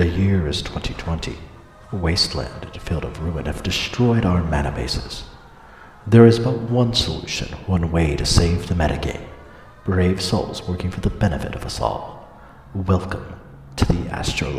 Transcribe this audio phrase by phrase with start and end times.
[0.00, 1.36] The year is 2020.
[1.92, 5.24] Wasteland and a field of ruin have destroyed our mana bases.
[6.06, 9.28] There is but one solution, one way to save the metagame.
[9.84, 12.26] Brave souls working for the benefit of us all.
[12.72, 13.26] Welcome
[13.76, 14.50] to the Astro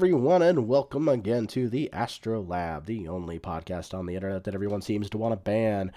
[0.00, 4.54] everyone, and welcome again to the Astro Lab, the only podcast on the internet that
[4.54, 5.92] everyone seems to want to ban.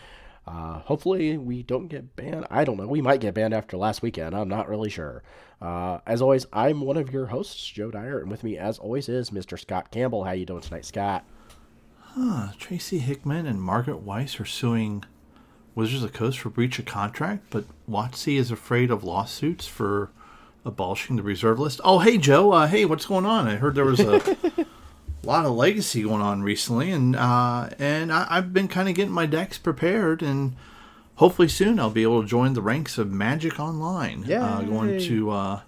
[0.46, 2.46] Uh, hopefully, we don't get banned.
[2.52, 2.86] I don't know.
[2.86, 4.36] We might get banned after last weekend.
[4.36, 5.24] I'm not really sure.
[5.62, 9.08] Uh, as always, I'm one of your hosts, Joe Dyer, and with me, as always,
[9.08, 9.58] is Mr.
[9.58, 10.26] Scott Campbell.
[10.26, 11.24] How you doing tonight, Scott?
[12.02, 15.06] Huh, Tracy Hickman and Margaret Weis are suing
[15.76, 20.12] Wizards of the Coast for breach of contract, but WotC is afraid of lawsuits for
[20.66, 21.82] abolishing the reserve list.
[21.84, 23.48] Oh, hey Joe, uh, hey, what's going on?
[23.48, 24.36] I heard there was a
[25.24, 29.14] lot of legacy going on recently, and uh, and I, have been kind of getting
[29.14, 30.56] my decks prepared, and
[31.16, 34.24] hopefully soon I'll be able to join the ranks of Magic Online.
[34.32, 35.62] Uh, going to uh,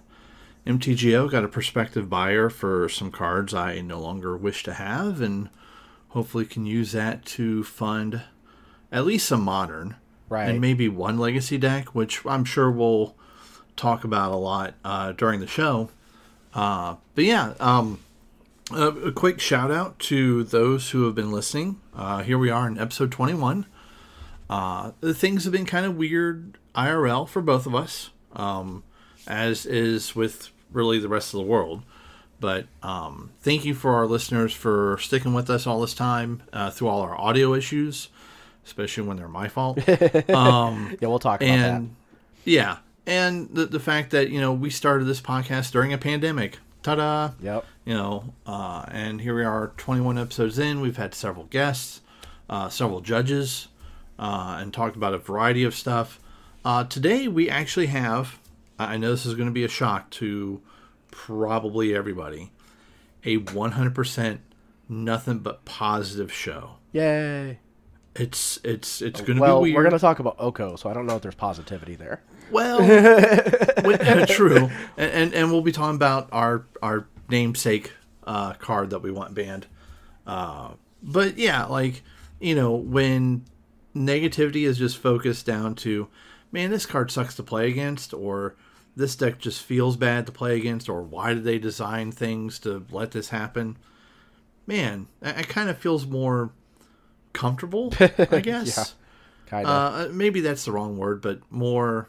[0.66, 5.48] MTGO, got a prospective buyer for some cards I no longer wish to have, and
[6.08, 8.22] hopefully can use that to fund
[8.90, 9.96] at least some modern,
[10.28, 10.48] Right.
[10.48, 13.16] and maybe one legacy deck, which I'm sure will
[13.76, 15.90] talk about a lot uh, during the show.
[16.54, 18.00] Uh, but yeah, um,
[18.72, 21.80] a, a quick shout out to those who have been listening.
[21.94, 23.66] Uh, here we are in episode 21.
[24.48, 28.82] Uh, the things have been kind of weird IRL for both of us, um,
[29.26, 31.82] as is with really the rest of the world.
[32.38, 36.70] But um, thank you for our listeners for sticking with us all this time uh,
[36.70, 38.08] through all our audio issues,
[38.64, 39.78] especially when they're my fault.
[41.00, 41.96] Yeah, we'll talk about and
[42.44, 46.58] yeah, and the the fact that you know we started this podcast during a pandemic.
[46.82, 47.32] Ta-da!
[47.40, 47.64] Yep.
[47.84, 50.80] You know, uh, and here we are, 21 episodes in.
[50.80, 52.00] We've had several guests,
[52.48, 53.66] uh, several judges,
[54.20, 56.20] uh, and talked about a variety of stuff.
[56.64, 58.38] Uh, today we actually have.
[58.78, 60.60] I know this is going to be a shock to
[61.10, 62.52] probably everybody.
[63.24, 64.38] A 100%
[64.88, 66.76] nothing but positive show.
[66.92, 67.58] Yay.
[68.14, 69.74] It's it's it's going to Well, be weird.
[69.76, 72.22] we're going to talk about Oko, so I don't know if there's positivity there.
[72.50, 72.78] Well,
[73.76, 77.92] wi- true, and, and and we'll be talking about our our namesake
[78.26, 79.66] uh, card that we want banned.
[80.26, 80.70] Uh,
[81.02, 82.02] but yeah, like
[82.40, 83.44] you know, when
[83.94, 86.08] negativity is just focused down to,
[86.52, 88.54] man, this card sucks to play against, or
[88.94, 92.84] this deck just feels bad to play against, or why did they design things to
[92.90, 93.76] let this happen?
[94.66, 96.50] Man, it, it kind of feels more
[97.32, 98.94] comfortable, I guess.
[99.46, 100.10] Kind of.
[100.10, 102.08] Uh, maybe that's the wrong word, but more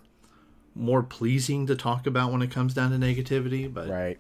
[0.77, 3.71] more pleasing to talk about when it comes down to negativity.
[3.71, 4.17] But right.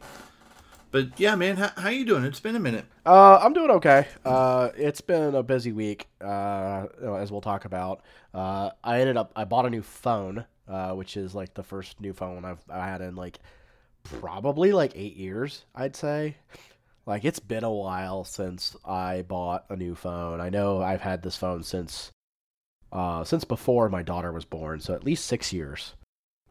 [0.91, 2.23] but yeah, man, how, how you doing?
[2.23, 2.85] It's been a minute.
[3.05, 4.07] Uh, I'm doing okay.
[4.25, 6.87] Uh, it's been a busy week, uh,
[7.17, 8.01] as we'll talk about.
[8.33, 12.01] Uh, I ended up I bought a new phone, uh, which is like the first
[12.01, 13.39] new phone I've I had in like
[14.03, 16.37] probably like eight years, I'd say.
[17.05, 20.41] Like it's been a while since I bought a new phone.
[20.41, 22.11] I know I've had this phone since
[22.91, 25.93] uh, since before my daughter was born, so at least six years.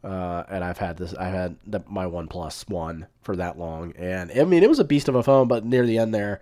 [0.04, 1.14] Uh, and I've had this.
[1.14, 4.78] I had the, my One Plus One for that long, and I mean it was
[4.78, 5.48] a beast of a phone.
[5.48, 6.40] But near the end there,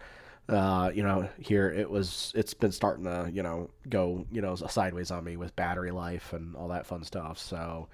[0.48, 2.32] uh, you know, here it was.
[2.34, 6.32] It's been starting to, you know, go, you know, sideways on me with battery life
[6.32, 7.38] and all that fun stuff.
[7.38, 7.88] So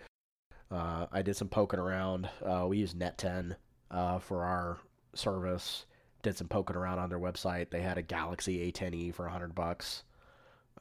[0.71, 2.29] uh, I did some poking around.
[2.45, 3.55] Uh, we use Net10
[3.91, 4.79] uh, for our
[5.15, 5.87] service.
[6.23, 7.71] Did some poking around on their website.
[7.71, 10.03] They had a Galaxy A10e for hundred bucks,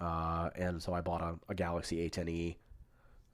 [0.02, 2.58] uh, and so I bought a, a Galaxy A10e.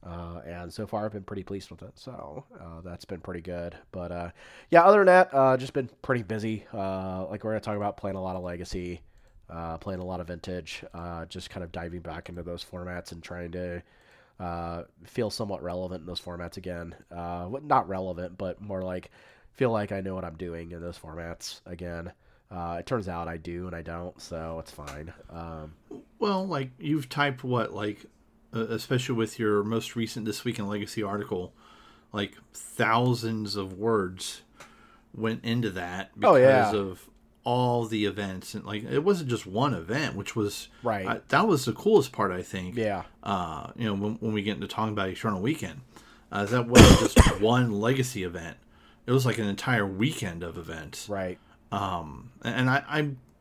[0.05, 1.93] Uh, and so far, I've been pretty pleased with it.
[1.95, 3.75] So uh, that's been pretty good.
[3.91, 4.29] But uh,
[4.69, 6.65] yeah, other than that, uh, just been pretty busy.
[6.71, 9.01] Uh, like we're gonna talk about playing a lot of Legacy,
[9.49, 10.83] uh, playing a lot of Vintage,
[11.29, 13.81] just kind of diving back into those formats and trying to
[15.05, 16.93] feel somewhat relevant in those formats again.
[17.11, 19.09] Not relevant, but more like
[19.53, 22.11] feel like I know what I'm doing in those formats again.
[22.51, 25.11] It turns out I do and I don't, so it's fine.
[25.29, 25.73] Um,
[26.19, 28.05] Well, like you've typed what, like,
[28.55, 31.53] especially with your most recent This Week in Legacy article,
[32.13, 34.41] like thousands of words
[35.13, 36.71] went into that because Oh, yeah.
[36.73, 37.09] of
[37.43, 41.05] all the events and like it wasn't just one event, which was Right.
[41.07, 42.75] I, that was the coolest part, I think.
[42.75, 45.81] yeah, uh, you know, when, when we get into talking about Eternal Weekend,
[46.31, 48.57] uh, that wasn't just one legacy event.
[49.05, 51.07] It was like an entire weekend of events.
[51.07, 51.37] right.
[51.71, 52.99] Um, and I, I,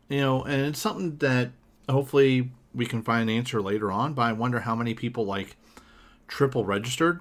[0.09, 1.53] you know, and it's something that
[1.89, 4.15] hopefully we can find an answer later on.
[4.15, 5.57] But I wonder how many people like
[6.29, 7.21] triple registered.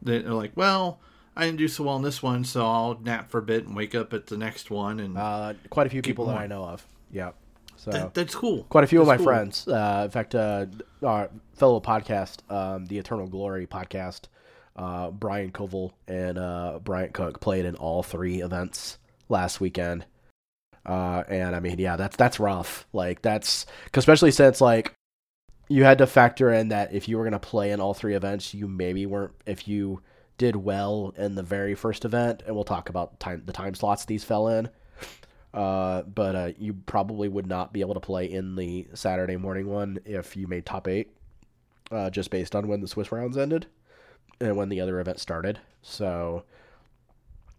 [0.00, 1.00] They're like, well,
[1.36, 3.76] I didn't do so well in this one, so I'll nap for a bit and
[3.76, 5.00] wake up at the next one.
[5.00, 6.36] And Uh, quite a few people that.
[6.36, 6.86] I know of.
[7.10, 7.32] Yeah.
[7.76, 8.64] So that, that's cool.
[8.64, 9.26] quite a few of my cool.
[9.26, 9.66] friends.
[9.66, 10.66] Uh, in fact, uh,
[11.02, 14.22] our fellow podcast, um, the Eternal Glory podcast,
[14.76, 18.98] uh, Brian Koval and uh, Bryant Cook played in all three events
[19.28, 20.04] last weekend.
[20.84, 22.86] Uh, and I mean, yeah, that's that's rough.
[22.92, 24.92] Like that's especially since like
[25.68, 28.52] you had to factor in that if you were gonna play in all three events,
[28.52, 30.02] you maybe weren't if you
[30.38, 34.04] did well in the very first event, and we'll talk about time the time slots
[34.04, 34.68] these fell in.
[35.54, 39.68] Uh, but uh, you probably would not be able to play in the Saturday morning
[39.68, 41.12] one if you made top eight,
[41.90, 43.66] uh, just based on when the Swiss rounds ended
[44.40, 45.60] and when the other event started.
[45.82, 46.44] So,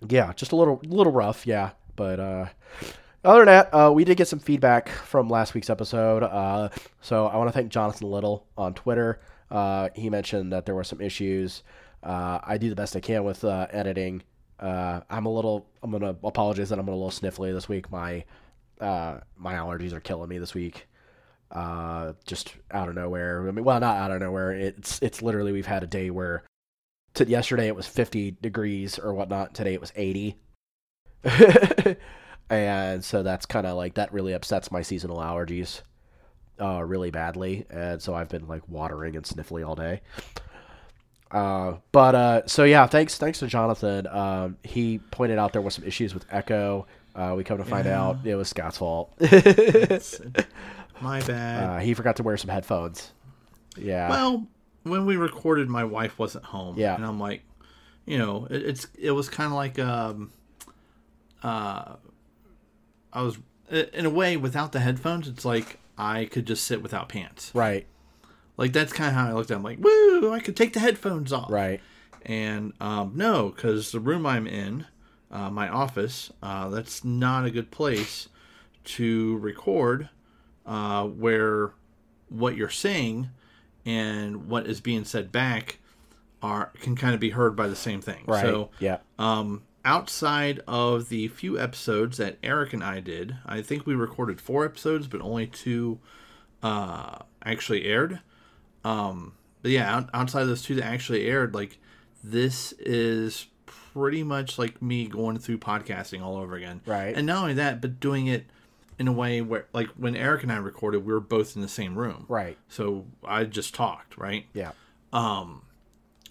[0.10, 1.72] yeah, just a little little rough, yeah.
[1.96, 2.46] But uh,
[3.24, 6.24] other than that, uh, we did get some feedback from last week's episode.
[6.24, 6.70] Uh,
[7.02, 9.20] so I want to thank Jonathan Little on Twitter.
[9.50, 11.64] Uh, he mentioned that there were some issues.
[12.02, 14.24] Uh, I do the best I can with uh, editing.
[14.60, 15.66] Uh, I'm a little.
[15.82, 17.92] I'm gonna apologize that I'm a little sniffly this week.
[17.92, 18.26] My
[18.80, 20.88] my allergies are killing me this week.
[22.26, 23.48] Just out of nowhere.
[23.48, 24.52] I mean, well, not out of nowhere.
[24.52, 26.44] It's it's literally we've had a day where
[27.14, 29.54] t- yesterday it was 50 degrees or whatnot.
[29.54, 30.36] Today it was 80.
[32.60, 35.82] and so that's kind of like that really upsets my seasonal allergies
[36.62, 37.66] uh, really badly.
[37.70, 40.02] And so I've been like watering and sniffly all day.
[41.32, 44.06] Uh, but uh, so yeah, thanks thanks to Jonathan.
[44.08, 46.86] Um, he pointed out there was some issues with Echo.
[47.16, 48.02] Uh, we come to find Yeah.
[48.02, 49.14] out it was Scott's fault.
[51.02, 51.64] My bad.
[51.64, 53.12] uh, he forgot to wear some headphones.
[53.78, 54.10] Yeah.
[54.10, 54.48] Well,
[54.84, 56.78] when we recorded, my wife wasn't home.
[56.78, 56.96] Yeah.
[56.96, 57.42] and I'm like,
[58.06, 60.32] you know, it, it's it was kind of like um,
[61.42, 61.96] uh,
[63.14, 63.38] I was
[63.70, 65.28] in a way without the headphones.
[65.28, 67.52] It's like I could just sit without pants.
[67.54, 67.88] right.
[68.56, 69.56] Like that's kind of how I looked at.
[69.56, 69.58] it.
[69.58, 70.32] I'm like, woo!
[70.32, 71.52] I could take the headphones off.
[71.52, 71.82] Right.
[72.24, 74.86] And um, no, because the room I'm in,
[75.32, 78.30] uh, my office, uh, that's not a good place
[78.84, 80.10] to record
[80.66, 81.72] uh, where
[82.30, 83.30] what you're saying
[83.86, 85.80] and what is being said back
[86.42, 88.24] are can kind of be heard by the same thing.
[88.28, 88.42] Right.
[88.42, 88.98] So yeah.
[89.18, 94.40] um, outside of the few episodes that Eric and I did, I think we recorded
[94.40, 96.00] four episodes, but only two
[96.62, 98.20] uh, actually aired.
[98.84, 101.80] Um, but yeah, out, outside of those two that actually aired, like
[102.24, 106.82] this is pretty much like me going through podcasting all over again.
[106.86, 107.16] Right.
[107.16, 108.46] And not only that, but doing it
[109.00, 111.68] in a way where, like, when Eric and I recorded, we were both in the
[111.68, 112.26] same room.
[112.30, 112.58] Right.
[112.70, 114.46] So I just talked, right?
[114.54, 114.72] Yeah.
[115.12, 115.64] Um,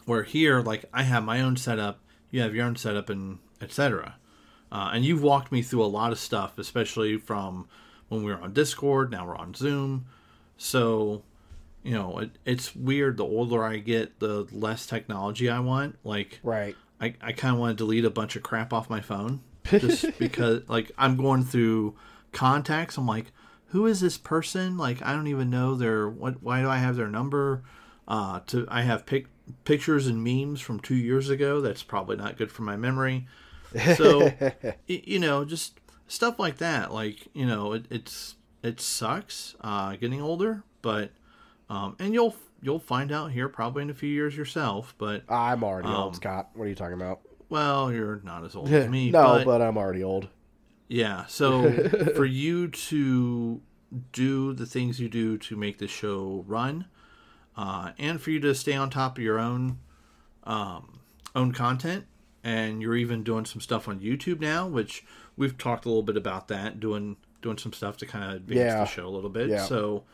[0.06, 2.00] where here like i have my own setup
[2.32, 4.16] you have your own setup and etc
[4.72, 7.68] uh, and you've walked me through a lot of stuff especially from
[8.08, 10.06] when we were on discord now we're on zoom
[10.56, 11.22] so
[11.84, 16.40] you know it, it's weird the older i get the less technology i want like
[16.42, 16.74] Right.
[17.00, 20.06] I, I kind of want to delete a bunch of crap off my phone just
[20.20, 21.96] because like I'm going through
[22.30, 22.96] contacts.
[22.96, 23.32] I'm like,
[23.66, 24.76] who is this person?
[24.76, 26.40] Like I don't even know their what.
[26.44, 27.64] Why do I have their number?
[28.06, 29.26] Uh, to I have pic-
[29.64, 31.60] pictures and memes from two years ago.
[31.60, 33.26] That's probably not good for my memory.
[33.96, 34.30] So
[34.86, 36.92] you know, just stuff like that.
[36.92, 41.10] Like you know, it, it's it sucks uh, getting older, but
[41.70, 44.94] um, and you'll you'll find out here probably in a few years yourself.
[44.98, 46.50] But I'm already Um, old, Scott.
[46.52, 47.20] What are you talking about?
[47.48, 49.10] well, you're not as old as me.
[49.10, 50.28] no, but, but I'm already old.
[50.88, 51.24] yeah.
[51.26, 51.72] So
[52.14, 53.62] for you to
[54.12, 56.86] do the things you do to make the show run,
[57.56, 59.78] uh, and for you to stay on top of your own
[60.44, 60.98] um,
[61.34, 62.06] own content,
[62.44, 65.04] and you're even doing some stuff on YouTube now, which
[65.36, 68.58] we've talked a little bit about that, doing doing some stuff to kind of advance
[68.58, 68.78] Yeah.
[68.80, 69.48] the show a little bit.
[69.50, 69.64] Yeah.
[69.64, 70.04] So.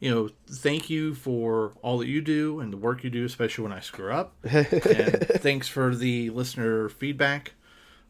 [0.00, 3.62] You know, thank you for all that you do and the work you do, especially
[3.62, 4.34] when I screw up.
[4.42, 7.52] and thanks for the listener feedback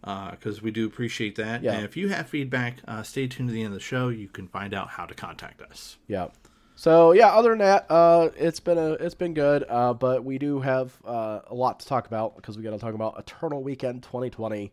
[0.00, 1.62] because we do appreciate that.
[1.62, 1.74] Yeah.
[1.74, 4.08] And if you have feedback, uh, stay tuned to the end of the show.
[4.08, 5.98] You can find out how to contact us.
[6.08, 6.28] Yeah.
[6.74, 9.64] So yeah, other than that, uh, it's been a it's been good.
[9.68, 12.78] Uh, but we do have uh, a lot to talk about because we got to
[12.78, 14.72] talk about Eternal Weekend 2020,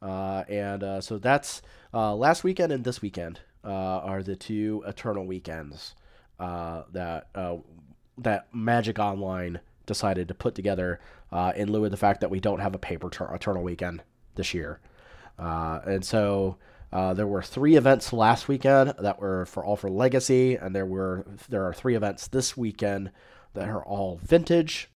[0.00, 1.62] uh, and uh, so that's
[1.92, 5.94] uh, last weekend and this weekend are the two Eternal weekends
[6.38, 7.26] that
[8.16, 11.00] that Magic Online decided to put together
[11.56, 14.02] in lieu of the fact that we don't have a paper tur- Eternal Weekend
[14.36, 14.80] this year.
[15.36, 16.58] And so
[16.94, 20.86] uh, there were three events last weekend that were for all for Legacy, and there
[20.86, 23.10] were there are three events this weekend
[23.54, 24.88] that are all vintage,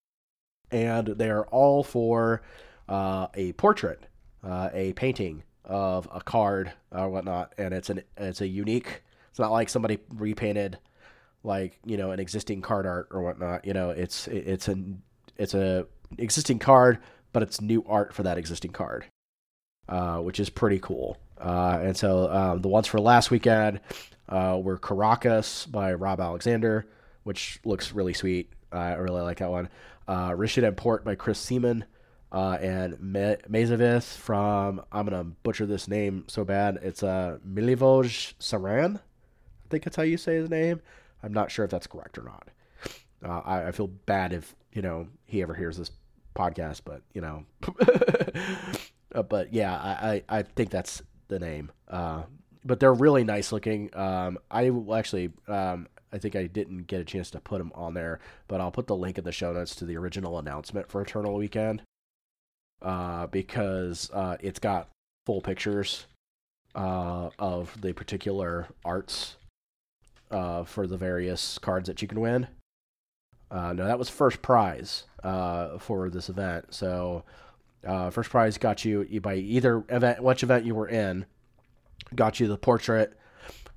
[0.70, 2.40] and they are all for
[2.88, 4.04] uh, a portrait,
[4.44, 9.02] uh, a painting of a card or whatnot, and it's an it's a unique.
[9.30, 10.78] It's not like somebody repainted
[11.42, 13.64] like you know an existing card art or whatnot.
[13.64, 15.02] You know, it's it's an
[15.36, 15.84] it's a
[16.16, 17.00] existing card,
[17.32, 19.04] but it's new art for that existing card,
[19.88, 21.16] uh, which is pretty cool.
[21.40, 23.80] Uh, and so um, the ones for last weekend
[24.28, 26.86] uh, were Karakas by Rob Alexander,
[27.24, 28.52] which looks really sweet.
[28.72, 29.68] I really like that one.
[30.06, 31.84] Uh, Rishadan Port by Chris Seaman.
[32.30, 33.00] Uh, and
[33.48, 36.78] Maze of Ith from I'm gonna butcher this name so bad.
[36.82, 38.96] It's uh, Milivoj Saran.
[38.96, 40.82] I think that's how you say his name.
[41.22, 42.48] I'm not sure if that's correct or not.
[43.24, 45.90] Uh, I, I feel bad if you know he ever hears this
[46.36, 47.44] podcast, but you know,
[49.14, 51.70] uh, but yeah, I, I, I think that's the name.
[51.88, 52.22] Uh,
[52.64, 53.94] but they're really nice looking.
[53.94, 57.72] Um, I will actually, um, I think I didn't get a chance to put them
[57.74, 60.90] on there, but I'll put the link in the show notes to the original announcement
[60.90, 61.82] for Eternal Weekend,
[62.82, 64.88] uh, because uh, it's got
[65.26, 66.06] full pictures
[66.74, 69.36] uh, of the particular arts
[70.30, 72.48] uh, for the various cards that you can win.
[73.50, 76.66] Uh, no, that was first prize uh, for this event.
[76.74, 77.24] So,
[77.86, 81.26] uh, first prize got you, by either event, which event you were in,
[82.14, 83.14] got you the portrait.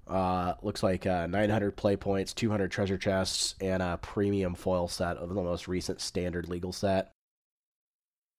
[0.08, 5.18] Uh, looks like uh, 900 play points, 200 treasure chests, and a premium foil set
[5.18, 7.12] of the most recent standard legal set.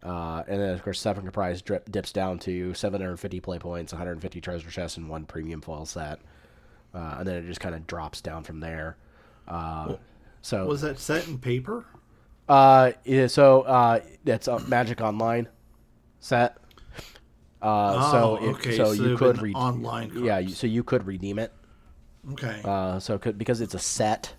[0.02, 4.40] Uh, and then, of course, second prize drip, dips down to 750 play points, 150
[4.40, 6.18] treasure chests, and one premium foil set.
[6.92, 8.96] Uh, and then it just kind of drops down from there.
[9.46, 9.94] Uh,
[10.42, 11.86] so Was that set in paper?
[12.48, 15.48] Uh, yeah, so uh, it's a Magic Online
[16.20, 16.56] set.
[17.60, 20.48] Uh, so Oh, if, okay, so so you could been re- online yeah, cards.
[20.48, 21.52] you, so you could redeem it.
[22.32, 22.60] Okay.
[22.64, 24.34] Uh, so could, because it's a set.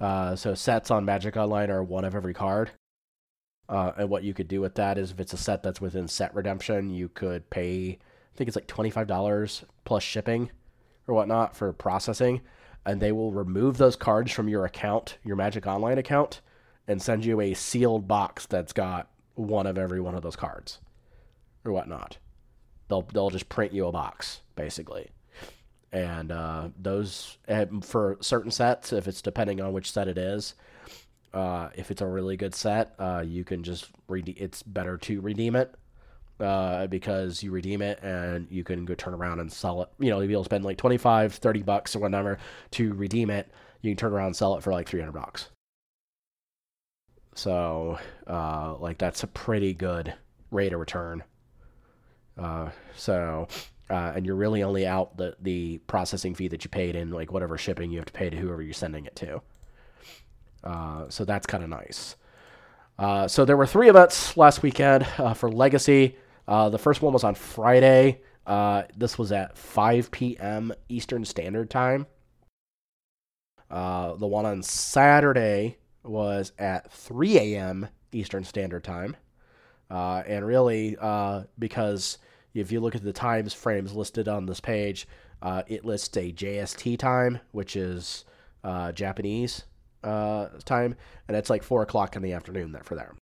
[0.00, 2.70] Uh, so sets on Magic Online are one of every card.
[3.68, 6.06] Uh, and what you could do with that is if it's a set that's within
[6.06, 10.50] set redemption, you could pay, I think it's like $25 plus shipping
[11.08, 12.42] or whatnot for processing.
[12.84, 16.42] And they will remove those cards from your account, your Magic Online account,
[16.86, 20.80] and send you a sealed box that's got one of every one of those cards
[21.64, 22.18] or whatnot.
[22.88, 25.10] They'll, they'll just print you a box, basically
[25.94, 30.54] and uh, those eh, for certain sets, if it's depending on which set it is,
[31.32, 35.20] uh, if it's a really good set, uh, you can just rede- It's better to
[35.20, 35.72] redeem it
[36.40, 39.88] uh, because you redeem it and you can go turn around and sell it.
[40.00, 42.38] You know, you'll spend like 25, 30 bucks or whatever
[42.72, 43.48] to redeem it.
[43.80, 45.48] You can turn around and sell it for like 300 bucks.
[47.34, 50.14] So, uh, like that's a pretty good
[50.50, 51.24] rate of return.
[52.38, 53.48] Uh, so,
[53.90, 57.32] uh, and you're really only out the the processing fee that you paid in like
[57.32, 59.42] whatever shipping you have to pay to whoever you're sending it to.
[60.62, 62.16] Uh, so that's kind of nice.
[62.98, 66.16] Uh, so there were three events last weekend uh, for Legacy.
[66.46, 68.20] The first one was on Friday.
[68.96, 70.72] This was at 5 p.m.
[70.88, 72.06] Eastern Standard Time.
[73.68, 77.88] The one on Saturday was at 3 a.m.
[78.12, 79.16] Eastern Standard Time.
[79.90, 82.18] Uh, and really, uh, because
[82.54, 85.06] if you look at the times frames listed on this page,
[85.42, 88.24] uh, it lists a JST time, which is
[88.62, 89.64] uh, Japanese
[90.02, 90.96] uh, time,
[91.28, 93.18] and it's like 4 o'clock in the afternoon there for them.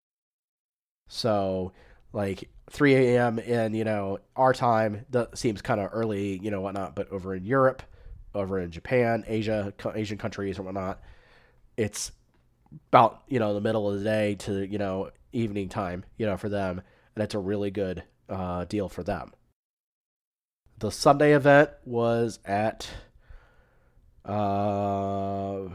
[1.08, 1.72] So,
[2.12, 3.38] like 3 a.m.
[3.38, 7.34] in, you know, our time, that seems kind of early, you know, whatnot, but over
[7.34, 7.82] in Europe,
[8.34, 11.00] over in Japan, Asia, Asian countries and whatnot,
[11.76, 12.12] it's
[12.88, 16.36] about, you know, the middle of the day to, you know, evening time, you know,
[16.36, 16.82] for them.
[17.14, 19.32] And it's a really good uh, deal for them.
[20.78, 22.88] The Sunday event was at,
[24.24, 25.68] uh,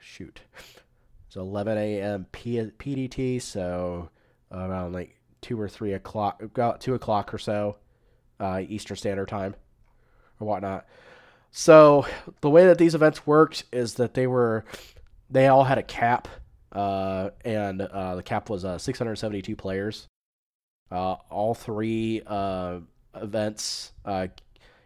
[0.00, 0.40] shoot,
[1.26, 2.26] it's 11 a.m.
[2.32, 4.10] P- PDT, so
[4.52, 7.76] around like two or three o'clock, about two o'clock or so,
[8.40, 9.54] uh, Eastern Standard Time,
[10.40, 10.86] or whatnot.
[11.50, 12.06] So
[12.42, 14.64] the way that these events worked is that they were,
[15.30, 16.28] they all had a cap,
[16.72, 20.06] uh, and uh, the cap was uh, 672 players.
[20.90, 22.22] Uh, all three
[23.14, 23.92] events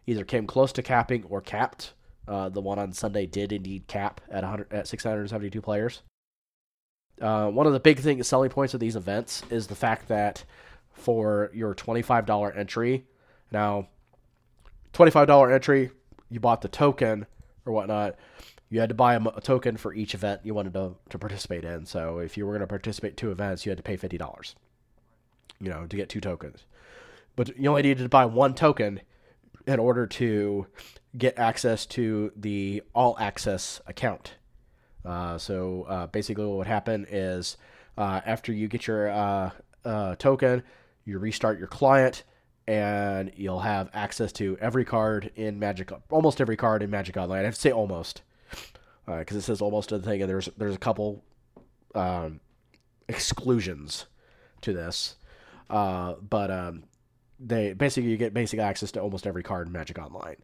[0.06, 1.94] either came close to capping or capped.
[2.26, 6.02] The one on Sunday did indeed cap at 100 at 672 players.
[7.18, 10.44] One of the big thing selling points of these events is the fact that
[10.92, 13.04] for your $25 entry,
[13.50, 13.88] now
[14.94, 15.90] $25 entry,
[16.30, 17.26] you bought the token
[17.66, 18.16] or whatnot.
[18.70, 21.64] You had to buy a, a token for each event you wanted to, to participate
[21.64, 21.84] in.
[21.84, 24.54] So if you were going to participate two events, you had to pay fifty dollars.
[25.60, 26.64] You know, to get two tokens.
[27.36, 29.00] But you only needed to buy one token
[29.66, 30.66] in order to
[31.18, 34.36] get access to the all access account.
[35.04, 37.56] Uh, so uh, basically, what would happen is
[37.98, 39.50] uh, after you get your uh,
[39.84, 40.62] uh, token,
[41.04, 42.22] you restart your client,
[42.66, 47.40] and you'll have access to every card in Magic, almost every card in Magic Online.
[47.40, 48.22] I have to say almost,
[49.18, 51.24] because it says almost to the thing, and there's there's a couple
[51.94, 52.40] um,
[53.08, 54.06] exclusions
[54.62, 55.16] to this,
[55.68, 56.84] uh, but um,
[57.38, 60.36] they basically you get basic access to almost every card in Magic Online,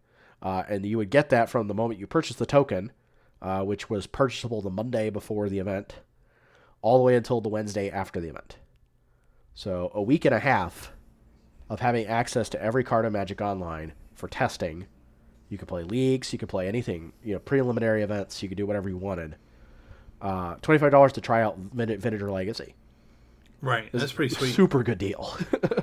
[0.43, 2.93] uh, and you would get that from the moment you purchase the token,
[3.43, 5.97] uh, which was purchasable the Monday before the event,
[6.83, 8.57] all the way until the Wednesday after the event.
[9.55, 10.93] So a week and a half
[11.69, 14.87] of having access to every card in Magic Online for testing.
[15.49, 18.67] You could play leagues, you could play anything, you know, preliminary events, you could do
[18.67, 19.37] whatever you wanted.
[20.21, 22.75] Uh, Twenty-five dollars to try out Vin- Vintage Legacy.
[23.61, 23.91] Right.
[23.93, 24.53] That's pretty sweet.
[24.53, 25.37] Super good deal.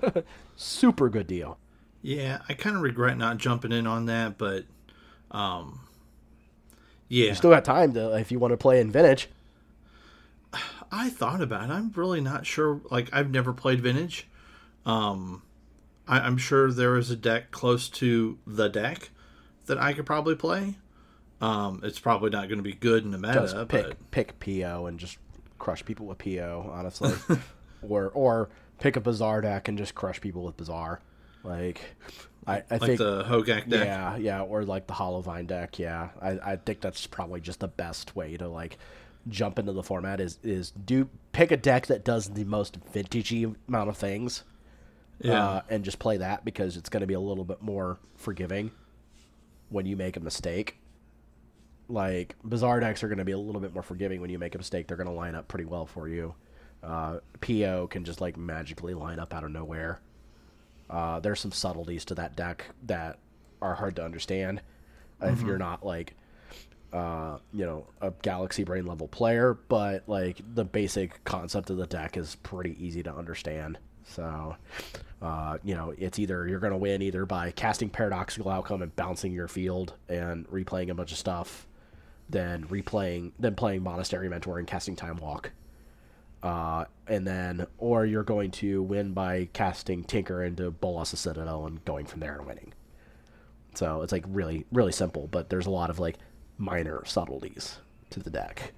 [0.56, 1.58] Super good deal.
[2.02, 4.66] Yeah, I kind of regret not jumping in on that, but
[5.32, 5.80] um
[7.08, 7.30] yeah.
[7.30, 9.30] You still got time to if you want to play in Vintage.
[10.92, 11.74] I thought about it.
[11.74, 12.82] I'm really not sure.
[12.92, 14.28] Like, I've never played Vintage.
[14.86, 15.42] Um,
[16.08, 19.10] I, I'm sure there is a deck close to the deck
[19.66, 20.76] that I could probably play.
[21.42, 24.40] Um, it's probably not going to be good in the Just meta, pick but pick
[24.40, 25.18] PO and just
[25.60, 27.14] crush people with PO, honestly.
[27.82, 31.02] or or pick a bazaar deck and just crush people with bazaar.
[31.44, 31.82] Like
[32.48, 33.86] I, I like think the Hogak deck.
[33.86, 35.80] Yeah, yeah, or like the Hollow Vine deck.
[35.80, 38.78] Yeah, I, I think that's probably just the best way to like
[39.28, 43.54] jump into the format is is do pick a deck that does the most vintagey
[43.68, 44.44] amount of things,
[45.20, 45.46] Yeah.
[45.46, 48.72] uh, and just play that because it's going to be a little bit more forgiving
[49.74, 50.78] when you make a mistake.
[51.90, 54.56] Like bazaar decks are going to be a little bit more forgiving when you make
[54.56, 54.88] a mistake.
[54.88, 56.36] They're going to line up pretty well for you.
[56.82, 60.00] Uh, PO can just like magically line up out of nowhere.
[60.90, 63.20] Uh, there's some subtleties to that deck that
[63.62, 64.62] are hard to understand
[65.22, 66.16] if you're not like
[66.92, 71.88] uh, you know a galaxy brain level player but like the basic concept of the
[71.88, 74.56] deck is pretty easy to understand so
[75.22, 78.96] uh, you know it's either you're going to win either by casting paradoxical outcome and
[78.96, 81.68] bouncing your field and replaying a bunch of stuff
[82.30, 85.52] then replaying then playing monastery mentor and casting time walk
[86.44, 91.84] uh, and then or you're going to win by casting Tinker into Bolas Citadel and
[91.86, 92.74] going from there and winning.
[93.76, 96.18] So it's like really really simple, but there's a lot of like
[96.58, 97.80] minor subtleties
[98.12, 98.74] to the deck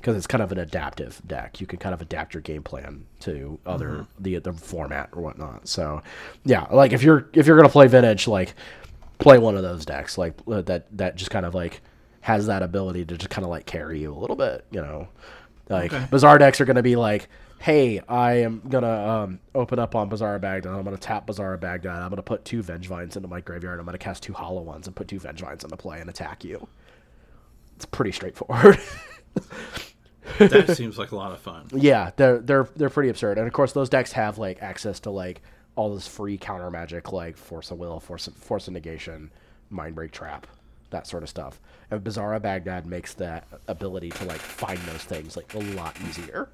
[0.00, 1.60] because it's kind of an adaptive deck.
[1.60, 5.68] You can kind of adapt your game plan to other the the format or whatnot.
[5.68, 6.02] So
[6.44, 8.54] yeah, like if you're if you're gonna play vintage, like
[9.18, 11.80] play one of those decks like uh, that that just kind of like
[12.22, 15.08] has that ability to just kind of like carry you a little bit, you know.
[15.68, 16.06] Like Okay.
[16.10, 17.28] bazaar decks are going to be like,
[17.60, 20.72] hey, I am gonna um, open up on Bazaar Baghdad.
[20.72, 22.02] I'm gonna tap Bazaar Baghdad.
[22.02, 23.78] I'm gonna put two Vengevines into my graveyard.
[23.78, 26.66] I'm gonna cast two Hollow ones and put two Vengevines into play and attack you.
[27.76, 28.78] It's pretty straightforward.
[30.38, 31.66] that seems like a lot of fun.
[31.72, 33.38] yeah, they're they're they're pretty absurd.
[33.38, 35.42] And of course, those decks have like access to like
[35.76, 39.30] all this free counter magic, like Force of Will, Force of, Force of Negation,
[39.72, 40.46] Mindbreak Trap,
[40.90, 41.60] that sort of stuff.
[41.90, 45.96] And Bazaar of Baghdad makes that ability to like find those things like a lot
[46.08, 46.48] easier.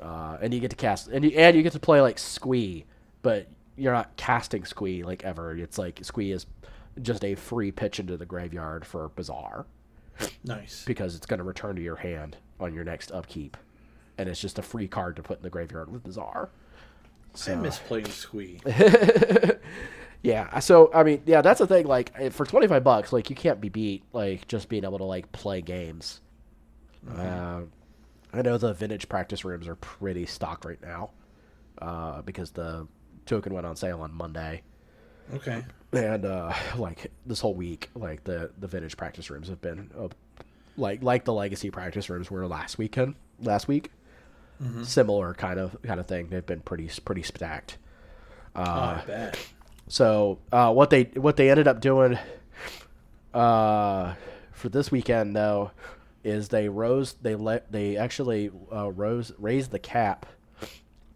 [0.00, 2.86] Uh, and you get to cast and you, and you get to play like Squee,
[3.22, 5.56] but you're not casting Squee like ever.
[5.56, 6.46] It's like Squee is
[7.02, 9.66] just a free pitch into the graveyard for Bazaar
[10.44, 10.84] Nice.
[10.84, 13.56] because it's going to return to your hand on your next upkeep,
[14.18, 16.50] and it's just a free card to put in the graveyard with Bazaar.
[17.46, 18.60] I miss playing Squee.
[20.22, 21.86] Yeah, so I mean, yeah, that's the thing.
[21.86, 24.02] Like eh, for twenty five bucks, like you can't be beat.
[24.12, 26.20] Like just being able to like play games.
[27.16, 27.62] Uh,
[28.32, 31.12] I know the vintage practice rooms are pretty stocked right now,
[31.80, 32.86] uh, because the
[33.24, 34.60] token went on sale on Monday,
[35.34, 35.64] Okay.
[35.92, 40.08] and uh, like this whole week, like the the vintage practice rooms have been uh,
[40.76, 43.90] like like the legacy practice rooms were last weekend, last week.
[44.84, 46.28] Similar kind of kind of thing.
[46.28, 47.78] They've been pretty pretty stacked.
[48.54, 49.02] oh, I.
[49.88, 52.16] So uh, what they what they ended up doing
[53.34, 54.14] uh,
[54.52, 55.72] for this weekend though
[56.22, 60.26] is they rose they let they actually uh, rose raised the cap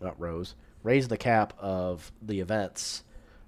[0.01, 3.04] not rose raised the cap of the events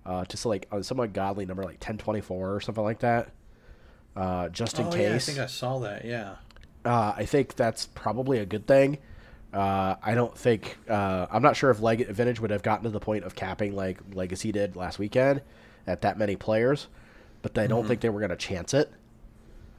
[0.06, 3.00] uh, to so like uh, some godly number like ten twenty four or something like
[3.00, 3.30] that.
[4.14, 5.00] Uh, just in oh, case.
[5.00, 6.04] yeah, I think I saw that.
[6.04, 6.36] Yeah.
[6.84, 8.98] Uh, I think that's probably a good thing.
[9.52, 12.90] Uh, I don't think uh, I'm not sure if Leg- Vintage would have gotten to
[12.90, 15.42] the point of capping like Legacy did last weekend
[15.86, 16.88] at that many players,
[17.42, 18.90] but I don't think they were going to chance it.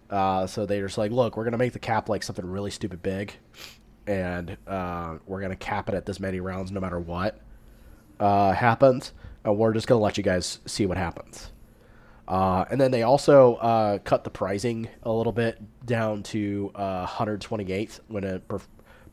[0.10, 2.72] Uh, so they're just like, look, we're going to make the cap like something really
[2.72, 3.34] stupid big,
[4.06, 7.40] and uh, we're going to cap it at this many rounds no matter what
[8.20, 9.12] uh, happens,
[9.48, 11.52] and we're just going to let you guys see what happens.
[12.28, 17.08] Uh, and then they also uh, cut the pricing a little bit down to uh,
[17.08, 18.60] 128th when it pre-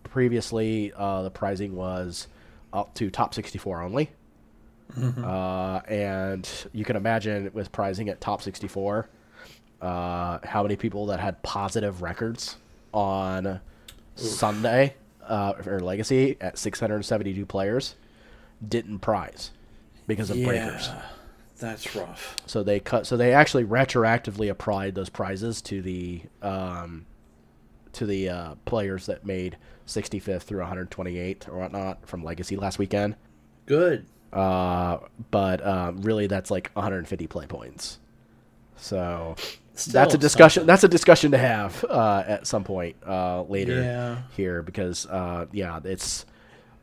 [0.03, 2.27] previously uh, the pricing was
[2.73, 4.11] up to top 64 only.
[5.25, 9.09] Uh, and you can imagine with pricing at top 64,
[9.81, 12.57] uh, how many people that had positive records
[12.93, 13.61] on
[14.17, 14.95] Sunday
[15.27, 17.95] uh, for Legacy at 672 players
[18.69, 19.53] didn't prize
[20.07, 20.91] because of breakers.
[21.59, 22.37] that's rough.
[22.47, 23.07] So they cut.
[23.07, 27.07] So they actually retroactively applied those prizes to the um,
[27.93, 33.15] to the uh, players that made 65th through 128th or whatnot from Legacy last weekend.
[33.67, 34.07] Good.
[34.33, 34.99] Uh,
[35.31, 38.01] but um, really, that's like 150 play points.
[38.77, 39.37] So
[39.75, 40.61] Still that's a discussion.
[40.63, 40.67] something.
[40.67, 44.23] That's a discussion to have uh, at some point uh, later Yeah.
[44.37, 46.27] here because uh, yeah, it's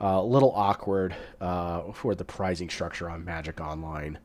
[0.01, 4.17] a little awkward uh, for the pricing structure on Magic Online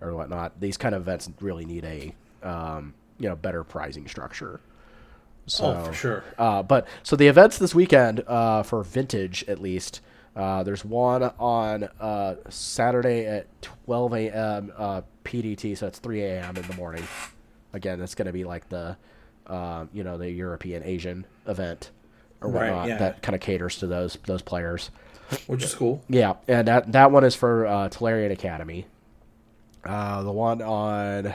[0.00, 0.60] or whatnot.
[0.60, 2.14] These kind of events really need a
[2.46, 4.60] um, you know better pricing structure.
[5.46, 6.24] So, oh, for sure.
[6.38, 10.00] uh, but so the events this weekend uh, for vintage at least.
[10.36, 14.72] Uh, there's one on uh, Saturday at 12 a.m.
[14.76, 16.56] Uh, PDT, so it's 3 a.m.
[16.56, 17.02] in the morning.
[17.72, 18.96] Again, that's going to be like the,
[19.48, 21.90] um, you know, the European Asian event
[22.40, 22.96] or Right, yeah.
[22.98, 24.90] that kind of caters to those those players.
[25.46, 26.02] Which is cool.
[26.08, 28.86] Yeah, and that that one is for uh, Tolarian Academy.
[29.84, 31.28] Uh, the one on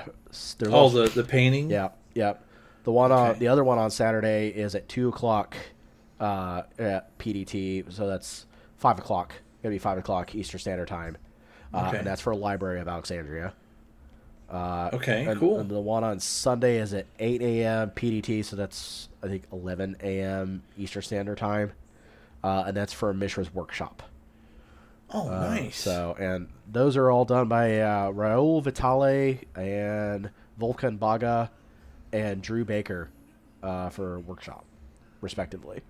[0.65, 1.69] Oh, also- the the painting.
[1.69, 2.33] yeah, yeah.
[2.83, 5.55] The one on the other one on Saturday is at two o'clock
[6.19, 8.45] uh, at PDT, so that's
[8.77, 9.33] five o'clock.
[9.63, 11.17] Gonna be five o'clock Eastern Standard Time,
[11.73, 11.97] uh, Okay.
[11.99, 13.53] and that's for Library of Alexandria.
[14.49, 15.60] Uh, Okay, and, cool.
[15.60, 17.91] And the one on Sunday is at eight a.m.
[17.91, 20.63] PDT, so that's I think eleven a.m.
[20.77, 21.73] Eastern Standard Time,
[22.43, 24.03] uh, and that's for Mishra's workshop.
[25.13, 25.77] Oh, Uh, nice.
[25.77, 30.29] So, and those are all done by uh, Raoul Vitale and
[30.60, 31.51] Volkan Baga
[32.12, 33.10] and Drew Baker
[33.62, 34.65] uh, for workshop,
[35.21, 35.81] respectively.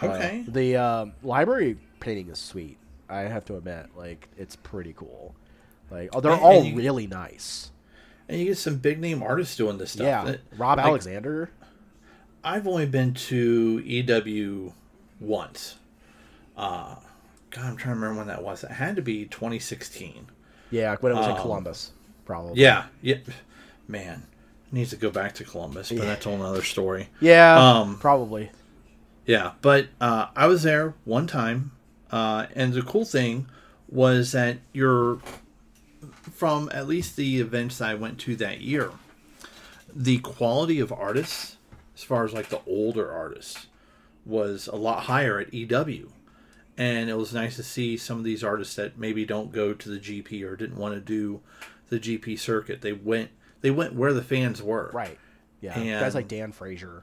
[0.00, 0.44] Uh, okay.
[0.46, 2.78] the um, library painting is sweet.
[3.08, 5.34] I have to admit, like it's pretty cool.
[5.90, 7.70] Like, oh, they're And- all and you- really nice.
[8.28, 10.04] and you get some big name artists doing this stuff.
[10.06, 11.50] Yeah, That- Rob like, Alexander.
[12.44, 14.72] I've only been to EW
[15.20, 15.76] once.
[16.56, 16.96] Uh,
[17.50, 18.64] God, I'm trying to remember when that was.
[18.64, 20.26] It had to be 2016.
[20.70, 21.92] Yeah, when it was in um, Columbus,
[22.26, 22.60] probably.
[22.60, 23.16] Yeah, yeah.
[23.86, 24.24] Man,
[24.70, 26.04] needs to go back to Columbus, but Yeah.
[26.04, 27.08] that's a whole other story.
[27.20, 28.50] Yeah, Um, probably.
[29.24, 31.72] Yeah, but uh, I was there one time,
[32.10, 33.46] uh, and the cool thing
[33.88, 35.20] was that you're
[36.38, 38.92] from at least the events I went to that year.
[39.94, 41.56] The quality of artists,
[41.96, 43.66] as far as like the older artists,
[44.24, 46.12] was a lot higher at EW,
[46.76, 49.88] and it was nice to see some of these artists that maybe don't go to
[49.88, 51.40] the GP or didn't want to do
[51.88, 52.82] the GP circuit.
[52.82, 54.90] They went they went where the fans were.
[54.94, 55.18] Right.
[55.60, 57.02] Yeah, And- guys like Dan Frazier.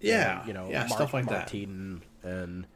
[0.00, 0.38] Yeah.
[0.38, 1.52] and, you know, yeah, Mark, stuff like Mark that.
[2.22, 2.66] And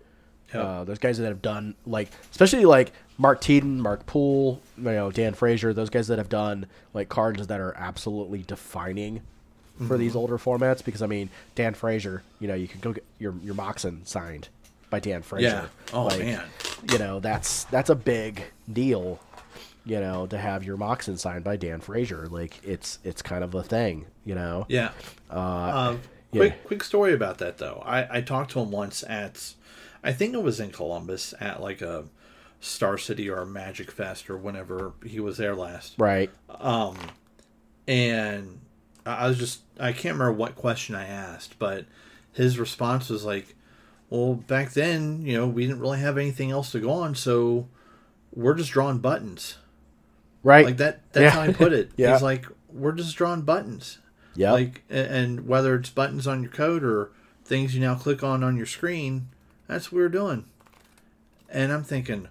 [0.52, 0.64] Yep.
[0.64, 5.10] uh, those guys that have done like, especially like Mark Tedin, Mark Poole, you know,
[5.10, 9.20] Dan Frazier, those guys that have done like cards that are absolutely defining
[9.78, 9.96] for Mm-hmm.
[9.98, 10.84] these older formats.
[10.84, 14.48] Because I mean, Dan Frazier, you know, you can go get your your Moxen signed
[14.90, 15.48] by Dan Frazier.
[15.48, 15.66] Yeah.
[15.92, 16.44] Oh Like, man.
[16.92, 19.18] you know that's that's a big deal
[19.86, 23.54] you know to have your moxen signed by dan frazier like it's it's kind of
[23.54, 24.92] a thing you know Yeah.
[25.30, 25.96] Uh,
[26.32, 26.38] yeah.
[26.40, 27.82] quick quick story about that though.
[27.84, 29.52] I, I talked to him once at
[30.04, 32.04] I think it was in Columbus at like a
[32.60, 35.94] Star City or a Magic Fest or whenever he was there last.
[35.98, 36.96] right Um,
[37.86, 38.60] And
[39.06, 41.86] I I was just I can't remember what question I asked, but
[42.32, 43.54] his response was like,
[44.10, 47.68] Well, back then, you know, we didn't really have anything else to go on, so
[48.34, 49.56] we're just drawing buttons.
[50.42, 51.30] right Like that that's Yeah.
[51.30, 51.90] how I put it.
[51.96, 52.12] Yeah.
[52.12, 53.98] He's like, We're just drawing buttons.
[54.36, 57.10] yeah like and whether it's buttons on your code or
[57.44, 59.28] things you now click on on your screen
[59.66, 60.46] that's what we're doing.
[61.48, 62.28] And i'm thinking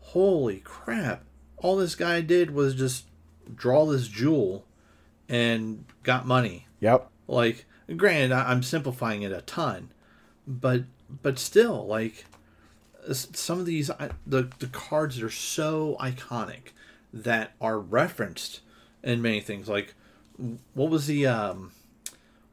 [0.00, 1.24] holy crap.
[1.58, 3.06] All this guy did was just
[3.54, 4.64] draw this jewel
[5.28, 6.66] and got money.
[6.80, 7.10] Yep.
[7.26, 9.90] Like granted i'm simplifying it a ton
[10.46, 10.82] but
[11.22, 12.26] but still like
[13.14, 13.90] some of these
[14.26, 16.72] the the cards are so iconic
[17.12, 18.60] that are referenced
[19.02, 19.68] in many things.
[19.68, 19.94] Like
[20.74, 21.72] what was the um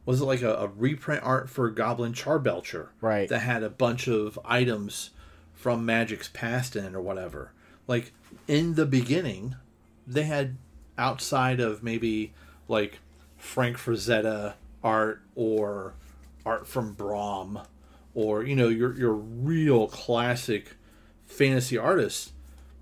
[0.05, 3.27] was it like a, a reprint art for goblin charbelcher Right.
[3.29, 5.09] that had a bunch of items
[5.53, 7.51] from magic's past in it or whatever
[7.87, 8.11] like
[8.47, 9.55] in the beginning
[10.07, 10.57] they had
[10.97, 12.33] outside of maybe
[12.67, 12.99] like
[13.37, 15.93] Frank Frazetta art or
[16.45, 17.59] art from Brom
[18.13, 20.73] or you know your your real classic
[21.25, 22.31] fantasy artists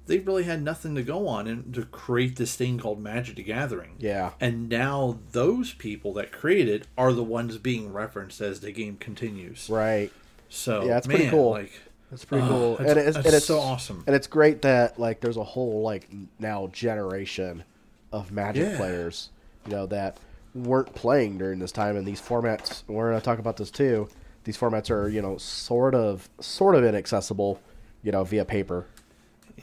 [0.06, 3.44] they really had nothing to go on and to create this thing called Magic the
[3.44, 3.96] Gathering.
[4.00, 4.32] Yeah.
[4.42, 9.70] And now those people that created are the ones being referenced as the game continues.
[9.70, 10.12] right
[10.50, 11.52] So Yeah, that's man, pretty cool.
[11.52, 11.72] Like
[12.12, 14.04] that's pretty Oh, cool that's- and it's, and it's so awesome.
[14.06, 17.63] and it's great that like there's a whole like now generation
[18.12, 18.78] of magic Yeah.
[18.78, 19.30] players
[19.66, 20.18] you know that
[20.54, 22.84] weren't playing during this time, and these formats.
[22.88, 24.08] We're gonna talk about this too.
[24.44, 27.60] These formats are you know sort of sort of inaccessible,
[28.04, 28.86] you know, via paper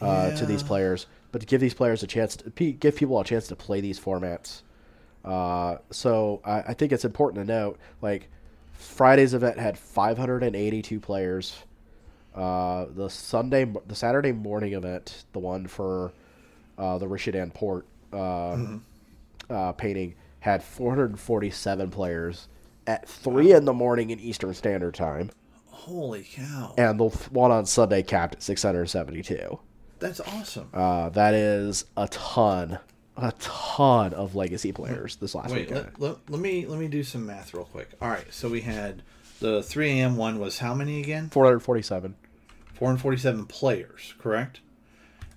[0.00, 1.06] uh, to these players.
[1.32, 4.00] But to give these players a chance, to, give people a chance to play these
[4.00, 4.62] formats.
[5.24, 8.28] Uh, so I, I think it's important to note, like
[8.72, 11.56] Friday's event had 582 players.
[12.34, 16.12] Uh, the Sunday, the Saturday morning event, the one for
[16.78, 18.56] uh, the Rishadan Port uh,
[19.48, 22.48] uh, painting, had 447 players
[22.86, 25.30] at three in the morning in Eastern Standard Time,
[25.66, 26.74] Holy cow.
[26.78, 29.58] and the one on Sunday capped at 672.
[30.00, 30.68] That's awesome.
[30.74, 32.78] Uh, that is a ton,
[33.16, 35.92] a ton of legacy players this last Wait, weekend.
[35.98, 37.90] let, let, let me let me do some math real quick.
[38.00, 39.02] All right, so we had
[39.40, 40.16] the 3 a.m.
[40.16, 41.28] one was how many again?
[41.30, 42.14] 447.
[42.74, 44.60] 447 players, correct?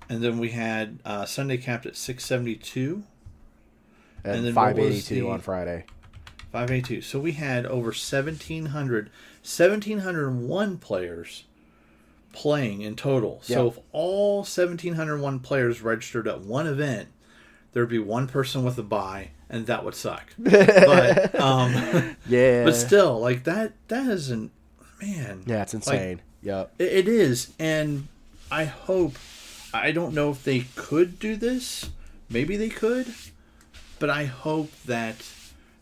[0.10, 3.04] And then we had uh, Sunday capped at 672,
[4.24, 5.86] And, And then 582 the- on Friday.
[6.52, 7.02] 582.
[7.02, 9.10] So we had over 1,700,
[9.42, 11.46] 1,701 players
[12.34, 13.40] playing in total.
[13.44, 17.08] So if all 1,701 players registered at one event,
[17.72, 20.26] there'd be one person with a buy, and that would suck.
[20.38, 21.74] but um,
[22.28, 22.66] Yeah.
[22.66, 24.52] but still, like that that isn't
[25.02, 25.44] man.
[25.46, 26.22] yeah, it's like, insane.
[26.42, 26.74] yep.
[26.78, 28.08] It it is, and
[28.52, 29.16] I hope.
[29.76, 31.90] I don't know if they could do this.
[32.30, 33.12] Maybe they could,
[33.98, 35.16] but I hope that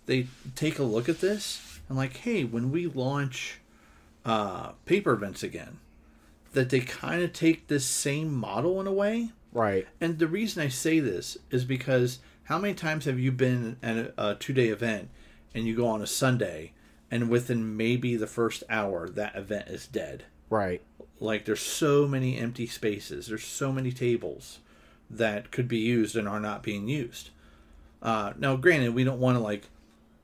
[0.06, 3.60] they take a look at this and like, hey, when we launch
[4.26, 5.80] uh, paper events again,
[6.54, 9.30] that they kind of take this same model in a way.
[9.54, 9.88] Right.
[10.00, 13.98] And the reason I say this is because how many times have you been at
[13.98, 15.10] a, a two day event
[15.54, 16.74] and you go on a Sunday
[17.10, 20.26] and within maybe the first hour that event is dead?
[20.50, 20.82] Right.
[21.20, 24.60] Like there's so many empty spaces, there's so many tables
[25.10, 27.30] that could be used and are not being used.
[28.02, 29.70] Uh, now, granted, we don't want to like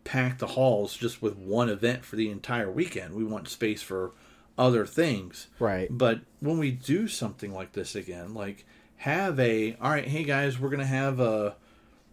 [0.04, 3.14] pack the halls just with one event for the entire weekend.
[3.14, 4.12] We want space for
[4.58, 5.48] other things.
[5.60, 5.88] Right.
[5.90, 8.66] But when we do something like this again, like
[8.98, 11.56] have a all right, hey guys, we're gonna have a,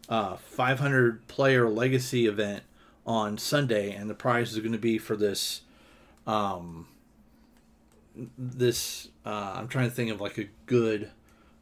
[0.09, 2.63] a 500 player legacy event
[3.07, 5.63] on Sunday, and the prize is going to be for this,
[6.27, 6.89] um,
[8.39, 11.11] this uh, I'm trying to think of like a good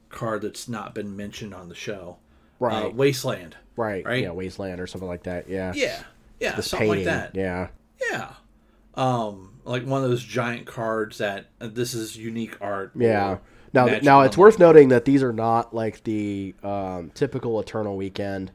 [0.09, 2.18] card that's not been mentioned on the show.
[2.61, 2.87] Right.
[2.87, 3.57] Uh, Wasteland.
[3.77, 4.05] right.
[4.05, 4.23] right?
[4.23, 5.49] Yeah, Wasteland or something like that.
[5.49, 5.73] Yeah.
[5.75, 6.03] Yeah.
[6.38, 6.55] Yeah.
[6.55, 7.07] This something painting.
[7.07, 7.35] like that.
[7.35, 7.68] Yeah.
[8.11, 8.35] Yeah.
[8.95, 12.92] Um, like one of those giant cards that uh, this is unique art.
[12.94, 13.38] Yeah.
[13.75, 18.53] Now, now it's worth noting that these are not like the um, typical Eternal Weekend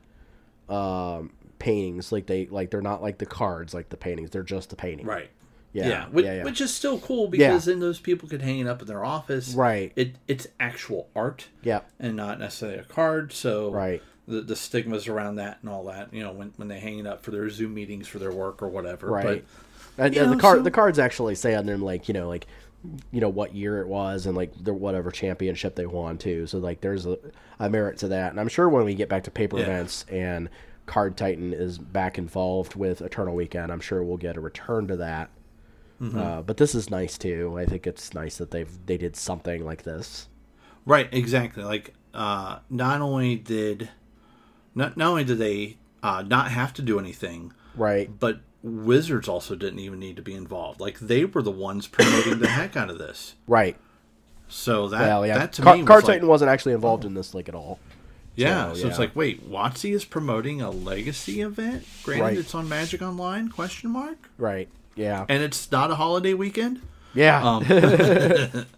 [0.69, 2.11] um, paintings.
[2.11, 4.29] Like they, like they're not like the cards, like the paintings.
[4.29, 5.07] They're just the painting.
[5.07, 5.31] Right.
[5.73, 5.87] Yeah.
[5.87, 6.43] Yeah, which, yeah, yeah.
[6.43, 9.53] which is still cool because then those people could hang it up in their office.
[9.53, 9.91] Right.
[9.95, 11.81] It it's actual art Yeah.
[11.99, 13.31] and not necessarily a card.
[13.31, 14.01] So Right.
[14.27, 17.05] the the stigmas around that and all that, you know, when when they hang it
[17.07, 19.07] up for their Zoom meetings for their work or whatever.
[19.07, 19.23] Right.
[19.23, 19.43] But
[19.97, 22.27] And, you and the card, so- the cards actually say on them like you know
[22.29, 22.47] like
[23.11, 26.45] you know what year it was and like the whatever championship they won too.
[26.47, 27.17] So like there's a,
[27.59, 28.31] a merit to that.
[28.31, 29.63] And I'm sure when we get back to paper Yeah.
[29.63, 30.49] events and
[30.85, 34.95] Card Titan is back involved with Eternal Weekend, I'm sure we'll get a return to
[34.97, 35.29] that.
[36.01, 36.17] Mm-hmm.
[36.17, 37.57] Uh, but this is nice too.
[37.57, 40.29] I think it's nice that they've they did something like this.
[40.85, 41.63] Right, exactly.
[41.63, 43.89] Like, uh, not only did,
[44.75, 48.09] not not only did they uh, not have to do anything, Right.
[48.17, 50.79] but Wizards also didn't even need to be involved.
[50.79, 53.35] Like, they were the ones promoting the heck out of this.
[53.47, 53.77] Right.
[54.47, 55.37] So that Well, yeah.
[55.39, 57.55] that to Car- me was Card like, Titan wasn't actually involved in this like at
[57.55, 57.79] all.
[58.35, 58.71] yeah.
[58.73, 61.85] so, So it's like, wait, WotC is promoting a legacy event.
[62.03, 62.37] Granted, Right.
[62.37, 63.49] it's on Magic Online?
[63.49, 64.29] Question mark.
[64.37, 64.69] Right.
[64.95, 65.25] Yeah.
[65.27, 66.81] And it's not a holiday weekend.
[67.13, 67.43] Yeah.
[67.43, 67.63] Um,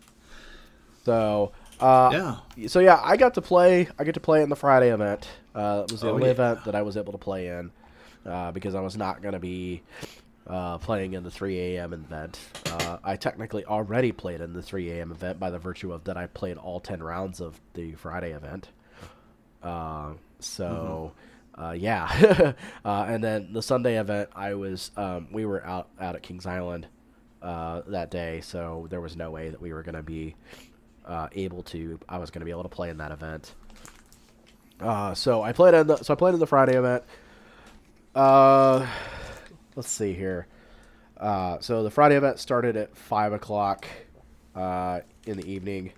[1.05, 2.67] So, uh, yeah.
[2.67, 3.87] so yeah, I got to play.
[3.97, 5.27] I get to play in the Friday event.
[5.55, 6.31] Uh, it was the Oh, only yeah.
[6.31, 7.71] event that I was able to play in
[8.25, 9.81] uh, because I was not going to be
[10.47, 11.93] uh, playing in the 3 a.m.
[11.93, 12.39] event.
[12.65, 15.11] Uh, I technically already played in the 3 a.m.
[15.11, 18.69] event by the virtue of that I played all 10 rounds of the Friday event.
[19.63, 21.13] Uh, so.
[21.57, 22.53] Uh, yeah,
[22.85, 26.45] uh, and then the Sunday event, I was um, we were out out at Kings
[26.45, 26.87] Island
[27.41, 30.35] uh, that day, so there was no way that we were going to be
[31.05, 31.99] uh, able to.
[32.07, 33.53] I was going to be able to play in that event.
[34.79, 37.03] Uh, so I played in the so I played in the Friday event.
[38.15, 38.87] Uh,
[39.75, 40.47] let's see here.
[41.17, 43.85] Uh, so the Friday event started at five o'clock
[44.55, 45.91] uh, in the evening,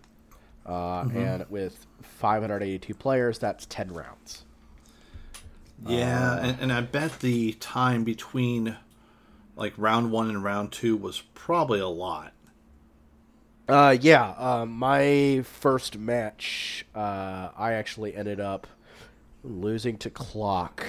[0.65, 4.45] uh, and with 582 players, that's 10 rounds.
[5.85, 8.77] Yeah, Uh, and, and I bet the time between
[9.55, 12.33] like round one and round two was probably a lot.
[13.67, 14.31] Uh, yeah.
[14.37, 18.67] Um, my first match, uh, I actually ended up
[19.43, 20.85] losing to clock.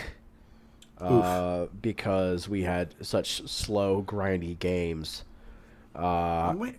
[1.07, 5.25] Uh, because we had such slow, grindy games.
[5.95, 6.77] Uh, Wait,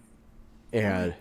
[0.71, 1.13] and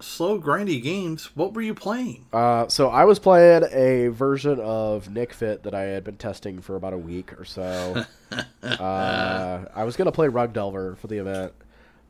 [0.00, 1.34] slow, grindy games.
[1.36, 2.26] What were you playing?
[2.32, 6.60] uh, so I was playing a version of Nic Fit that I had been testing
[6.60, 8.04] for about a week or so.
[8.62, 11.52] uh, I was gonna play Rug Delver for the event.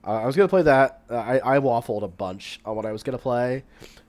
[0.07, 1.03] Uh, I was gonna play that.
[1.11, 3.65] Uh, I, I waffled a bunch on what I was gonna play,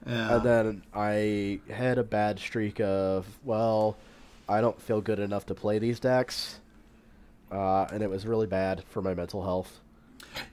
[0.07, 0.35] Yeah.
[0.35, 3.97] and then I had a bad streak of well,
[4.49, 6.59] I don't feel good enough to play these decks,
[7.51, 9.79] uh, and it was really bad for my mental health.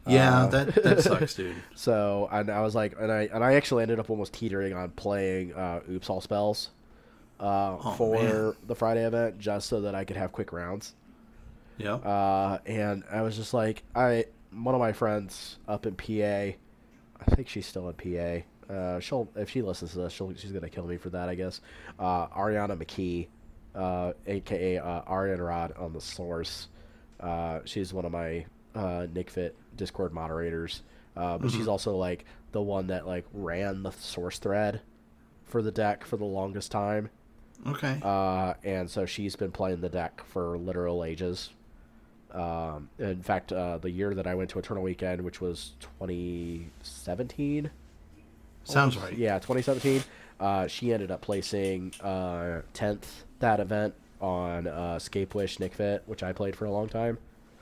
[0.07, 1.57] yeah, uh, that that sucks, dude.
[1.75, 4.91] So and I was like, and I and I actually ended up almost teetering on
[4.91, 6.71] playing uh, Oops All Spells
[7.41, 8.55] uh, Oh, for man.
[8.67, 10.95] the Friday event just so that I could have quick rounds.
[11.77, 11.95] Yeah.
[11.95, 16.57] Uh, and I was just like, I one of my friends up in PA,
[17.21, 18.73] I think she's still in PA.
[18.73, 21.35] Uh, she'll if she listens to this, she'll, she's gonna kill me for that, I
[21.37, 21.61] guess.
[22.01, 23.29] Uh, Ariana McKee,
[23.75, 26.69] uh, aka uh, Arian Rod on the source.
[27.21, 30.83] Uh, she's one of my uh, Nic Fit Discord moderators,
[31.17, 34.81] uh, but she's also like the one that like ran the source thread
[35.45, 37.11] for the deck for the longest time.
[37.67, 37.99] okay.
[38.03, 41.51] Uh, and so she's been playing the deck for literal ages.
[42.33, 47.71] Um, in fact, uh, the year that I went to Eternal Weekend, which was 2017,
[48.65, 49.17] Sounds right.
[49.17, 50.05] yeah, 2017,
[50.41, 53.07] uh, she ended up placing uh, 10th
[53.41, 57.19] that event on uh, Escape Wish Nic Fit, which I played for a long time.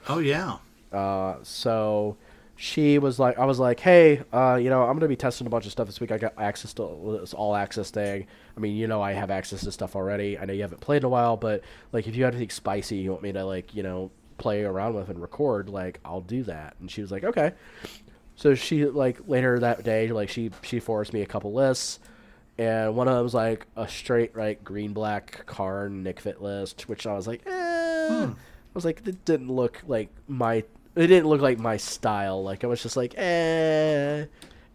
[0.08, 0.58] Oh yeah.
[0.92, 2.16] Uh, so
[2.56, 5.50] she was like, I was like, hey, uh, you know, I'm gonna be testing a
[5.50, 6.10] bunch of stuff this week.
[6.10, 8.26] I got access to this all access thing.
[8.56, 10.38] I mean, you know, I have access to stuff already.
[10.38, 11.62] I know you haven't played in a while, but
[11.92, 14.94] like, if you have anything spicy you want me to like, you know, play around
[14.94, 16.76] with and record, like, I'll do that.
[16.80, 17.52] And she was like, okay.
[18.36, 21.98] So she like later that day, like she she forced me a couple lists,
[22.58, 26.88] and one of them was like a straight like green black Karn Nic Fit list,
[26.88, 28.26] which I was like, eh.
[28.26, 28.34] I
[28.74, 30.64] was like, it didn't look like my
[30.94, 32.42] it didn't look like my style.
[32.42, 34.26] Like I was just like, eh,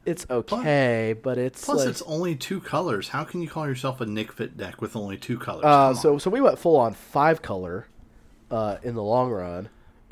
[0.06, 3.10] it's okay, but it's Plus, like, it's only two colors.
[3.10, 5.66] How can you call yourself a Nic Fit deck with only two colors?
[5.66, 6.20] uh, so on.
[6.20, 7.88] so we went full on five color,
[8.52, 9.70] uh, in the long run.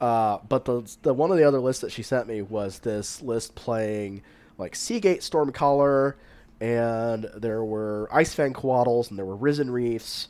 [0.00, 3.22] uh, but the the one of the other lists that she sent me was this
[3.22, 4.22] list playing
[4.58, 6.14] like Sea Gate Stormcaller,
[6.60, 10.28] and there were Ice-Fang Coatls, and there were Risen Reefs,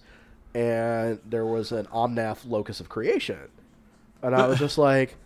[0.54, 3.48] and there was an Omnath Locus of Creation,
[4.22, 5.16] and I was just like,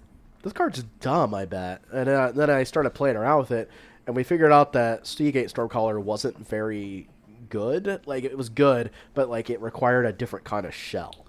[0.42, 1.82] this card's dumb, I bet.
[1.92, 3.70] And uh, then I started playing around with it,
[4.06, 7.08] and we figured out that Sea Gate Stormcaller wasn't very
[7.50, 8.00] good.
[8.06, 11.24] Like it was good, but like it required a different kind of shell.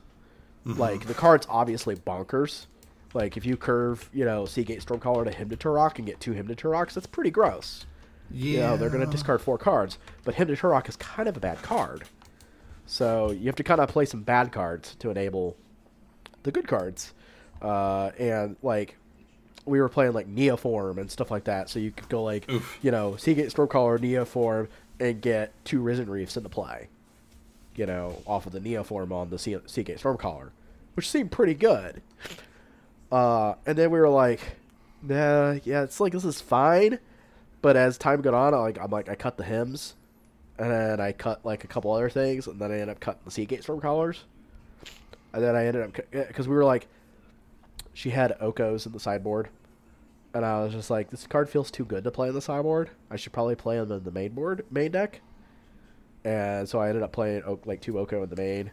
[0.65, 2.67] Like the card's obviously bonkers.
[3.13, 6.19] Like if you curve, you know, Sea Gate Stormcaller to Hymn to Tourach and get
[6.19, 7.85] two Hymn to Tourachs, that's pretty gross.
[8.31, 11.27] Yeah, You know, they're going to discard four cards, but Hymn to Tourach is kind
[11.27, 12.03] of a bad card.
[12.85, 15.55] So you have to kind of play some bad cards to enable
[16.43, 17.13] the good cards.
[17.61, 18.95] Uh, and like
[19.65, 22.79] we were playing like Neoform and stuff like that, so you could go like Oof.
[22.81, 24.67] you know Sea Gate Stormcaller Neoform
[24.99, 26.87] and get two Risen Reefs into play.
[27.75, 30.49] You know, off of the Neoform on the Se- Sea Gate Stormcaller,
[30.95, 32.01] which seemed pretty good.
[33.11, 34.57] Uh, and then we were like,
[35.01, 36.99] nah, yeah, it's like this is fine.
[37.61, 39.95] But as time got on, I like I'm like I cut the hymns,
[40.57, 43.21] and then I cut like a couple other things, and then I ended up cutting
[43.25, 44.19] the Sea Gate Stormcallers,
[45.33, 46.87] and then I ended up because we were like,
[47.93, 49.49] she had Okos in the sideboard,
[50.33, 52.91] and I was just like, this card feels too good to play in the sideboard.
[53.09, 55.21] I should probably play them in the main board, main deck.
[56.23, 58.71] And so I ended up playing like two Oko in the main.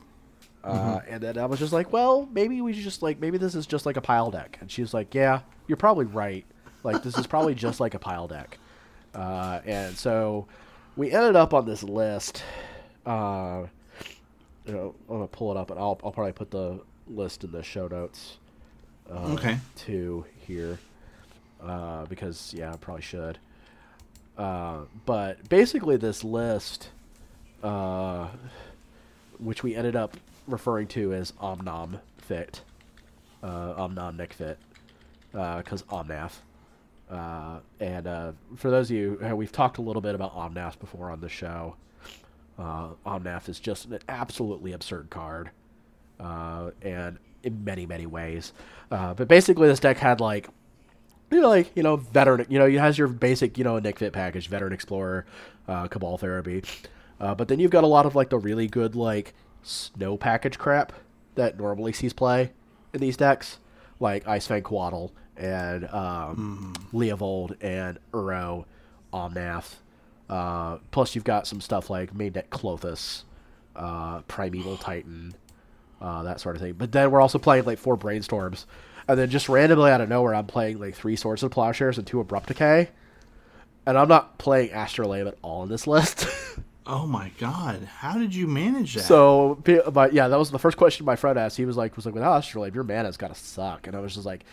[0.65, 3.55] Uh, and then I was just like, well, maybe we should just like, maybe this
[3.55, 4.59] is just like a pile deck.
[4.61, 6.45] And she was like, yeah, you're probably right.
[6.83, 8.59] Like, this is probably just like a pile deck.
[9.17, 10.47] Uh, and so
[10.95, 12.43] we ended up on this list.
[13.07, 13.63] Uh,
[14.67, 17.51] you know, I'm gonna pull it up, and I'll I'll probably put the list in
[17.53, 18.37] the show notes.
[19.11, 19.59] Uh, Okay.
[19.77, 20.79] Too here,
[21.63, 23.39] uh, because yeah, I probably should.
[24.37, 26.91] Uh, but basically, this list,
[27.63, 28.29] uh,
[29.39, 32.61] which we ended up referring to as Omnom Fit,
[33.43, 34.59] uh, Omnom Nic Fit,
[35.33, 36.41] because Omnath.
[37.11, 40.79] Uh, and uh, for those of you, uh, we've talked a little bit about Omnath
[40.79, 41.77] before on the show.
[42.59, 45.51] Uh, Omnath is just an absolutely absurd card,
[46.19, 48.53] uh, and in many many ways.
[48.91, 50.49] Uh, but basically, this deck had like,
[51.31, 52.47] you know, like you know, veteran.
[52.49, 55.27] You know, it has your basic, you know, Nic Fit package, Veteran Explorer,
[55.67, 56.65] Cabal Therapy.
[57.19, 60.93] But then you've got a lot of like the really good like snow package crap
[61.35, 62.53] that normally sees play
[62.95, 63.59] in these decks,
[64.01, 68.65] like Ice-Fang Coatl and um, Leovold and Uro,
[69.13, 69.77] Omnath.
[70.29, 73.23] Uh, plus, you've got some stuff like main deck Klothys,
[73.77, 75.35] uh, Primeval Titan,
[76.01, 76.75] uh, that sort of thing.
[76.75, 78.65] But then we're also playing like four brainstorms,
[79.09, 82.07] and then just randomly out of nowhere, I'm playing like three swords of plowshares and
[82.07, 82.89] two abrupt decay,
[83.87, 86.27] and I'm not playing astrolabe at all in this list.
[86.89, 89.03] Oh my god, how did you manage that?
[89.03, 91.57] so, but yeah, that was the first question my friend asked.
[91.57, 94.27] He was like, "Was like without astrolabe, your mana's gotta suck," and I was just
[94.27, 94.45] like,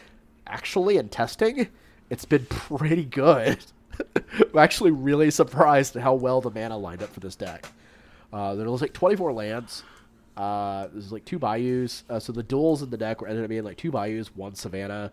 [0.48, 1.68] "Actually, in testing,
[2.10, 3.60] it's been pretty good."
[4.54, 7.68] I'm actually really surprised at how well the mana lined up for this deck.
[8.32, 9.84] Uh, there was like 24 lands.
[10.36, 12.04] Uh, there's like two bayous.
[12.10, 14.56] Uh, so the duels in the deck were ended up being like two bayous, one
[14.56, 15.12] savannah,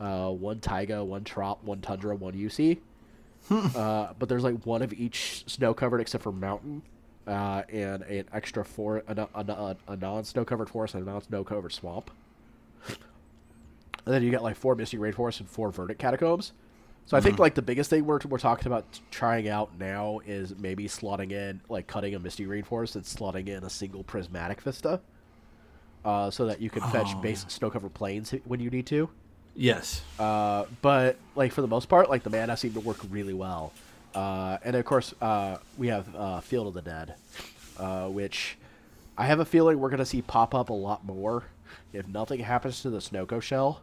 [0.00, 2.78] uh, one taiga, one trop, one tundra, one UC.
[3.50, 6.82] uh, but there's like one of each snow covered except for mountain,
[7.26, 11.10] uh, and an extra for a, a, a, a non snow covered forest and a
[11.10, 12.10] non snow covered swamp.
[14.04, 16.52] And then you get like four Misty Rainforest and four Verdant Catacombs.
[17.06, 20.54] So I think like the biggest thing we're, we're talking about trying out now is
[20.56, 25.00] maybe slotting in like cutting a Misty Rainforest and slotting in a single Prismatic Vista,
[26.04, 29.08] uh, so that you can fetch base snow covered plains when you need to.
[29.56, 30.02] yes.
[30.18, 33.72] Uh, but like for the most part, like the mana seemed to work really well.
[34.14, 37.14] Uh, and of course, uh, we have uh, Field of the Dead,
[37.78, 38.58] uh, which
[39.18, 41.44] I have a feeling we're gonna see pop up a lot more
[41.92, 43.80] if nothing happens to the Snoko shell.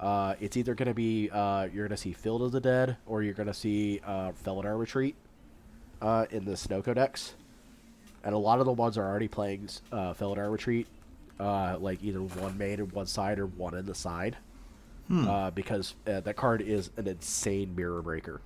[0.00, 3.34] Uh, it's either gonna be uh, you're gonna see Field of the Dead or you're
[3.34, 5.14] gonna see uh, Felidar Retreat
[6.00, 7.34] uh, in the Snoko decks,
[8.24, 10.86] and a lot of the ones are already playing uh, Felidar Retreat,
[11.38, 14.36] uh, like either one main and one side or one in the side
[15.10, 18.40] uh, because uh, that card is an insane mirror breaker.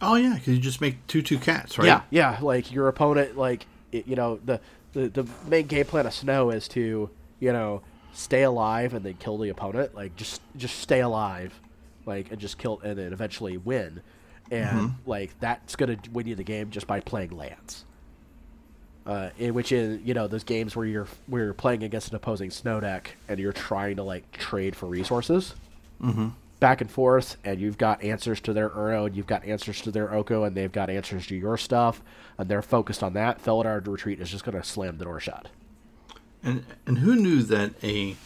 [0.00, 1.86] Oh yeah, because you just make two two cats, right?
[1.86, 2.38] Yeah, yeah.
[2.40, 4.60] Like your opponent, like it, you know, the,
[4.94, 7.10] the the main game plan of Snow is to
[7.40, 7.82] you know
[8.12, 9.94] stay alive and then kill the opponent.
[9.94, 11.58] Like just just stay alive,
[12.06, 14.02] like and just kill and then eventually win.
[14.50, 17.84] And like that's gonna win you the game just by playing lands.
[19.04, 22.16] Uh, in which is you know those games where you're where you're playing against an
[22.16, 25.54] opposing snow deck and you're trying to like trade for resources
[26.60, 29.90] back and forth, and you've got answers to their Uro, and you've got answers to
[29.90, 32.00] their Oko, and they've got answers to your stuff,
[32.38, 33.42] and they're focused on that.
[33.42, 35.48] Felidar Retreat is just going to slam the door shut.
[36.42, 38.16] And and who knew that a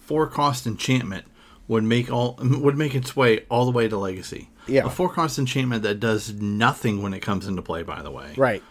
[0.00, 1.26] four cost enchantment
[1.66, 4.50] would make all would make its way all the way to legacy?
[4.66, 4.86] Yeah.
[4.86, 7.82] A four cost enchantment that does nothing when it comes into play.
[7.82, 8.34] By the way.
[8.36, 8.62] Right.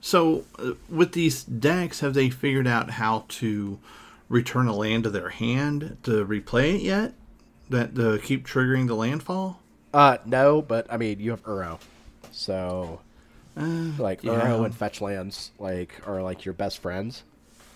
[0.00, 3.80] So uh, with these decks, have they figured out how to
[4.28, 7.14] return a land to their hand to replay it yet?
[7.70, 9.60] That to keep triggering the landfall.
[9.92, 11.80] Uh, no, but I mean, you have Uro,
[12.30, 13.00] so
[13.56, 14.32] like yeah.
[14.32, 17.24] Uro and fetch lands like are like your best friends,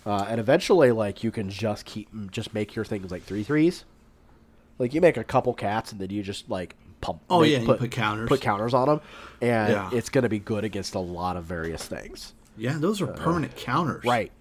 [0.05, 3.85] uh, and eventually like you can just keep just make your things like three threes.
[4.79, 7.21] Like you make a couple cats and then you just like pump.
[7.29, 8.27] Oh, make- yeah, you put counters.
[8.29, 9.01] Put counters on them,
[9.41, 9.89] and Yeah.
[9.93, 12.33] it's gonna be good against a lot of various things.
[12.57, 14.03] Yeah, those are permanent counters.
[14.05, 14.31] Right.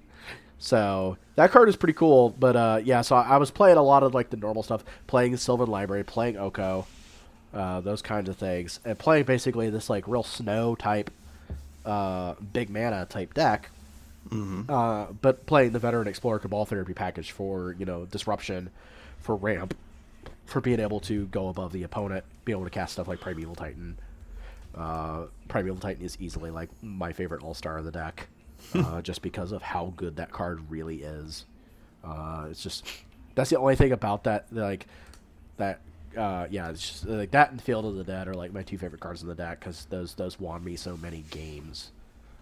[0.59, 3.01] So that card is pretty cool, but uh, yeah.
[3.03, 6.05] So I, I was playing a lot of like the normal stuff, playing Sylvan Library,
[6.05, 6.87] playing Oko,
[7.55, 11.11] uh, those kinds of things, and playing basically this like real snow type,
[11.87, 13.71] uh, big mana type deck.
[14.33, 18.70] Uh, but playing the Veteran Explorer Cabal Therapy package for you know disruption,
[19.18, 19.76] for ramp,
[20.47, 23.55] for being able to go above the opponent, be able to cast stuff like Primeval
[23.55, 23.99] Titan.
[24.74, 28.28] Uh, Primeval Titan is easily like my favorite All Star of the deck,
[28.74, 31.45] uh, just because of how good that card really is.
[32.05, 32.87] Uh, it's just
[33.35, 34.87] that's the only thing about that like
[35.57, 35.81] that.
[36.16, 38.76] Uh, yeah, it's just like that and Field of the Dead are like my two
[38.76, 41.93] favorite cards in the deck because those those won me so many games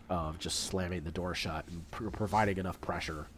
[0.08, 3.28] of just slamming the door shut and pr- providing enough pressure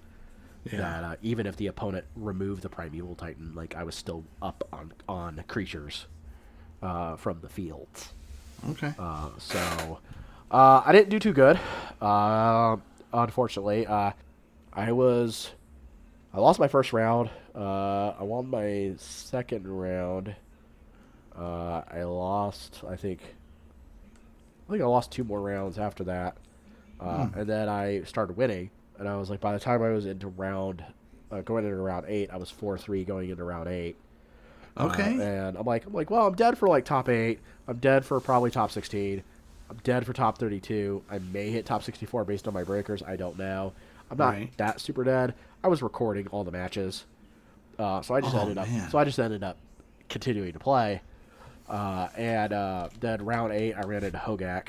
[0.66, 4.66] that uh, even if the opponent removed the Primeval Titan, like I was still up
[4.73, 6.07] on on creatures
[6.83, 8.12] uh, from the fields.
[8.71, 8.93] Okay.
[8.99, 10.01] Uh, so
[10.51, 11.59] uh, I didn't do too good,
[12.01, 12.77] uh,
[13.12, 13.87] unfortunately.
[13.87, 14.12] Uh,
[14.73, 15.51] I was
[16.35, 17.31] I lost my first round.
[17.55, 20.35] Uh, I won my second round.
[21.37, 22.83] Uh, I lost.
[22.89, 23.21] I think.
[24.68, 26.37] I think I lost two more rounds after that,
[27.01, 28.70] uh, and then I started winning.
[28.98, 30.84] And I was like, by the time I was into round,
[31.32, 33.96] uh, going into round eight, I was four three going into round eight.
[34.76, 35.12] Uh, Okay.
[35.20, 37.40] and I'm like, I'm like, well, I'm dead for like top eight.
[37.66, 39.22] I'm dead for probably top sixteen.
[39.70, 41.03] I'm dead for top thirty-two.
[41.11, 43.03] I may hit top sixty-four based on my breakers.
[43.03, 43.72] I don't know.
[44.11, 44.57] I'm not Right.
[44.59, 45.34] that super dead.
[45.64, 47.05] I was recording all the matches,
[47.78, 48.66] uh, so I just Oh, ended up.
[48.68, 48.90] man.
[48.90, 49.57] So I just ended up
[50.09, 51.01] continuing to play.
[51.68, 54.68] Uh, and uh, then round eight, I ran into Hogak,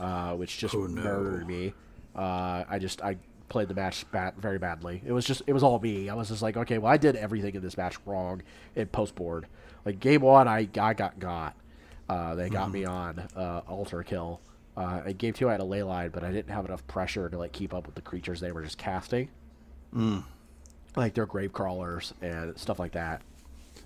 [0.00, 1.02] uh, which just Oh, no.
[1.02, 1.72] murdered me.
[2.16, 3.16] Uh, I just I
[3.48, 5.00] played the match bad, very badly.
[5.06, 6.08] It was just it was all me.
[6.08, 8.42] I was just like, okay, well, I did everything in this match wrong
[8.74, 9.46] in post board.
[9.84, 11.54] Like game one, I I got got.
[12.08, 14.40] Uh, they got me on uh, altar kill.
[14.76, 17.28] Uh, and game two, I had a ley line, but I didn't have enough pressure
[17.28, 19.28] to like keep up with the creatures they were just casting.
[20.96, 23.22] like their grave crawlers and stuff like that.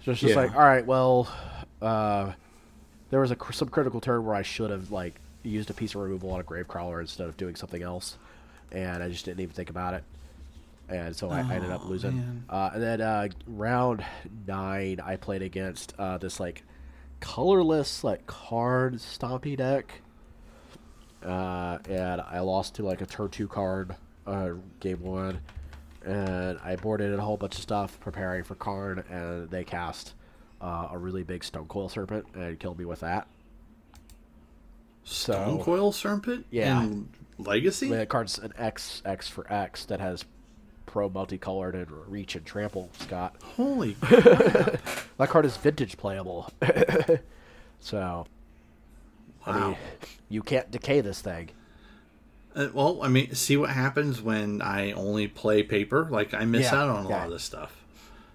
[0.04, 0.42] So it's just Yeah.
[0.42, 1.28] like, all right, well,
[1.82, 2.32] uh,
[3.10, 6.00] there was a some critical turn where I should have like used a piece of
[6.00, 8.16] removal on a grave crawler instead of doing something else,
[8.72, 10.04] and I just didn't even think about it,
[10.88, 12.44] and so I, I ended up Oh, losing.
[12.48, 14.04] Uh, and then uh, round
[14.46, 16.62] nine, I played against uh, this like
[17.20, 20.00] colorless like card stompy deck,
[21.24, 23.94] uh, and I lost to like a turn two card
[24.26, 25.40] uh, game one,
[26.04, 30.14] and I boarded a whole bunch of stuff preparing for Karn, and they cast
[30.60, 33.26] uh, a really big Stonecoil Serpent and killed me with that.
[35.04, 36.46] Stonecoil Serpent?
[36.50, 36.82] Yeah.
[36.82, 37.88] In Legacy?
[37.88, 40.24] The card's an X X for X that has
[40.86, 42.90] pro multicolored and reach and trample.
[42.98, 44.80] Scott, Holy that
[45.28, 46.50] card is vintage playable.
[47.80, 48.26] so,
[49.46, 49.76] I mean,
[50.28, 51.50] you can't decay this thing.
[52.54, 56.06] Uh, well, I mean, see what happens when I only play paper.
[56.08, 57.16] Like, I miss Yeah, out on a yeah.
[57.16, 57.76] lot of this stuff.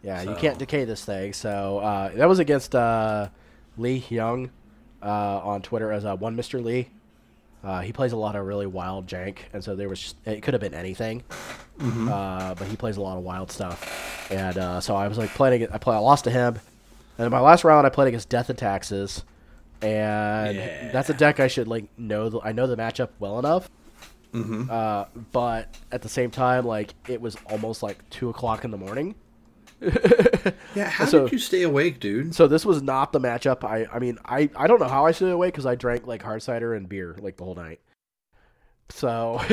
[0.04, 1.34] Yeah, you can't decay this thing.
[1.34, 3.30] So uh, that was against uh,
[3.78, 4.50] Lee Young
[5.04, 5.06] uh,
[5.44, 6.64] on Twitter as uh, one Mr.
[6.64, 6.90] Lee.
[7.64, 10.42] Uh, he plays a lot of really wild jank, and so there was just, it
[10.42, 11.22] could have been anything,
[11.82, 15.30] uh, but he plays a lot of wild stuff, and uh, so I was like
[15.32, 15.68] playing.
[15.70, 15.94] I play.
[15.96, 16.58] I lost to him,
[17.18, 19.24] and in my last round I played against Death and Taxes,
[19.82, 20.92] and Yeah.
[20.94, 22.30] that's a deck I should like know.
[22.30, 23.70] The, I know the matchup well enough,
[24.34, 28.78] uh, but at the same time, like it was almost like two o'clock in the
[28.78, 29.16] morning.
[30.76, 32.36] Yeah, how So- did you stay awake, dude?
[32.36, 33.64] So this was not the matchup.
[33.64, 36.22] I I mean I I don't know how I stayed awake because I drank like
[36.22, 37.80] hard cider and beer like the whole night.
[38.90, 39.40] So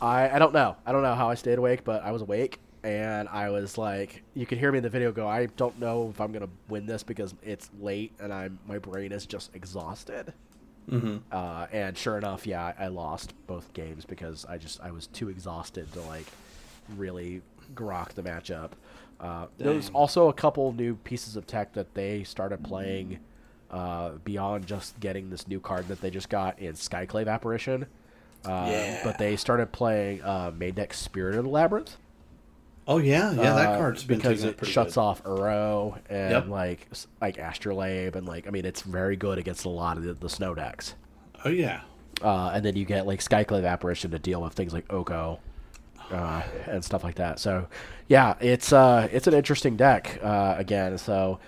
[0.00, 0.76] I I don't know.
[0.86, 4.22] I don't know how I stayed awake, but I was awake and I was like,
[4.34, 5.26] you could hear me in the video go.
[5.26, 9.12] I don't know if I'm gonna win this because it's late and I'm my brain
[9.12, 10.32] is just exhausted.
[10.90, 11.16] Mm-hmm.
[11.32, 15.06] Uh, and sure enough, yeah, I I lost both games because I just I was
[15.06, 16.26] too exhausted to like
[16.96, 17.40] really
[17.74, 18.70] grok the matchup.
[19.20, 19.94] Uh, there was Dang.
[19.94, 23.18] also a couple new pieces of tech that they started playing
[23.70, 27.86] uh, beyond just getting this new card that they just got in Skyclave Apparition.
[28.44, 29.00] Uh, Yeah.
[29.04, 31.96] But they started playing uh, main deck Spirit of the Labyrinth.
[32.86, 33.32] Oh, yeah.
[33.32, 35.00] Yeah, that uh, card's been because it shuts good.
[35.00, 36.48] off Uro and Yep.
[36.48, 36.86] like
[37.22, 40.28] like Astrolabe and like I mean it's very good against a lot of the, the
[40.28, 40.94] snow decks.
[41.46, 41.80] Oh, yeah.
[42.20, 45.40] Uh, and then you get like Skyclave Apparition to deal with things like Oko
[46.10, 47.38] uh, and stuff like that.
[47.38, 47.66] So,
[48.08, 50.98] yeah, it's uh, it's an interesting deck uh, again.
[50.98, 51.38] So,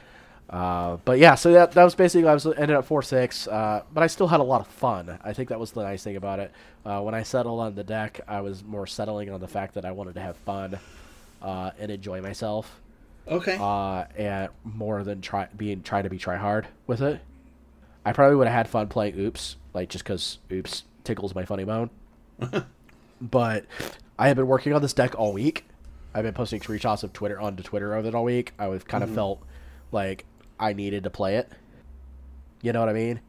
[0.50, 3.82] uh, but yeah, so that that was basically I was ended up four six, uh,
[3.92, 5.18] but I still had a lot of fun.
[5.24, 6.52] I think that was the nice thing about it.
[6.84, 9.84] Uh, when I settled on the deck, I was more settling on the fact that
[9.84, 10.78] I wanted to have fun
[11.42, 12.80] uh, and enjoy myself,
[13.28, 13.58] Okay.
[13.60, 17.20] uh, and more than try being trying to be try hard with it.
[18.04, 21.64] I probably would have had fun playing Oops, like just because Oops tickles my funny
[21.64, 21.90] bone.
[23.20, 23.64] but
[24.18, 25.64] I have been working on this deck all week.
[26.14, 28.52] I've been posting screenshots of Twitter onto Twitter of it all week.
[28.58, 29.42] I was kind of felt
[29.92, 30.24] like
[30.58, 31.50] I needed to play it.
[32.62, 33.20] You know what I mean?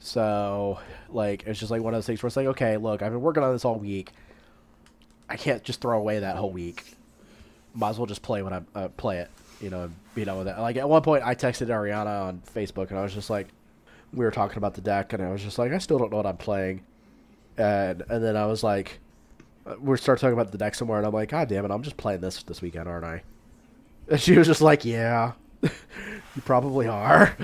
[0.00, 3.12] So, like, it's just like one of those things where it's like, okay, look, I've
[3.12, 4.10] been working on this all week.
[5.28, 6.84] I can't just throw away that whole week.
[7.74, 9.30] Might as well just play when I uh, play it.
[9.60, 10.58] You know, and be done with it.
[10.58, 13.48] Like at one point, I texted Ariana on Facebook, and I was just like,
[14.12, 16.18] we were talking about the deck, and I was just like, I still don't know
[16.18, 16.84] what I'm playing.
[17.56, 18.98] And and then I was like,
[19.80, 21.96] we started talking about the deck somewhere, and I'm like, God damn it, I'm just
[21.96, 23.22] playing this this weekend, aren't I?
[24.08, 27.36] And she was just like, Yeah, you probably are.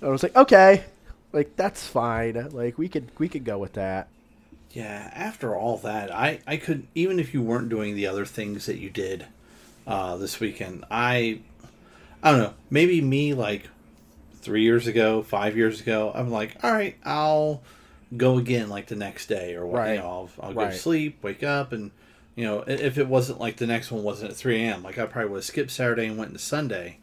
[0.00, 0.84] I was like, Okay,
[1.32, 2.48] like that's fine.
[2.50, 4.08] Like we could we could go with that.
[4.70, 8.64] Yeah, after all that, I, I could even if you weren't doing the other things
[8.66, 9.26] that you did
[9.86, 11.40] uh, this weekend, I
[12.22, 13.68] I don't know, maybe me like
[14.40, 17.62] three years ago, five years ago, I'm like, all right, I'll
[18.16, 19.94] go again like the next day or what Right.
[19.94, 20.72] you know, I'll, I'll go Right.
[20.72, 21.90] to sleep, wake up, and
[22.34, 25.06] you know, if it wasn't like the next one wasn't at three a.m., like I
[25.06, 26.98] probably would have skipped Saturday and went into Sunday.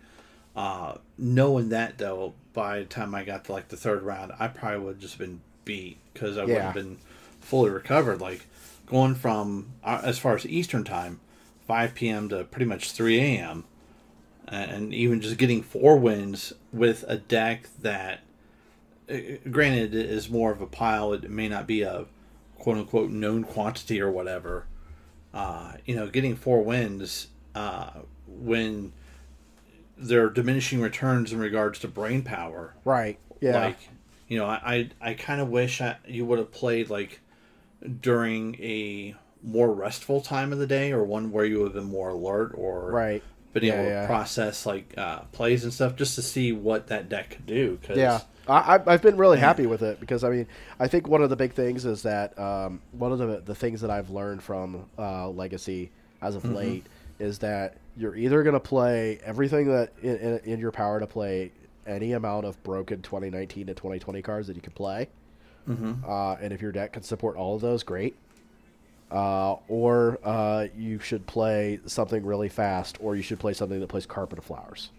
[0.55, 4.47] Uh, knowing that though, by the time I got to like the third round, I
[4.47, 6.97] probably would have just been beat because I wouldn't have been
[7.39, 8.19] fully recovered.
[8.19, 8.45] Like
[8.87, 11.19] going from uh, as far as Eastern time,
[11.67, 12.27] 5 p.m.
[12.29, 13.65] to pretty much 3 a.m.
[14.47, 18.21] And even just getting four wins with a deck that,
[19.49, 21.13] granted, it is more of a pile.
[21.13, 22.05] It may not be a
[22.57, 24.65] quote unquote known quantity or whatever.
[25.33, 27.91] Uh, you know, getting four wins uh,
[28.27, 28.93] when
[29.97, 33.19] there are diminishing returns in regards to brain power Right.
[33.41, 33.65] Yeah.
[33.65, 33.77] like
[34.29, 37.19] you know i i, I kind of wish I, you would have played like
[38.01, 41.83] during a more restful time of the day or one where you would have been
[41.91, 43.23] more alert or right.
[43.53, 44.05] been Yeah, able to yeah.
[44.07, 47.97] process like uh, plays and stuff just to see what that deck could do because
[47.97, 48.21] Yeah.
[48.49, 50.47] I, I've been really happy with it because I mean
[50.79, 53.81] I think one of the big things is that um, one of the the things
[53.81, 55.91] that I've learned from uh, Legacy
[56.21, 56.85] as of late
[57.19, 61.07] is that you're either going to play everything that in, in, in your power to
[61.07, 61.51] play
[61.85, 65.07] any amount of broken 2019 to 2020 cards that you can play,
[66.07, 68.15] uh, and if your deck can support all of those, great.
[69.11, 73.87] Uh, or uh, you should play something really fast, or you should play something that
[73.87, 74.91] plays Carpet of Flowers.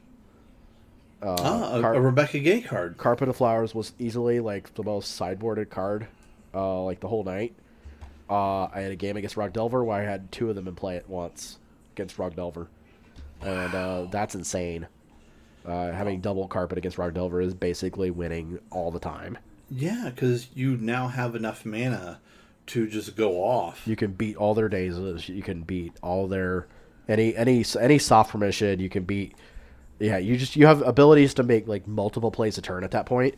[1.23, 2.97] Uh, ah, a, Car- a Rebecca Guay card.
[2.97, 6.07] Carpet of Flowers was easily like the most sideboarded card,
[6.55, 7.55] uh, like the whole night.
[8.29, 10.75] Uh, I had a game against Rug Delver where I had two of them in
[10.75, 11.59] play at once
[11.95, 12.69] against Rug Delver,
[13.43, 14.87] and uh, that's insane.
[15.67, 19.37] Uh, having double carpet against Rug Delver is basically winning all the time.
[19.71, 22.21] Yeah, because you now have enough mana
[22.67, 23.87] to just go off.
[23.87, 25.29] You can beat all their dazes.
[25.29, 26.67] You can beat all their
[27.09, 28.81] any any any soft permission.
[28.81, 29.35] You can beat.
[30.01, 33.07] Yeah, you just you have abilities to make like multiple plays a turn at that
[33.07, 33.37] point.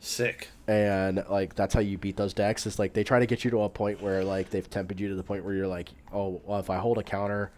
[0.00, 0.48] Sick.
[0.68, 2.66] and like that's how you beat those decks.
[2.66, 5.08] It's like they try to get you to a point where like they've tempted you
[5.08, 7.50] to the point where you're like, oh, well, if I hold a counter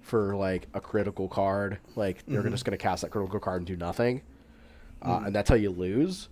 [0.00, 3.76] for like a critical card, like they're just gonna cast that critical card and do
[3.76, 4.22] nothing,
[5.02, 6.28] uh, and that's how you lose.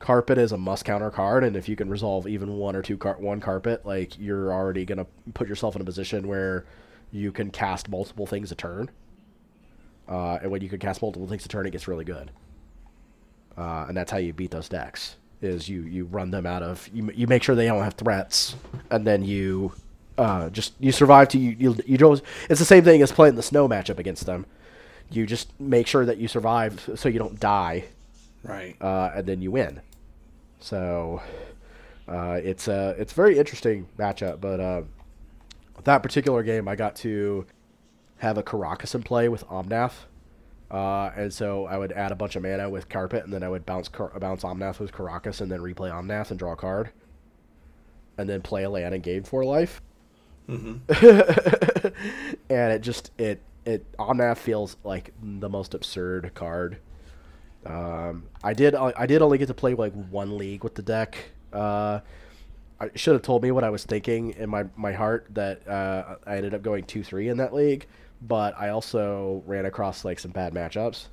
[0.00, 2.98] Carpet is a must counter card, and if you can resolve even one or two
[2.98, 6.66] car- one carpet, like you're already gonna put yourself in a position where
[7.12, 8.90] you can cast multiple things a turn.
[10.08, 12.30] Uh, and when you can cast multiple things a turn, it gets really good
[13.56, 15.16] uh, and that's how you beat those decks.
[15.42, 18.56] Is you you run them out of you you make sure they don't have threats,
[18.90, 19.72] and then you
[20.16, 22.22] uh, just you survive to you you you don't.
[22.48, 24.46] It's the same thing as playing the snow matchup against them.
[25.10, 27.84] You just make sure that you survive so you don't die,
[28.42, 28.74] Right.
[28.80, 29.80] uh, and then you win.
[30.60, 31.20] So
[32.08, 34.40] uh, it's a it's a very interesting matchup.
[34.40, 34.82] But uh,
[35.82, 37.44] that particular game, I got to
[38.18, 40.06] have a Karakas in play with Omnath.
[40.70, 43.48] Uh, and so I would add a bunch of mana with Carpet, and then I
[43.48, 46.90] would bounce Car- bounce Omnath with Karakas, and then replay Omnath and draw a card,
[48.18, 49.80] and then play a land and gain four life.
[50.48, 50.72] and
[52.48, 56.78] it just it it Omnath feels like the most absurd card.
[57.64, 61.16] Um, I did I did only get to play like one league with the deck.
[61.52, 62.00] Uh,
[62.80, 66.16] I should have told me what I was thinking in my, my heart that uh,
[66.26, 67.86] I ended up going two three in that league,
[68.26, 71.06] but I also ran across like some bad matchups.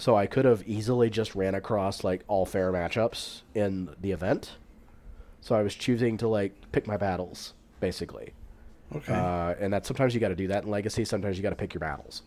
[0.00, 4.56] So I could have easily just ran across like all fair matchups in the event.
[5.42, 8.32] So I was choosing to like pick my battles basically.
[8.94, 9.12] Okay.
[9.12, 11.04] Uh, and that sometimes you got to do that in Legacy.
[11.04, 12.22] Sometimes you got to pick your battles.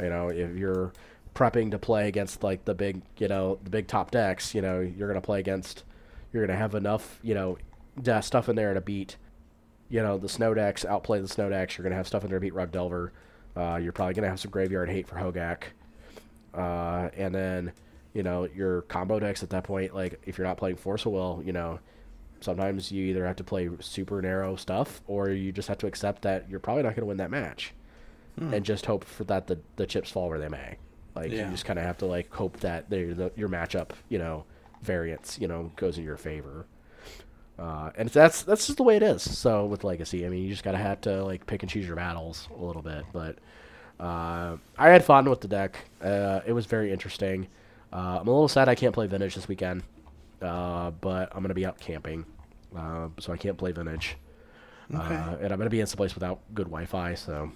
[0.00, 0.92] You know, if you're
[1.34, 4.80] prepping to play against like the big, you know, the big top decks, you know,
[4.80, 5.84] you're gonna play against.
[6.32, 7.58] You're gonna have enough, you know,
[8.20, 9.16] stuff in there to beat,
[9.94, 10.84] you know, the snow decks.
[10.84, 11.78] Outplay the snow decks.
[11.78, 13.12] You're gonna have stuff in there to beat Rug Delver.
[13.56, 15.64] Uh, you're probably gonna have some graveyard hate for Hogak.
[16.52, 17.72] Uh, and then,
[18.12, 21.12] you know, your combo decks at that point, like if you're not playing Force of
[21.12, 21.78] Will, you know,
[22.40, 26.22] sometimes you either have to play super narrow stuff or you just have to accept
[26.22, 27.72] that you're probably not going to win that match
[28.36, 30.76] and just hope for that the, the chips fall where they may
[31.14, 31.44] like Yeah.
[31.46, 34.44] you just kind of have to like hope that the, your matchup you know
[34.82, 36.66] variance you know goes in your favor
[37.58, 39.22] uh, and that's that's just the way it is.
[39.38, 41.96] So with legacy i mean you just gotta have to like pick and choose your
[41.96, 43.04] battles a little bit.
[43.12, 43.38] But
[44.00, 45.76] uh, i had fun with the deck.
[46.02, 47.46] Uh, it was very interesting.
[47.92, 49.82] Uh, i'm a little sad i can't play vintage this weekend
[50.42, 52.24] uh, but i'm gonna be out camping
[52.76, 54.16] uh, so i can't play vintage.
[54.92, 57.50] Uh, and i'm gonna be in some place without good wi-fi so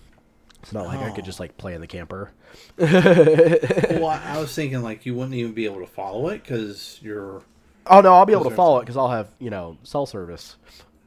[0.63, 1.27] it's not like i could Oh.
[1.27, 2.31] just like play in the camper.
[2.79, 6.99] Well, I I was thinking like you wouldn't even be able to follow it because
[7.03, 7.43] you're
[7.89, 10.57] oh no i'll be able to follow it because i'll have you know cell service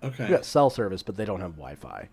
[0.04, 0.24] okay.
[0.26, 2.10] We got cell service, but they don't have Wi-Fi,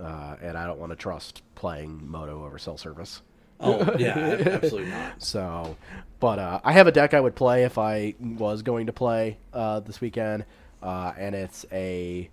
[0.00, 3.22] uh, and I don't want to trust playing Moto over cell service.
[3.60, 4.16] Oh yeah,
[4.62, 5.22] absolutely not.
[5.22, 5.76] So,
[6.20, 9.36] but uh, I have a deck I would play if I was going to play
[9.52, 10.44] uh, this weekend,
[10.82, 12.28] uh, and it's a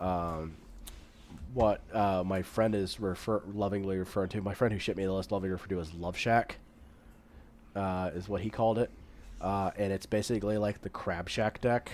[0.00, 0.54] um,
[1.54, 4.42] what uh, my friend is refer- lovingly referring to.
[4.42, 6.56] My friend who shipped me the list lovingly referred to as Love Shack,
[7.74, 8.90] uh, is what he called it,
[9.40, 11.90] uh, and it's basically like the Crab Shack deck,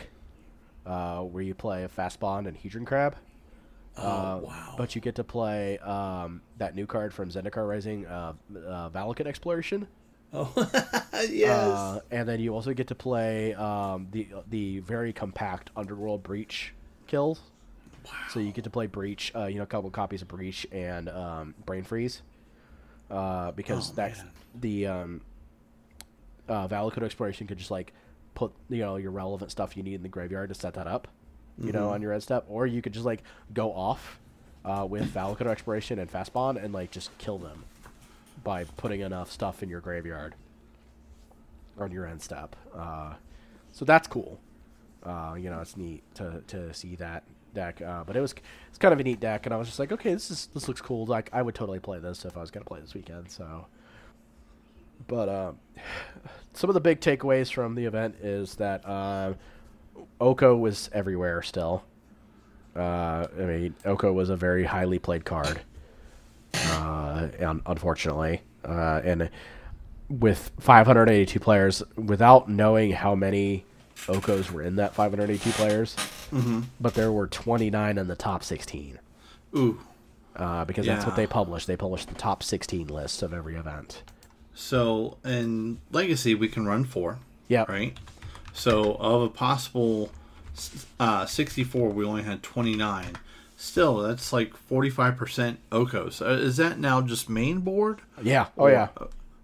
[0.84, 3.16] uh, where you play a Fast Bond and Hedron Crab.
[3.99, 4.74] Oh Uh, wow.
[4.76, 9.26] But you get to play um, that new card from Zendikar Rising, uh, uh, Valakut
[9.26, 9.86] Exploration.
[10.34, 10.53] oh
[11.30, 11.51] yes.
[11.78, 16.74] Uh, and then you also get to play um, the the very compact Underworld Breach
[17.07, 17.40] kills.
[18.28, 21.09] So you get to play Breach, uh, you know, a couple copies of Breach and
[21.09, 22.22] um, Brain Freeze,
[23.11, 24.30] uh, because Oh, that's man.
[24.61, 25.20] the um,
[26.49, 27.92] uh, Valakut Exploration could just like
[28.34, 31.09] put you know your relevant stuff you need in the graveyard to set that up,
[31.59, 33.22] you know, on your end step, or you could just like
[33.55, 34.18] go off
[34.64, 37.64] uh, with Valakut Exploration and Fast Bond and like just kill them
[38.44, 40.34] by putting enough stuff in your graveyard.
[41.78, 42.57] on your end step.
[42.74, 43.14] Uh,
[43.72, 44.40] so that's cool.
[45.03, 47.22] Uh, you know, it's neat to, to see that
[47.55, 47.80] deck.
[47.80, 48.34] Uh, but it was
[48.68, 50.68] it's kind of a neat deck, and I was just like, okay, this is this
[50.68, 51.07] looks cool.
[51.07, 53.30] Like I would totally play this if I was gonna play this weekend.
[53.30, 53.66] So,
[55.07, 55.53] but uh,
[56.53, 59.34] some of the big takeaways from the event is that uh,
[60.20, 61.84] Oko was everywhere still.
[62.74, 65.61] Uh, I mean, Oko was a very highly played card,
[66.55, 69.30] uh, un- unfortunately, uh, and
[70.09, 73.64] with 582 players, without knowing how many
[74.07, 75.97] Okos were in that 582 players,
[76.80, 78.99] but there were 29 in the top 16
[79.57, 79.80] Ooh.
[80.36, 81.64] uh, because that's what they publish.
[81.66, 84.03] They publish the top 16 lists of every event.
[84.57, 87.19] So in Legacy, we can run four.
[87.47, 87.97] Yeah, Right.
[88.55, 90.11] So of a possible
[90.99, 93.17] uh, 64, we only had 29.
[93.59, 96.23] Still, that's like 45% Okos.
[96.23, 98.01] Uh, is that now just main board?
[98.23, 98.47] Yeah.
[98.57, 98.89] Oh yeah.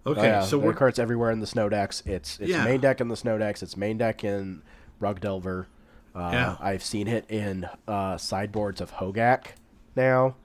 [0.06, 0.40] Okay, Oh, yeah.
[0.42, 2.02] so we're occurs everywhere in the snow decks.
[2.06, 2.64] It's it's Yeah.
[2.64, 3.62] main deck in the snow decks.
[3.62, 4.62] It's main deck in
[4.98, 5.68] Rug Delver.
[6.14, 6.56] Uh, Yeah.
[6.58, 9.48] I've seen it in uh, sideboards of Hogak
[9.94, 10.36] now.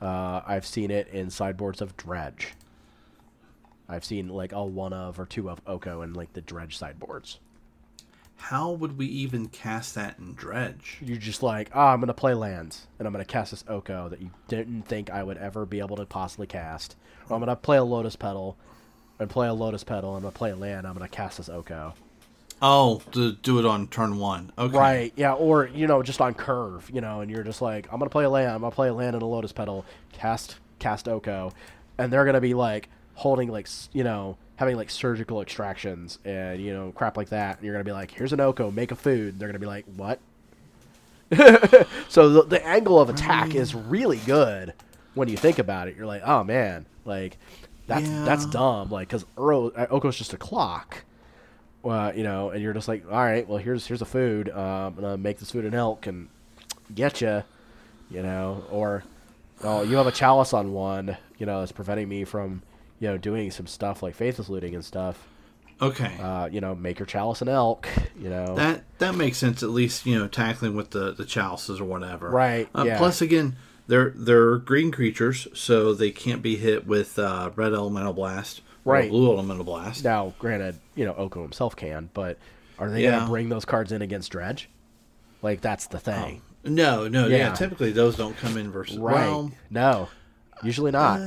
[0.00, 2.54] Uh, I've seen it in sideboards of Dredge.
[3.88, 7.38] I've seen like a one of or two of Oko and like the Dredge sideboards.
[8.36, 10.98] how would we even cast that in Dredge?
[11.00, 14.20] You're just like, ah, I'm gonna play lands, and I'm gonna cast this Oko that
[14.20, 16.96] you didn't think I would ever be able to possibly cast.
[17.28, 18.56] Or I'm gonna play a Lotus Petal,
[19.18, 20.86] and play a Lotus Petal, and I'm gonna play a land.
[20.86, 21.94] I'm gonna cast this Oko.
[22.60, 24.52] Oh, to do it on turn one.
[24.58, 24.76] Okay.
[24.76, 27.98] Right, yeah, or you know, just on curve, you know, and you're just like, I'm
[27.98, 31.08] gonna play a land, I'm gonna play a land and a Lotus Petal, cast cast
[31.08, 31.52] Oko,
[31.98, 32.88] and they're gonna be like
[33.18, 37.64] holding like you know having like surgical extractions and you know crap like that, and
[37.64, 39.34] you're gonna be like, here's an Oko, make a food.
[39.34, 40.20] And they're gonna be like, what?
[42.08, 44.72] so the, the angle of attack is really good
[45.14, 45.96] when you think about it.
[45.96, 47.36] You're like, oh man, like
[47.86, 51.04] that's that's dumb, like because Oko's just a clock
[51.84, 54.48] uh, you know, and you're just like, all right, well, here's here's a food.
[54.48, 56.28] Uh, I'm gonna make this food in elk and
[56.94, 57.44] get you,
[58.10, 59.04] you know, or
[59.62, 62.62] oh, you have a chalice on one, you know, that's preventing me from,
[63.00, 65.26] you know, doing some stuff like faithless looting and stuff.
[65.80, 66.16] Okay.
[66.20, 67.88] Uh, you know, make your chalice an elk,
[68.18, 68.56] you know.
[68.56, 69.62] that that makes sense.
[69.62, 72.30] At least you know tackling with the the chalices or whatever.
[72.30, 72.98] Right, Uh, yeah.
[72.98, 73.54] Plus, again,
[73.86, 78.94] they're they're green creatures, so they can't be hit with uh, red elemental blast or
[78.94, 79.08] Right.
[79.10, 80.02] blue elemental blast.
[80.02, 82.38] now, granted, you know, Oko himself can, but
[82.78, 83.12] are they Yeah.
[83.18, 84.68] gonna bring those cards in against Dredge?
[85.42, 87.36] Like that's the thing, No, no, yeah.
[87.36, 87.52] Yeah.
[87.54, 89.14] Typically, those don't come in versus right?
[89.14, 90.08] Well, no,
[90.64, 91.20] usually not.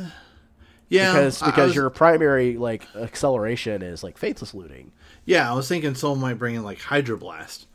[0.91, 4.91] Yeah, because because was- your primary like acceleration is like faithless looting.
[5.25, 5.51] yeah.
[5.51, 7.65] I was thinking someone might bring in like hydroblast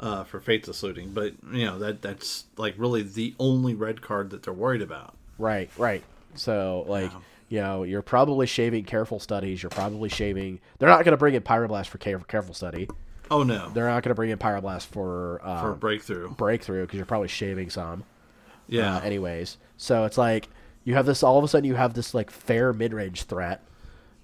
[0.00, 4.30] uh, for faithless looting, but you know that that's like really the only red card
[4.30, 5.14] that they're worried about.
[5.38, 6.02] Right, right.
[6.34, 7.10] So like
[7.48, 9.62] you know, you're probably shaving careful studies.
[9.62, 10.58] You're probably shaving.
[10.78, 12.88] They're not going to bring in pyroblast for careful study.
[13.30, 16.30] Oh no, They're not going to bring in pyroblast for, uh, for breakthrough.
[16.30, 18.04] breakthrough because you're probably shaving some.
[18.68, 20.48] Yeah, Uh, anyways, so it's like
[20.84, 21.22] you have this.
[21.22, 23.62] All of a sudden, you have this like fair mid range threat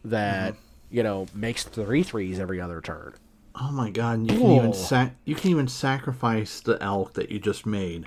[0.04, 0.96] that Mm-hmm.
[0.96, 3.14] you know makes three threes every other turn.
[3.61, 4.18] Oh my god!
[4.18, 8.06] and You can even sac- you can even sacrifice the elk that you just made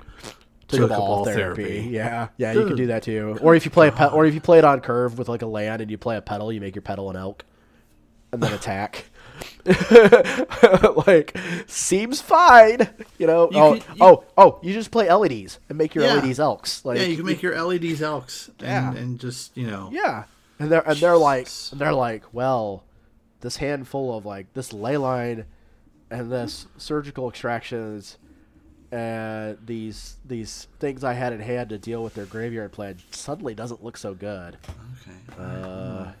[0.68, 1.62] to to cabal Cabal therapy.
[1.64, 1.88] therapy.
[1.90, 3.38] Yeah, yeah, you can do that too.
[3.42, 5.42] Or if you play a pet, or if you play it on curve with like
[5.42, 7.44] a land and you play a Petal, you make your Petal an elk,
[8.32, 9.04] and then attack.
[11.06, 11.36] like
[11.66, 12.88] seems fine,
[13.18, 13.50] you know.
[13.50, 14.58] You oh, you- oh, oh!
[14.62, 16.14] You just play LEDs and make your Yeah.
[16.14, 16.84] LEDs elks.
[16.84, 18.48] Like yeah, you can make your LEDs elks.
[18.58, 18.94] And, Yeah.
[18.94, 19.88] and just you know.
[19.92, 20.24] Yeah,
[20.58, 22.84] and they're and they're like and they're like, well,
[23.40, 25.44] this handful of like this ley line
[26.10, 28.18] and this surgical extractions
[28.90, 33.54] and these these things I had in hand to deal with their graveyard plan suddenly
[33.54, 34.58] doesn't look so good.
[35.02, 35.42] Okay.
[35.42, 36.12] Uh,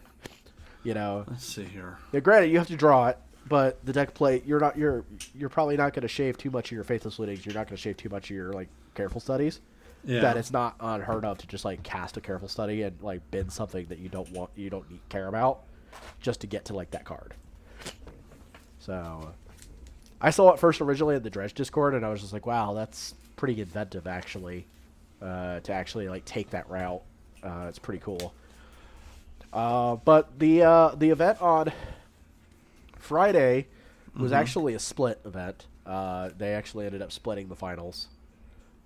[0.82, 1.98] you know, Let's see here.
[2.12, 3.18] yeah, granted you have to draw it,
[3.48, 6.66] but the deck play you're not you're you're probably not going to shave too much
[6.66, 7.44] of your faithless lootings.
[7.44, 9.60] You're not going to shave too much of your like careful studies.
[10.04, 10.20] Yeah.
[10.20, 13.50] That it's not unheard of to just like cast a careful study and like bin
[13.50, 15.60] something that you don't want you don't need, care about
[16.20, 17.34] just to get to like that card.
[18.80, 19.32] So
[20.20, 22.74] I saw it first originally in the Dredge Discord and I was just like, wow,
[22.74, 24.66] that's pretty inventive actually.
[25.20, 27.02] Uh, to actually like take that route.
[27.44, 28.34] Uh, it's pretty cool.
[29.52, 31.70] Uh, but the uh, the event on
[33.02, 33.66] Friday
[34.16, 35.66] was actually a split event.
[35.84, 38.08] Uh, they actually ended up splitting the finals,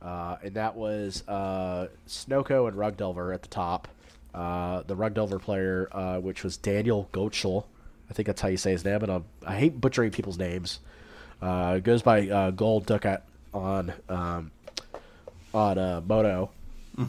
[0.01, 3.89] uh, and that was uh, Snoko and Rug Delver at the top.
[4.35, 7.67] Uh, the Rug Delver player, uh, which was Daniel Goetschel,
[8.11, 10.81] I think that's how you say his name, and I'm, I hate butchering people's names.
[11.43, 14.51] Uh, goes by uh, Gold Ducat on um,
[15.53, 16.51] on uh, Moto.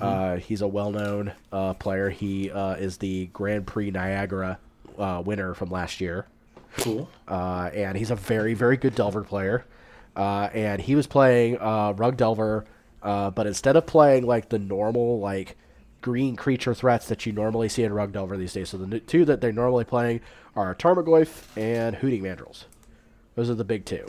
[0.01, 2.09] Uh, he's a well-known uh, player.
[2.09, 4.59] He uh, is the Grand Prix Niagara
[4.97, 6.25] uh, winner from last year.
[6.77, 7.09] Cool.
[7.27, 9.65] uh, and he's a very very good Delver player.
[10.15, 12.65] Uh, and he was playing uh, Rug Delver,
[13.03, 15.55] uh, but instead of playing like the normal like
[16.01, 19.25] green creature threats that you normally see in Rug Delver these days, so the two
[19.25, 20.21] that they're normally playing
[20.55, 22.65] are Tarmogoyf and Hooting Mandrills.
[23.35, 24.05] Those are the big two.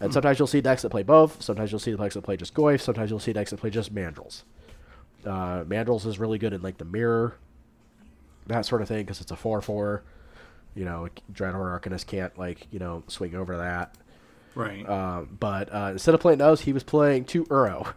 [0.00, 1.42] And sometimes you'll see decks that play both.
[1.42, 2.80] Sometimes you'll see decks that play just Goyf.
[2.80, 4.42] Sometimes you'll see decks that play just Mandrills.
[5.24, 7.36] Uh, Mandrills is really good in like the mirror,
[8.46, 10.02] that sort of thing, because it's a four-four.
[10.76, 13.96] You know, Dreadhorde Arcanist can't like you know swing over that.
[14.54, 14.88] Right.
[14.88, 17.92] Um, but uh, instead of playing those, he was playing two Uro.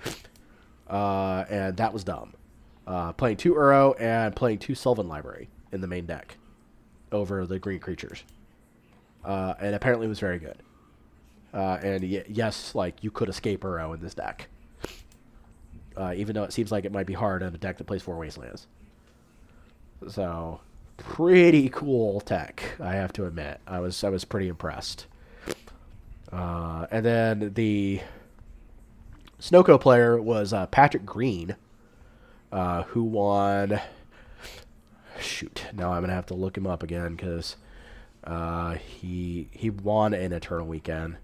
[0.88, 2.34] uh, and that was dumb.
[2.86, 6.36] Uh, playing two Uro and playing two Sylvan Library in the main deck
[7.12, 8.24] over the green creatures.
[9.24, 10.56] Uh, and apparently it was very good.
[11.52, 14.48] Uh, and y- yes, like you could escape Uro in this deck.
[15.96, 18.02] Uh, even though it seems like it might be hard in a deck that plays
[18.02, 18.66] four wastelands.
[20.08, 20.60] So,
[20.98, 23.60] pretty cool tech, I have to admit.
[23.66, 25.06] I was I was pretty impressed.
[26.30, 28.00] Uh, and then the
[29.40, 31.56] Snoko player was uh, Patrick Green,
[32.52, 33.80] uh, who won.
[35.20, 37.56] Shoot, now I'm gonna have to look him up again because
[38.24, 41.16] uh, he he won an Eternal Weekend,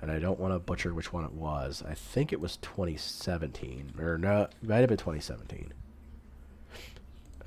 [0.00, 1.82] and I don't want to butcher which one it was.
[1.88, 5.72] I think it was 2017, or no, it might have been 2017.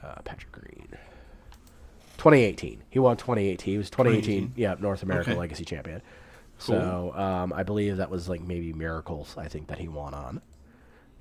[0.02, 0.89] Uh, Patrick Green.
[2.20, 2.84] 2018.
[2.90, 3.74] He won 2018.
[3.74, 4.50] He was 2018.
[4.50, 4.62] 2018.
[4.62, 5.40] Yeah, North American Okay.
[5.40, 6.02] Legacy Champion.
[6.60, 6.76] Cool.
[6.76, 9.36] So um, I believe that was like maybe Miracles.
[9.38, 10.42] I think that he won on,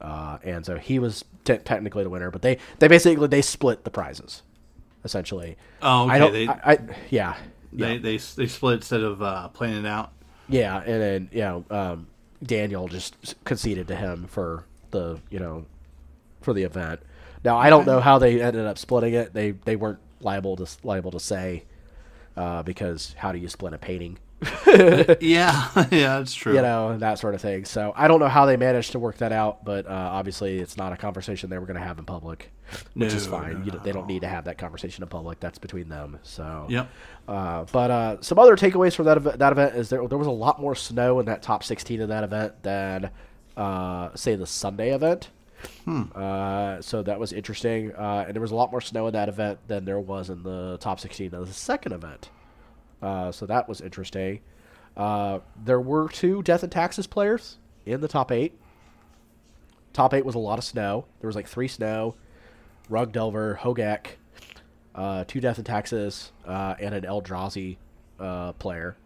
[0.01, 2.33] uh, and so he was te- technically the winner.
[2.33, 4.43] But they they basically they split the prizes,
[5.05, 5.57] essentially.
[5.81, 6.13] Oh, okay.
[6.15, 6.33] I don't.
[6.33, 6.79] they, I, I
[7.11, 7.37] yeah.
[7.73, 7.99] they, yeah.
[7.99, 10.13] they they split instead of uh, playing it out.
[10.49, 12.09] Yeah, and then you know um,
[12.43, 15.67] Daniel just conceded to him for the you know
[16.41, 17.01] for the event.
[17.45, 19.33] Now I don't know how they ended up splitting it.
[19.33, 21.65] They they weren't liable to liable to say
[22.37, 24.19] uh, because how do you split a painting?
[25.21, 26.55] Yeah, yeah, that's true.
[26.55, 27.65] you know, that sort of thing.
[27.65, 30.77] So I don't know how they managed to work that out, but uh, obviously it's
[30.77, 32.51] not a conversation they were going to have in public,
[32.95, 33.61] which is No, fine.
[33.61, 35.41] no, you, not they don't need to have that conversation in public.
[35.41, 36.19] That's between them.
[36.23, 36.89] So Yep.
[37.27, 40.27] Uh, but uh, some other takeaways from that event, that event is there there was
[40.29, 43.11] a lot more snow in that top 16 in that event than
[43.57, 45.31] uh, say the Sunday event.
[46.15, 49.29] Uh, so that was interesting, uh, and there was a lot more snow in that
[49.29, 52.31] event than there was in the top 16 of the second event.
[53.01, 54.41] Uh, so that was interesting.
[54.97, 57.57] Uh, there were two Death and Taxes players
[57.87, 58.59] in the top eight.
[59.93, 61.07] Top eight was a lot of snow.
[61.21, 62.15] There was like three snow,
[62.89, 64.07] Rug Delver, Hogak,
[64.95, 67.77] uh, two Death and Taxes, uh, and an Eldrazi
[68.59, 68.97] player.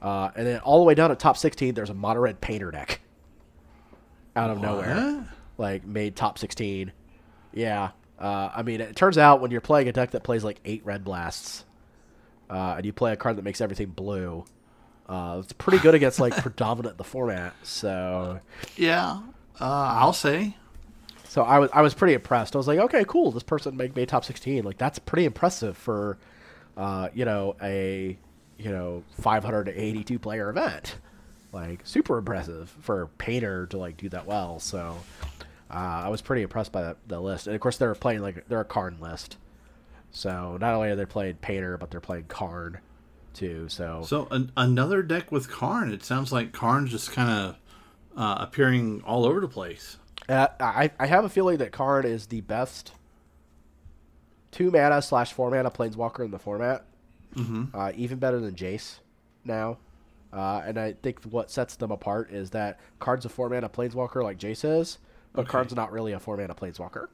[0.00, 3.00] And then all the way down at top 16, there's a Red Painter deck.
[4.38, 5.28] Out of nowhere.
[5.58, 6.92] Like, made top 16.
[7.52, 7.90] Yeah.
[8.18, 10.84] Uh, I mean, it turns out when you're playing a deck that plays like eight
[10.84, 11.64] Red Blasts,
[12.50, 14.44] uh, and you play a card that makes everything blue,
[15.08, 17.54] uh, it's pretty good against like predominant the format.
[17.62, 18.40] So,
[18.76, 19.20] Yeah,
[19.60, 20.56] uh, I'll say.
[21.28, 22.54] so I was I was pretty impressed.
[22.56, 23.30] I was like, okay, cool.
[23.30, 24.64] This person made, made top sixteen.
[24.64, 26.18] Like that's pretty impressive for,
[26.76, 28.18] uh, you know, a
[28.58, 30.96] you know 582 player event.
[31.52, 34.58] Like super impressive for painter to like do that well.
[34.60, 34.98] So,
[35.70, 35.74] uh,
[36.04, 37.46] I was pretty impressed by that the list.
[37.46, 39.36] And of course, they're playing like they're a Karn list.
[40.10, 42.78] So not only are they playing painter, but they're playing Karn
[43.34, 43.68] too.
[43.68, 45.92] So, So an, another deck with Karn.
[45.92, 47.56] It sounds like Karn's just kind of
[48.16, 49.98] uh, appearing all over the place.
[50.28, 52.92] Uh, I I have a feeling that Karn is the best
[54.50, 56.84] two mana slash four mana planeswalker in the format.
[57.34, 57.64] Mm-hmm.
[57.74, 58.98] Uh, even better than Jace
[59.44, 59.78] now.
[60.32, 64.22] Uh, and I think what sets them apart is that Card's a four mana planeswalker
[64.22, 64.98] like Jace is,
[65.32, 65.50] but Okay.
[65.50, 67.08] Karn's not really a four mana planeswalker.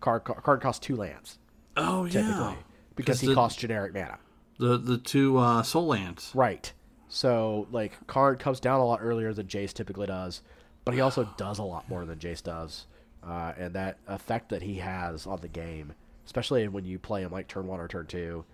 [0.00, 1.38] Card card costs two lands
[1.76, 2.54] Oh typically yeah,
[2.96, 4.18] because he the, costs generic mana.
[4.58, 6.32] the the two uh, Sol lands.
[6.34, 6.72] Right.
[7.08, 10.42] So like Karn comes down a lot earlier than Jace typically does,
[10.84, 12.86] but he also does a lot more than Jace does,
[13.22, 15.92] uh, and that effect that he has on the game,
[16.24, 18.44] especially when you play him like turn one or turn two,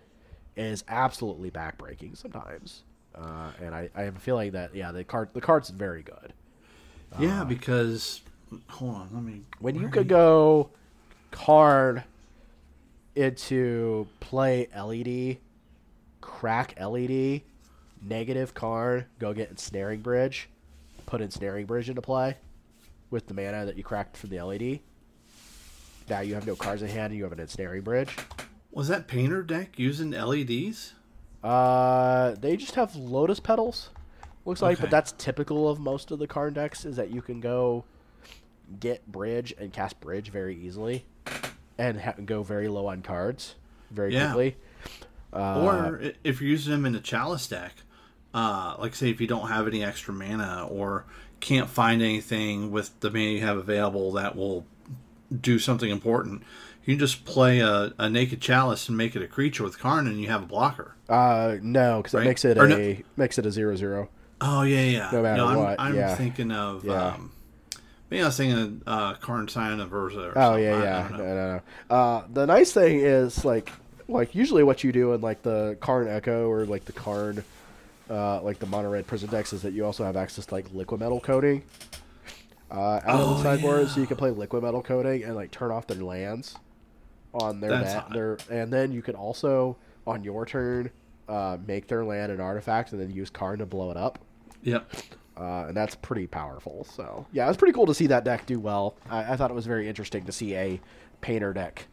[0.56, 2.82] is absolutely backbreaking sometimes.
[3.16, 6.32] Uh, and I, I have a feeling that yeah the card the card's very good.
[7.18, 8.20] Yeah, because
[8.68, 9.42] hold on, let me.
[9.60, 10.70] When you could he- go
[11.30, 12.02] Karn
[13.14, 15.38] into play LED,
[16.20, 17.42] crack LED,
[18.02, 20.48] negative Karn, go get ensnaring bridge,
[21.06, 22.36] put ensnaring bridge into play
[23.10, 24.80] with the mana that you cracked from the LED.
[26.08, 28.14] Now you have no cards in hand and you have an ensnaring bridge.
[28.70, 30.92] was that painter deck using LEDs?
[31.42, 33.90] Uh, they just have lotus petals.
[34.44, 36.84] Looks like, but that's typical of most of the Karn decks.
[36.84, 37.84] Is that you can go
[38.80, 41.04] get bridge and cast bridge very easily,
[41.78, 43.54] and ha- go very low on cards
[43.90, 44.32] very Yeah.
[44.32, 44.56] quickly.
[45.32, 47.74] or if you're using them in a chalice deck,
[48.32, 51.04] uh, like say if you don't have any extra mana or
[51.40, 54.64] can't find anything with the mana you have available that will
[55.40, 56.42] do something important,
[56.86, 60.06] you can just play a, a naked chalice and make it a creature with Karn,
[60.06, 60.94] and you have a blocker.
[61.08, 62.26] Uh, no, because it Right?
[62.26, 64.08] makes it Or a no- makes it a zero zero.
[64.40, 65.10] Oh yeah, yeah.
[65.12, 66.14] No matter I'm, what, I'm yeah.
[66.14, 66.84] thinking of.
[66.84, 67.08] Yeah.
[67.08, 67.32] Um,
[68.10, 70.28] maybe I was thinking of uh, Karn Sign of Urza.
[70.34, 70.64] Or Oh something.
[70.64, 71.08] yeah, yeah.
[71.08, 71.34] don't No, know.
[71.34, 71.94] no, no.
[71.96, 73.70] Uh, the nice thing is like
[74.08, 77.42] like usually what you do in like the Karn Echo or like the Karn
[78.08, 80.68] uh, like the mono red prison decks is that you also have access to like
[80.72, 81.62] Liquimetal Coating.
[82.70, 85.70] Uh, out of Oh, the sideboard, so you can play Liquimetal Coating and like turn
[85.70, 86.56] off their lands
[87.34, 88.10] on their That's net.
[88.12, 90.90] Their, and then you can also on your turn
[91.28, 94.18] uh, make their land an artifact and then use Karn to blow it up.
[94.62, 94.90] Yep.
[95.36, 96.84] uh, and that's pretty powerful.
[96.84, 98.96] So yeah, it's pretty cool to see that deck do well.
[99.10, 100.80] I, I thought it was very interesting to see a
[101.20, 101.86] painter deck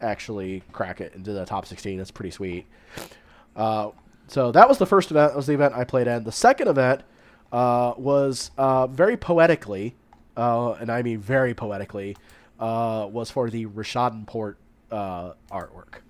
[0.00, 1.98] actually crack it into the top 16.
[1.98, 2.66] That's pretty sweet.
[3.56, 3.90] Uh,
[4.28, 5.32] so that was the first event.
[5.32, 6.24] That was the event I played in.
[6.24, 7.02] The second event
[7.52, 9.96] uh, was uh, very poetically,
[10.36, 12.16] uh, and I mean very poetically,
[12.58, 14.56] uh, was for the Rishadan Port
[14.90, 16.00] uh, artwork.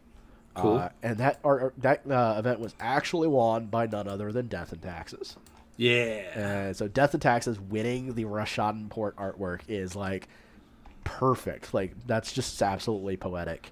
[0.55, 0.79] Cool.
[0.79, 4.73] Uh, and that art, that uh, event was actually won by none other than Death
[4.73, 5.37] and Taxes.
[5.77, 6.73] Yeah.
[6.73, 10.29] So Death and Taxes winning the Rishadan Port artwork is like
[11.05, 11.73] perfect.
[11.73, 13.71] Like that's just absolutely poetic.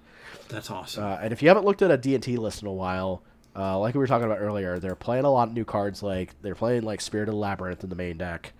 [0.48, 1.04] That's awesome.
[1.04, 3.22] Uh, and if you haven't looked at a D&T list in a while,
[3.56, 6.02] uh, like we were talking about earlier, they're playing a lot of new cards.
[6.02, 8.52] Like they're playing like Spirit of the Labyrinth in the main deck,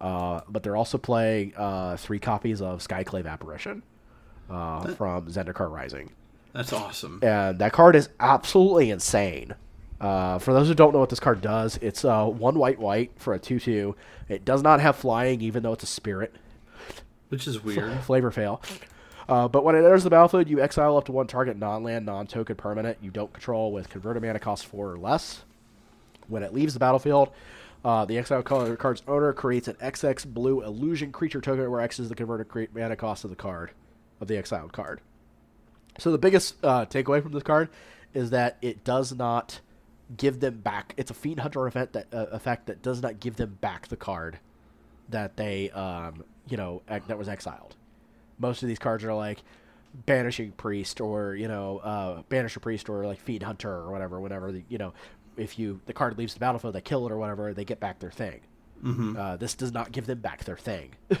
[0.00, 3.82] uh, but they're also playing uh, three copies of Skyclave Apparition
[4.50, 6.12] uh, from Zendikar Rising.
[6.52, 7.20] That's awesome.
[7.22, 9.54] and that card is absolutely insane.
[10.00, 13.12] Uh, for those who don't know what this card does, it's uh, one white white
[13.16, 13.94] for a two two.
[14.28, 16.34] It does not have flying, even though it's a spirit.
[17.28, 18.00] Which is weird.
[18.00, 18.60] Flavor fail.
[19.28, 22.56] Uh, but when it enters the battlefield, you exile up to one target non-land, non-token
[22.56, 25.44] permanent you don't control with converted mana cost four or less.
[26.28, 27.30] When it leaves the battlefield,
[27.84, 31.98] uh, the exile color card's owner creates an XX blue illusion creature token where X
[31.98, 33.70] is the converted mana cost of the card,
[34.22, 35.00] of the exiled card.
[35.98, 37.68] So the biggest uh, takeaway from this card
[38.14, 39.60] is that it does not
[40.16, 40.94] give them back.
[40.96, 43.96] It's a Fiend Hunter event that uh, effect that does not give them back the
[43.96, 44.38] card
[45.10, 47.76] that they, um, you know, ex- that was exiled.
[48.38, 49.42] Most of these cards are like
[50.06, 54.20] banishing priest or you know, uh, banish a priest or like Fiend Hunter or whatever.
[54.20, 54.94] Whenever the, you know,
[55.36, 57.98] if you the card leaves the battlefield, they kill it or whatever, they get back
[57.98, 58.40] their thing.
[59.16, 60.90] Uh, this does not give them back their thing.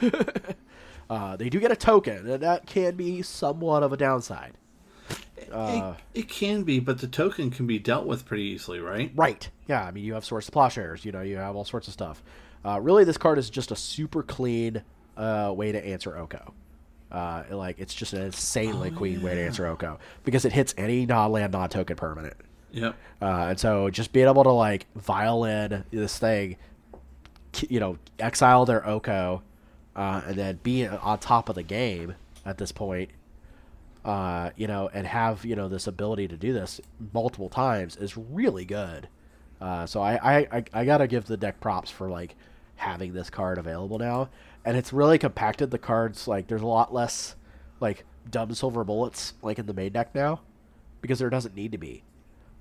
[1.10, 4.54] uh, they do get a token, and that can be somewhat of a downside.
[5.50, 9.12] Uh, it, it can be, but the token can be dealt with pretty easily, right?
[9.14, 9.48] Right.
[9.68, 9.84] Yeah.
[9.84, 11.04] I mean, you have Swords to Plowshares.
[11.04, 12.22] You know, you have all sorts of stuff.
[12.64, 14.82] Uh, really, this card is just a super clean
[15.16, 16.54] uh, way to answer Oko.
[17.10, 21.04] Uh, like it's just an insanely clean way to answer Oko because it hits any
[21.04, 22.34] non-land, non-token permanent.
[22.70, 22.96] Yep.
[23.20, 26.56] Uh, and so just being able to like violin this thing,
[27.68, 29.42] you know, exile their Oko,
[29.94, 32.14] uh, and then be on top of the game
[32.44, 33.10] at this point,
[34.04, 36.80] uh, you know, and have you know this ability to do this
[37.12, 39.08] multiple times is really good.
[39.60, 42.34] Uh, so I, I, I, gotta give the deck props for like
[42.74, 44.28] having this card available now,
[44.64, 46.26] and it's really compacted the cards.
[46.26, 47.36] Like there's a lot less
[47.78, 50.40] like dumb silver bullets like in the main deck now,
[51.00, 52.02] because there doesn't need to be.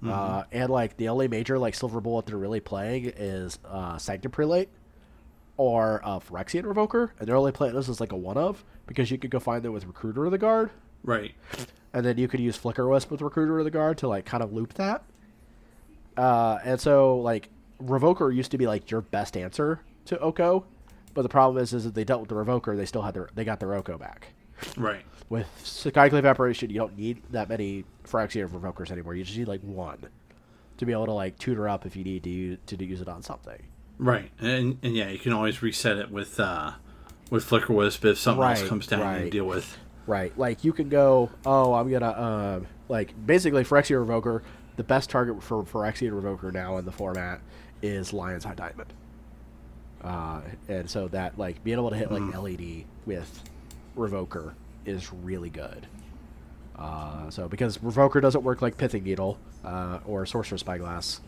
[0.03, 4.31] Uh, and like the only major like silver bullet they're really playing is uh, Sanctum
[4.31, 4.69] Prelate
[5.61, 9.11] or uh, Phyrexian Revoker, and they're only playing this as like a one of because
[9.11, 10.71] you could go find them with Recruiter of the Guard,
[11.03, 11.35] Right.
[11.93, 14.41] and then you could use Flicker Wisp with Recruiter of the Guard to like kind
[14.41, 15.03] of loop that.
[16.17, 17.49] Uh, and so like
[17.83, 20.65] Revoker used to be like your best answer to Oko,
[21.13, 23.29] but the problem is is that they dealt with the Revoker, they still had their
[23.35, 24.29] they got their Oko back.
[24.77, 25.03] Right.
[25.29, 29.13] With Skyclave Apparition, you don't need that many Phyrexian Revokers anymore.
[29.15, 29.99] You just need like one
[30.77, 33.07] to be able to like tutor up if you need to use, to use it
[33.07, 33.61] on something.
[34.01, 34.31] Right.
[34.39, 36.73] And and yeah, you can always reset it with uh
[37.29, 39.21] with Flicker Wisp if something else comes down right.
[39.21, 39.77] and deal with.
[40.07, 40.35] Right.
[40.37, 44.41] Like you can go, oh, I'm gonna um like basically Phyrexian Revoker,
[44.75, 47.41] the best target for Phyrexian Revoker now in the format
[47.83, 48.91] is Lion's Eye Diamond.
[50.03, 53.43] Uh, and so that like being able to hit like LED with
[53.95, 55.85] Revoker is really good.
[56.75, 61.21] Uh, so because Revoker doesn't work like Pithing Needle uh, or Sorcerer's Spyglass,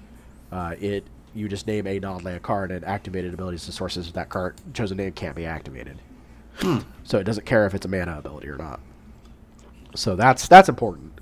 [0.51, 1.05] uh, it
[1.35, 4.97] you just name a non-land card and activated abilities and sources of that card chosen
[4.97, 5.97] name can't be activated.
[7.03, 8.79] So it doesn't care if it's a mana ability or not.
[9.95, 11.19] So that's that's important.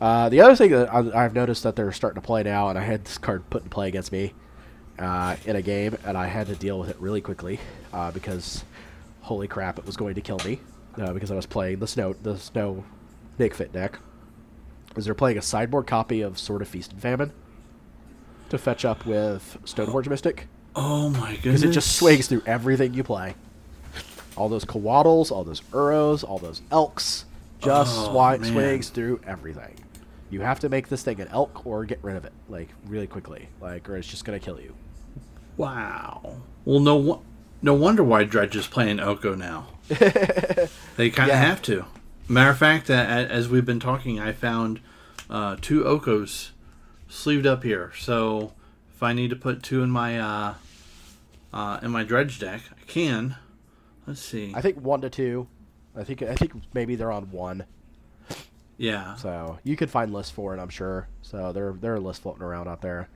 [0.00, 2.78] Uh, the other thing that I, I've noticed that they're starting to play now, and
[2.78, 4.34] I had this card put in play against me
[4.98, 7.60] uh, in a game, and I had to deal with it really quickly
[7.92, 8.64] uh, because,
[9.22, 10.60] holy crap, it was going to kill me
[11.00, 12.84] uh, because I was playing the snow the snow
[13.38, 13.98] Nic Fit deck.
[14.96, 17.32] is they're playing a sideboard copy of Sword of Feast and Famine
[18.50, 21.42] to fetch up with Stoneforge Mystic Oh my goodness!
[21.42, 23.34] because it just swings through everything you play.
[24.36, 27.24] All those Coatls, all those Uros, all those Elks,
[27.60, 28.52] just Oh, swi- man.
[28.52, 29.74] swings through everything.
[30.30, 33.06] You have to make this thing an Elk or get rid of it, like really
[33.06, 34.74] quickly, like or it's just gonna kill you.
[35.56, 36.38] Wow.
[36.64, 37.22] Well, no,
[37.62, 39.68] no wonder why Dredge is playing Oko now.
[39.88, 41.44] they kind of Yeah.
[41.44, 41.84] have to.
[42.26, 44.80] Matter of fact, uh, as we've been talking, I found
[45.30, 46.50] uh, two Okos
[47.14, 47.92] sleeved up here.
[47.98, 48.52] So
[48.94, 50.54] if I need to put two in my uh,
[51.52, 53.36] uh, in my Dredge deck, I can.
[54.06, 54.52] Let's see.
[54.54, 55.48] I think one to two.
[55.96, 57.64] I think I think maybe they're on one.
[58.76, 59.14] yeah.
[59.16, 61.08] So you could find lists for it, I'm sure.
[61.22, 63.08] So there there are lists floating around out there.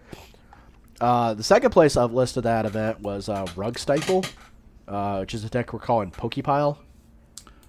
[1.00, 4.24] Uh, the second place I've listed that event was uh, Rug Stifle,
[4.88, 6.76] uh, which is a deck we're calling Pokepile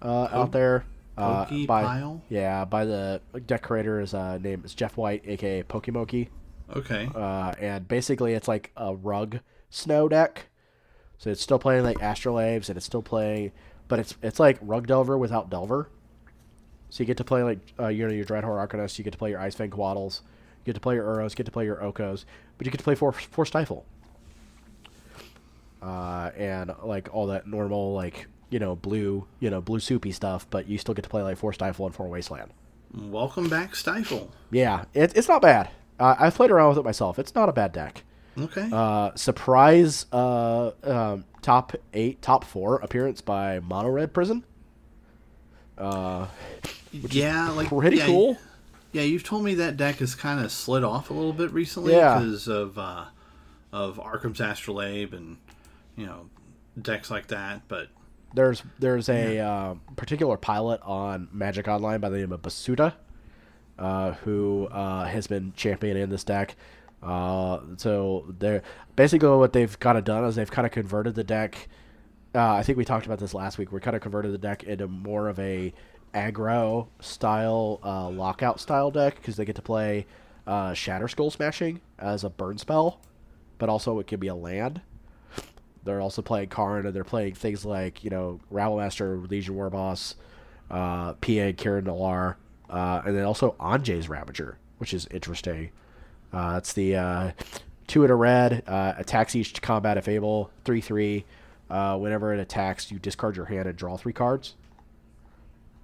[0.02, 0.86] uh, out there.
[1.20, 2.22] Uh, by, Pokepile?
[2.30, 6.30] Yeah, by the deck creator is uh, name is Jeff White, aka Pokemoki.
[6.76, 7.10] Okay.
[7.14, 9.40] Uh, and basically it's like a rug
[9.70, 10.48] snow deck.
[11.18, 13.52] So it's still playing like Astrolabes and it's still playing,
[13.88, 15.90] but it's it's like Rug Delver without Delver.
[16.90, 19.18] So you get to play like uh, you know your Dreadhorde Arcanist, you get to
[19.18, 20.22] play your Ice-Fang Coatls,
[20.60, 22.26] you get to play your Uros, get to play your Okos,
[22.58, 23.86] but you get to play four four Stifle.
[25.82, 30.48] Uh, and like all that normal like you know blue you know blue soupy stuff,
[30.50, 32.52] but you still get to play like four Stifle and four Wasteland.
[32.94, 34.32] Welcome back, Stifle.
[34.52, 35.70] Yeah, it, it's not bad.
[36.00, 37.20] Uh, I've played around with it myself.
[37.20, 38.04] It's not a bad deck.
[38.40, 38.70] Okay.
[38.72, 44.44] Uh, surprise uh, um, top eight, top four appearance by Mono Red Prison.
[45.78, 46.28] Uh,
[46.92, 48.38] yeah, like pretty yeah, cool.
[48.92, 51.94] Yeah, you've told me that deck has kind of slid off a little bit recently
[51.94, 52.18] Yeah.
[52.20, 53.06] because of uh,
[53.72, 55.38] of Arcum's Astrolabe and
[55.96, 56.28] you know
[56.82, 57.62] decks like that.
[57.68, 57.90] But
[58.34, 62.94] There's there's a uh, particular pilot on Magic Online by the name of Basuda,
[63.78, 66.56] uh, who uh, has been championing this deck.
[67.02, 68.62] Uh, so they're
[68.96, 71.68] basically what they've kind of done is they've kind of converted the deck.
[72.36, 73.72] Uh, I think we talked about this last week.
[73.72, 75.74] We kind of converted the deck into more of a
[76.14, 80.06] aggro style, uh, lockout style deck because they get to play
[80.46, 83.02] uh, Shatterskull Smashing as a burn spell,
[83.58, 84.82] but also it can be a land.
[85.84, 90.16] They're also playing Karn, and they're playing things like you know Rabblemaster, Legion Warboss,
[90.70, 92.36] uh, Pia and Kiran Nalaar,
[92.70, 95.72] uh, and then also Anje's Ravager, which is interesting.
[96.34, 97.32] Uh, it's the uh,
[97.88, 101.26] two in a red, uh, attacks each combat if able, three three.
[101.70, 104.56] Uh, whenever it attacks, you discard your hand and draw three cards.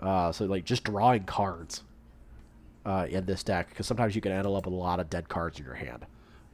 [0.01, 1.83] So like just drawing cards
[2.85, 5.59] in this deck, because sometimes you can end up with a lot of dead cards
[5.59, 6.05] in your hand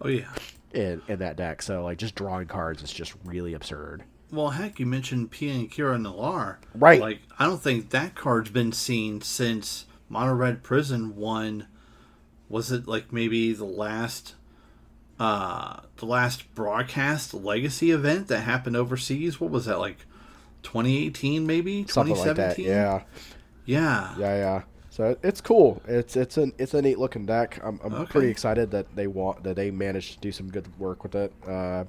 [0.01, 0.29] oh yeah,
[0.73, 1.61] in in that deck.
[1.61, 4.03] So like just drawing cards is just really absurd.
[4.31, 6.57] well heck, you mentioned Pia and Kiran Nalaar.
[6.73, 6.99] Right.
[6.99, 11.67] Like I don't think that card's been seen since Mono Red Prison won.
[12.49, 14.35] Was it like maybe the last?
[15.19, 19.39] Uh, the last broadcast legacy event that happened overseas.
[19.39, 19.97] What was that like?
[20.63, 22.55] 2018 maybe Something like that.
[22.55, 22.65] 2017?
[22.65, 23.03] Yeah.
[23.65, 24.61] yeah Yeah, yeah.
[24.91, 25.81] So it's cool.
[25.87, 27.59] It's it's an it's a neat looking deck.
[27.63, 28.11] I'm, I'm Okay.
[28.11, 31.31] pretty excited that they want that they managed to do some good work with it.
[31.47, 31.85] Uh,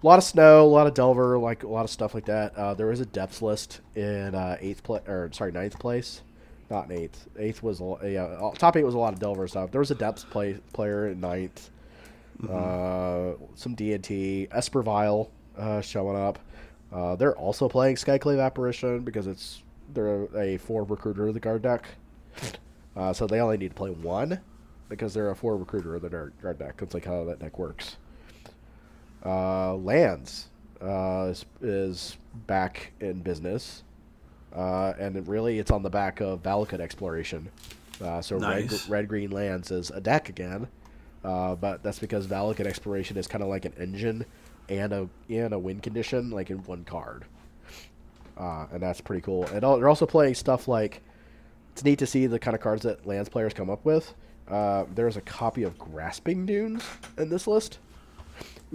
[0.00, 2.56] a lot of snow, a lot of delver, like a lot of stuff like that.
[2.56, 6.22] Uh, was a depths list in uh, eighth place or sorry ninth place,
[6.70, 7.26] not in eighth.
[7.36, 9.72] Eighth was a yeah uh, top eight was a lot of delver stuff.
[9.72, 11.70] There was a depths play player in ninth.
[12.48, 15.28] Uh, some D and T Esper Vial
[15.58, 16.38] uh, showing up.
[16.92, 19.62] Uh, they're also playing Skyclave Apparition because it's
[19.92, 21.84] they're a four recruiter of the guard deck.
[22.96, 24.40] Uh, so they only need to play one
[24.88, 26.76] because they're a four recruiter of the guard guard deck.
[26.78, 27.96] That's like how that deck works.
[29.24, 30.48] Uh, lands
[30.80, 32.16] uh, is, is
[32.46, 33.82] back in business,
[34.54, 37.50] uh, and it really it's on the back of Valakut Exploration.
[38.00, 38.84] Uh, so Nice.
[38.84, 40.68] red, red green lands is a deck again,
[41.24, 44.24] uh, but that's because Valakut Exploration is kind of like an engine
[44.68, 47.24] and a and a win condition like in one card,
[48.38, 49.44] uh, and that's pretty cool.
[49.46, 51.02] And they're also playing stuff like
[51.78, 54.12] it's neat to see the kind of cards that lands players come up with.
[54.48, 56.82] Uh, there's a copy of Grasping Dunes
[57.16, 57.78] in this list.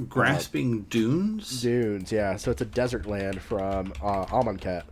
[0.08, 2.38] grasping dunes Dunes, yeah.
[2.38, 4.84] So it's a desert land from uh, Amonkhet,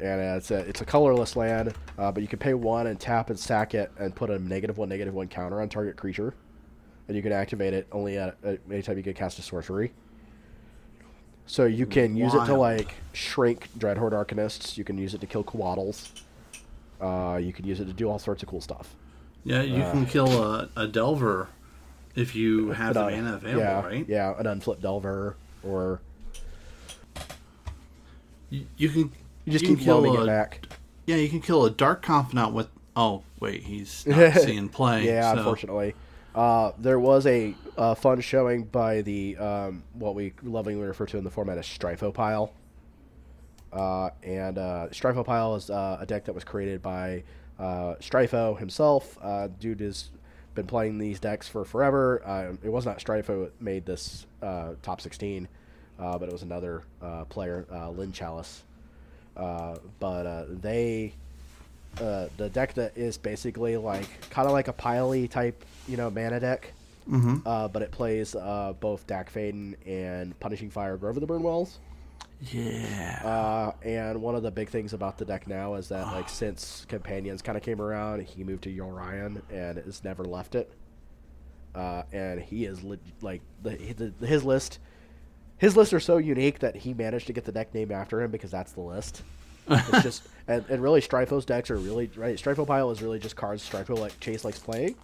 [0.00, 2.98] and uh, it's a it's a colorless land, uh, but you can pay one and
[2.98, 6.32] tap and sack it and put a negative one negative one counter on target creature,
[7.08, 9.92] and you can activate it only at, at anytime you can cast a sorcery.
[11.44, 14.78] So you can use it to like shrink Dreadhorde Arcanists.
[14.78, 16.22] You can use it to kill Coatls.
[17.02, 18.94] Uh, you can use it to do all sorts of cool stuff.
[19.44, 21.48] yeah you can kill a, a delver
[22.14, 25.34] if you have the But, uh, mana available yeah, right Yeah, an unflipped Delver,
[25.64, 26.00] or
[28.50, 29.12] you, you can
[29.44, 30.66] you just can keep kill a- it back.
[31.06, 35.06] Yeah, you can kill a Dark Confidant with Oh wait, he's not seeing play.
[35.06, 35.94] Yeah, so- unfortunately.
[36.34, 41.18] Uh, there was a uh, fun showing by the um, what we lovingly refer to
[41.18, 42.50] in the format as Strifopile.
[43.72, 47.22] Uh, and uh, Strifopile is uh, a deck that was created by
[47.58, 49.18] uh, Strifo himself.
[49.22, 50.10] Uh, dude has
[50.54, 52.22] been playing these decks for forever.
[52.24, 55.48] Uh, it was not Strifo that made this uh, top 16,
[55.98, 58.62] uh, but it was another uh, player, uh, Lynn Chalice.
[59.36, 61.14] Uh, but uh, they
[62.00, 66.10] uh, the deck that is basically like kind of like a piley type, you know,
[66.10, 66.72] mana deck.
[67.10, 67.38] Mm-hmm.
[67.46, 71.78] Uh, but it plays uh, both Dack Fayden and Punishing Fire Grove of the Burnwillows.
[72.50, 73.20] Yeah.
[73.24, 76.84] Uh, and one of the big things about the deck now is that like since
[76.88, 80.72] Companions kind of came around, he moved to Yorion and has never left it.
[81.74, 84.78] Uh, and he is leg- like the, the his list.
[85.58, 88.30] His lists are so unique that he managed to get the deck named after him
[88.30, 89.22] because that's the list.
[89.68, 92.36] It's just and, and really Strifo's decks are really right.
[92.36, 94.96] Strifo pile is really just cards Strifo like Chase likes playing.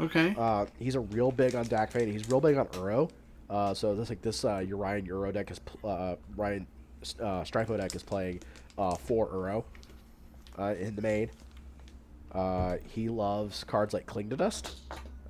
[0.00, 0.34] okay.
[0.36, 2.08] Uh, he's a real big on Dak Fade.
[2.08, 3.10] He's real big on Uro.
[3.50, 6.66] Uh, so this like this uh, Urian Uro deck is uh, Ryan
[7.20, 8.40] uh, Strifo deck is playing
[8.76, 9.64] uh, for Uro
[10.58, 11.30] uh, in the main.
[12.32, 14.76] Uh, he loves cards like Cling to Dust.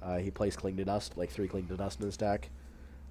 [0.03, 2.49] Uh, he plays Cling to Dust, like three Cling to Dust in his deck.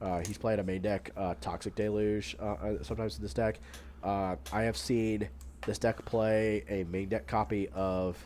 [0.02, 2.36] Uh, he's playing a main deck, uh, Toxic Deluge,
[2.84, 3.60] sometimes in this deck.
[4.04, 5.28] I have seen
[5.66, 8.18] this deck play a main deck copy of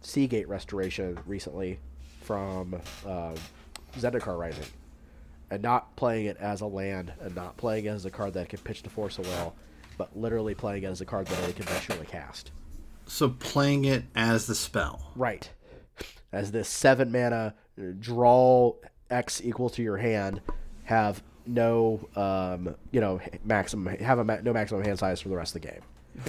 [0.00, 1.78] Sea Gate Restoration recently
[2.22, 2.74] from
[3.06, 3.34] uh,
[3.96, 4.66] Zendikar Rising.
[5.50, 8.50] And not playing it as a land, and not playing it as a card that
[8.50, 9.54] can pitch to Force of Will,
[9.98, 12.50] but literally playing it as a card that they conventionally cast.
[13.06, 15.12] so playing it as the spell.
[15.16, 15.50] Right.
[16.32, 17.54] As this seven mana
[18.00, 18.74] draw
[19.10, 20.40] X equal to your hand,
[20.84, 25.36] have no um, you know maximum have a ma- no maximum hand size for the
[25.36, 25.80] rest of the game.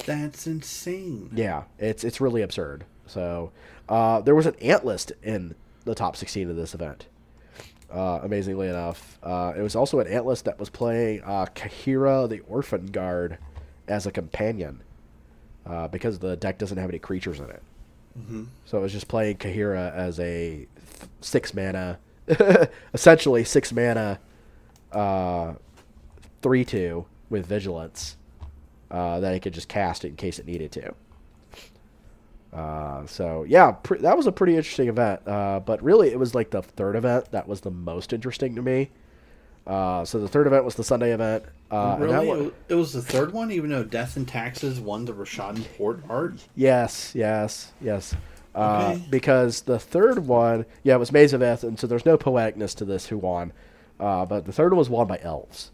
[0.06, 1.30] That's insane.
[1.34, 2.86] Yeah, it's it's really absurd.
[3.08, 3.52] So
[3.90, 7.08] uh, there was an ant list in the top 16 of this event.
[7.92, 12.30] Uh, amazingly enough, uh, it was also an ant list that was playing uh, Kaheera
[12.30, 13.40] the Orphanguard
[13.90, 14.82] as a companion
[15.66, 17.64] uh, because the deck doesn't have any creatures in it.
[18.66, 20.68] So it was just playing Kaheera as a th-
[21.22, 22.00] six mana,
[22.94, 24.20] essentially six mana,
[24.92, 25.54] uh,
[26.42, 28.18] three two with vigilance
[28.92, 30.94] uh, that it could just cast it in case it needed to.
[32.52, 35.26] Uh, so yeah, pr- that was a pretty interesting event.
[35.28, 38.62] Uh, but really, it was like the third event that was the most interesting to
[38.62, 38.90] me.
[39.70, 41.44] Uh, so the third event was the Sunday event.
[41.70, 42.28] Uh, really?
[42.28, 46.02] one- It was the third one, even though Death and Taxes won the Rishadan Port
[46.10, 46.34] art.
[46.56, 48.16] Yes, yes, yes.
[48.56, 49.04] Uh, Okay.
[49.12, 52.74] Because the third one, yeah, it was Maze of Ith, and so there's no poeticness
[52.78, 53.54] to this who won.
[54.00, 55.70] Uh, but the third one was won by elves.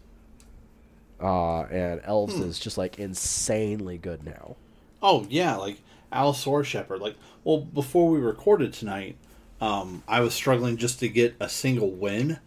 [1.18, 4.56] Uh, and elves is just like insanely good now.
[5.02, 5.78] Oh yeah, like
[6.12, 7.00] Allosaur Shepherd.
[7.00, 9.16] Like, well, before we recorded tonight,
[9.62, 12.38] um, I was struggling just to get a single win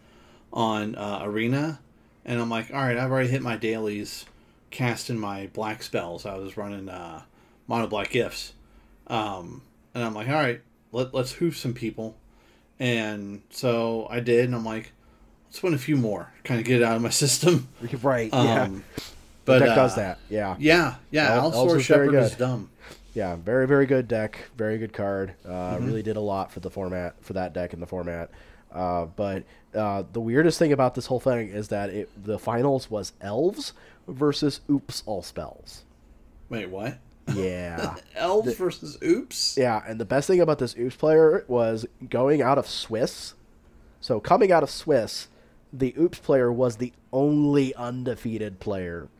[0.52, 1.80] on uh, Arena,
[2.24, 4.24] and I'm like, all right, I've already hit my dailies,
[4.70, 6.26] casting my black spells.
[6.26, 7.22] I was running uh,
[7.66, 8.52] mono black gifts,
[9.06, 9.62] um,
[9.94, 10.60] and I'm like, all right,
[10.92, 12.16] let let's hoof some people,
[12.78, 14.92] and so I did, and I'm like,
[15.48, 17.68] let's win a few more, kind of get it out of my system.
[18.02, 18.62] Right, yeah.
[18.62, 19.02] Um, the
[19.44, 20.56] but deck uh, does that, yeah.
[20.58, 21.34] Yeah, yeah.
[21.34, 22.70] El- very Shepherd is dumb.
[23.14, 25.34] Yeah, very very good deck, very good card.
[25.44, 25.86] Uh, Mm-hmm.
[25.86, 28.30] Really did a lot for the format for that deck in the format.
[28.72, 29.44] Uh, but
[29.74, 33.72] uh, the weirdest thing about this whole thing is that it the finals was elves
[34.06, 35.84] versus oops all spells.
[36.48, 36.98] Wait, what?
[37.34, 39.56] Yeah, Elves versus Oops?
[39.56, 39.82] yeah.
[39.86, 43.34] And the best thing about this oops player was going out of Swiss.
[44.00, 45.28] So coming out of Swiss,
[45.72, 49.08] the oops player was the only undefeated player.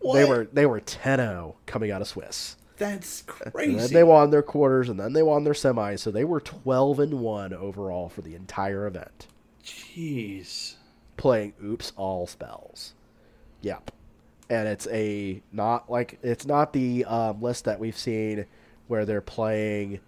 [0.00, 0.14] What?
[0.14, 2.56] They were they were 10-0 coming out of Swiss.
[2.78, 3.76] That's And crazy.
[3.76, 6.00] then they won their quarters, and then they won their semis.
[6.00, 9.26] So they were twelve and one overall for the entire event,
[9.64, 10.74] Jeez.
[11.16, 12.94] playing oops all spells.
[13.62, 13.90] Yep,
[14.48, 18.46] and it's a not like it's not the um, list that we've seen
[18.86, 20.00] where they're playing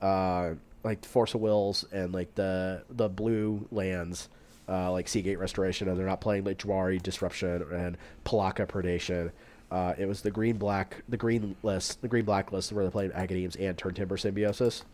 [0.00, 0.54] uh,
[0.84, 4.28] like Force of Wills and like the the blue lands.
[4.66, 9.30] Uh, like Sea Gate Restoration, and they're not playing like Jwari Disruption and Pelakka Predation.
[9.70, 12.90] Uh, it was the green black, the green list, the green black list where they're
[12.92, 14.84] playing Agadeem's and Turntimber Symbiosis.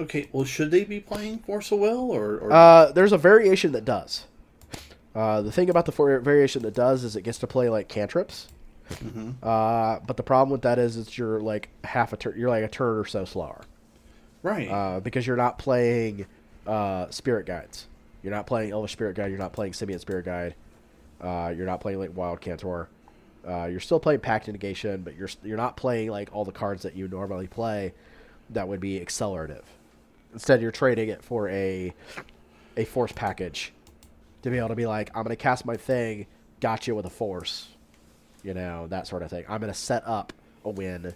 [0.00, 2.38] Okay, well, should they be playing Force of Will or?
[2.38, 4.24] or Uh, there's a variation that does.
[5.14, 7.88] Uh, the thing about the for- variation that does is it gets to play like
[7.88, 8.48] cantrips.
[9.42, 12.64] Uh, but the problem with that is it's you're like half a turn, you're like
[12.64, 13.60] a turn or so slower.
[14.42, 14.68] right.
[14.70, 16.24] Uh, because you're not playing
[16.66, 17.86] uh, spirit guides.
[18.22, 19.28] You're not playing Elvish Spirit Guide.
[19.30, 20.54] You're not playing Simian Spirit Guide.
[21.20, 22.88] Uh, you're not playing like Wild Cantor.
[23.48, 26.82] Uh, you're still playing Pact Negation, but you're you're not playing like all the cards
[26.82, 27.94] that you normally play.
[28.50, 29.64] that would be accelerative.
[30.32, 31.94] Instead, you're trading it for a
[32.76, 33.72] a force package
[34.42, 36.26] to be able to be like, I'm going to cast my thing,
[36.60, 37.68] got you with a force,
[38.44, 39.44] you know, that sort of thing.
[39.48, 40.32] I'm going to set up
[40.64, 41.12] a win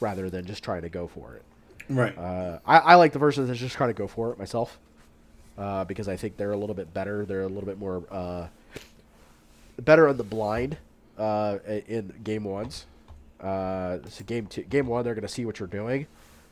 [0.00, 1.42] rather than just trying to go for it.
[1.88, 2.16] Right.
[2.16, 4.78] Uh, I, I like the versions that just try to go for it myself
[5.56, 7.24] uh, because I think they're a little bit better.
[7.24, 8.48] They're a little bit more uh,
[9.80, 10.78] better on the blind
[11.18, 12.86] uh, in game ones.
[13.40, 16.06] Uh, so game two, game one, they're going to see what you're doing,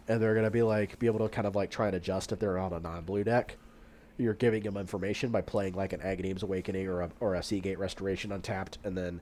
[0.09, 2.33] and they're going to be like be able to kind of like try and adjust
[2.33, 3.57] if they're on a non-blue deck.
[4.19, 7.61] You're giving them information by playing like an Agadeem's Awakening or a, or a Sea
[7.61, 9.21] Gate Restoration untapped, and then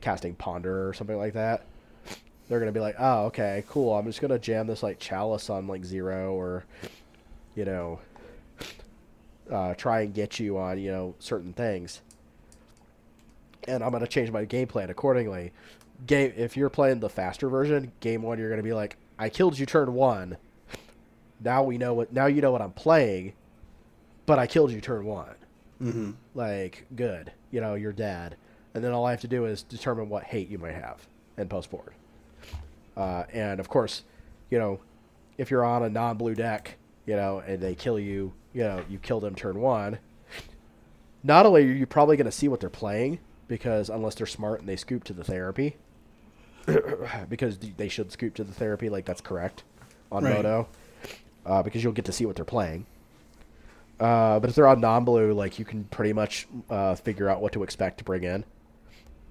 [0.00, 1.64] casting Ponder or something like that
[2.48, 3.94] they're gonna be like, oh, okay, cool.
[3.94, 6.64] I'm just gonna jam this like chalice on like zero, or
[7.54, 8.00] you know,
[9.50, 12.00] uh, try and get you on you know certain things,
[13.68, 15.52] and I'm gonna change my game plan accordingly.
[16.06, 19.58] Game, if you're playing the faster version, game one, you're gonna be like, I killed
[19.58, 20.36] you turn one.
[21.40, 22.12] Now we know what.
[22.12, 23.34] Now you know what I'm playing,
[24.26, 25.34] but I killed you turn one.
[25.80, 26.10] mm-hmm.
[26.34, 27.32] Like, good.
[27.50, 28.36] You know, you're dead.
[28.74, 31.48] And then all I have to do is determine what hate you might have and
[31.48, 31.94] post forward.
[32.96, 34.02] Uh, and of course,
[34.50, 34.80] you know,
[35.38, 36.76] if you're on a non blue deck,
[37.06, 39.98] you know, and they kill you, you know, you kill them turn one.
[41.22, 43.18] Not only are you probably going to see what they're playing,
[43.48, 45.76] because unless they're smart and they scoop to the therapy,
[47.28, 49.64] because they should scoop to the therapy, like that's correct
[50.10, 50.34] on Right.
[50.34, 50.68] Moto,
[51.46, 52.86] uh, because you'll get to see what they're playing.
[54.00, 57.52] Uh, but if they're on non-blue, like you can pretty much uh, figure out what
[57.52, 58.44] to expect to bring in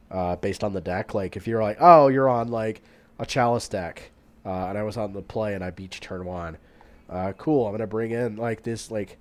[0.10, 1.14] uh, based on the deck.
[1.14, 2.82] Like if you're like, oh, you're on like
[3.20, 4.12] a chalice deck,
[4.46, 6.58] uh, and I was on the play and I beat you turn one.
[7.10, 7.66] Uh, cool.
[7.68, 9.18] I'm gonna bring in like this like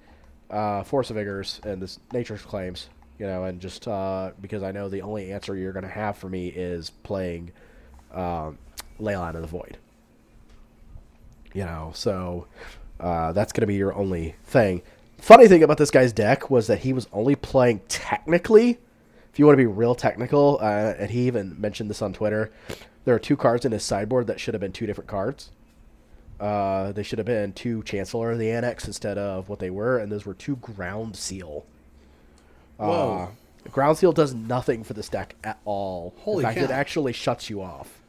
[0.51, 2.89] uh, force of vigors and this nature's claims,
[3.23, 6.29] you know, and just uh, because I know the only answer you're gonna have for
[6.29, 7.53] me is playing
[8.13, 8.59] um,
[9.01, 9.79] Leyline of the Void.
[11.55, 12.49] You know, so
[12.99, 14.83] uh, that's gonna be your only thing.
[15.19, 18.81] Funny thing about this guy's deck was that he was only playing technically
[19.33, 22.51] if you want to be real technical, uh, and he even mentioned this on Twitter,
[23.05, 25.53] there are two cards in his sideboard that should have been two different cards.
[26.41, 29.97] Uh, they should have been two Chancellor of the Annex instead of what they were,
[29.97, 31.65] and those were two Ground Seal.
[32.87, 33.31] Whoa.
[33.67, 36.15] Uh, ground Seal does nothing for this deck at all.
[36.19, 36.65] Holy In fact, cow.
[36.65, 38.01] it actually shuts you off.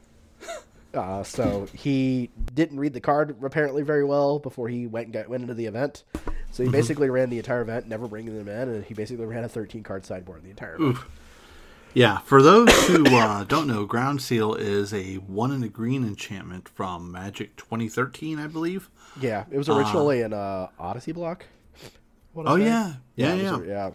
[0.93, 5.41] Uh, so he didn't read the card apparently very well before he went got, went
[5.41, 6.03] into the event.
[6.51, 9.43] So he basically ran the entire event, never bringing them in, and he basically ran
[9.43, 10.99] a 13 card sideboard the entire event.
[11.93, 16.05] Yeah, for those who uh, don't know, Ground Seal is a one in a green
[16.05, 18.89] enchantment from Magic 2013, I believe.
[19.19, 21.45] Yeah, it was originally an uh, Odyssey block.
[22.35, 23.91] Oh yeah, yeah, yeah, yeah.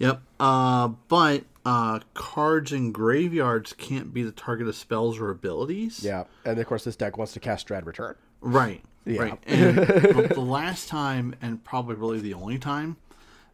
[0.00, 0.20] Yep.
[0.40, 6.02] Uh, but uh, cards and graveyards can't be the target of spells or abilities.
[6.02, 8.16] Yeah, and of course this deck wants to cast Dread Return.
[8.40, 8.82] Right.
[9.04, 9.22] Yeah.
[9.22, 9.38] Right.
[9.46, 12.96] And the last time, and probably really the only time,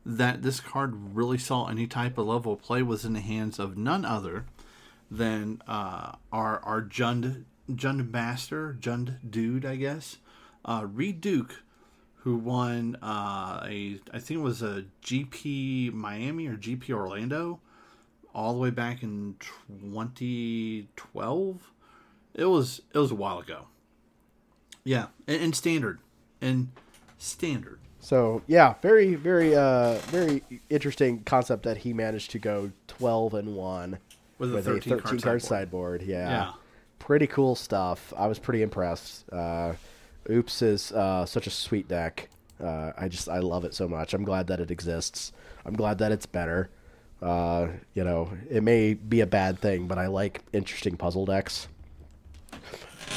[0.05, 3.59] that this card really saw any type of level of play was in the hands
[3.59, 4.47] of none other
[5.11, 10.19] than uh, our our Jund Jund Master, Jund Dude, I guess,
[10.65, 11.63] uh, Reed Duke,
[12.27, 17.61] who won uh, a I think it was a GP Miami or GP Orlando,
[18.35, 19.37] all the way back in
[19.69, 21.73] 2012.
[22.35, 23.69] It was it was a while ago.
[24.83, 26.01] Yeah, and, and standard,
[26.41, 26.73] and
[27.17, 27.79] standard.
[28.01, 33.55] So yeah, very very uh very interesting concept that he managed to go 12 and
[33.55, 33.99] one
[34.39, 35.43] With a 13 card card sideboard.
[35.43, 36.03] sideboard.
[36.03, 36.29] Yeah.
[36.29, 36.53] Yeah.
[36.99, 38.13] pretty cool stuff.
[38.19, 39.31] I was pretty impressed.
[39.33, 39.75] Uh,
[40.29, 42.29] Oops is uh, such a sweet deck.
[42.63, 44.15] Uh, I just I love it so much.
[44.15, 45.33] I'm glad that it exists.
[45.65, 46.71] I'm glad that it's better.
[47.21, 51.69] Uh, you know, it may be a bad thing, but I like interesting puzzle decks,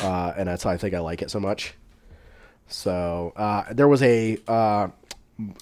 [0.02, 1.74] uh, and that's why I think I like it so much.
[2.68, 4.90] So uh, there was a uh,
[5.40, 5.56] m-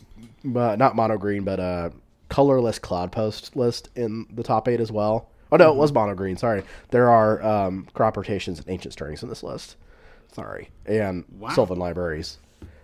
[0.44, 1.92] not mono green, but a
[2.30, 5.30] colorless cloud post list in the top eight as well.
[5.52, 6.36] Oh no, it was mono green.
[6.38, 9.78] Sorry, there are um, crop rotations and ancient stirrings in this list.
[10.38, 11.50] Sorry, and Wow.
[11.50, 12.38] Sylvan libraries.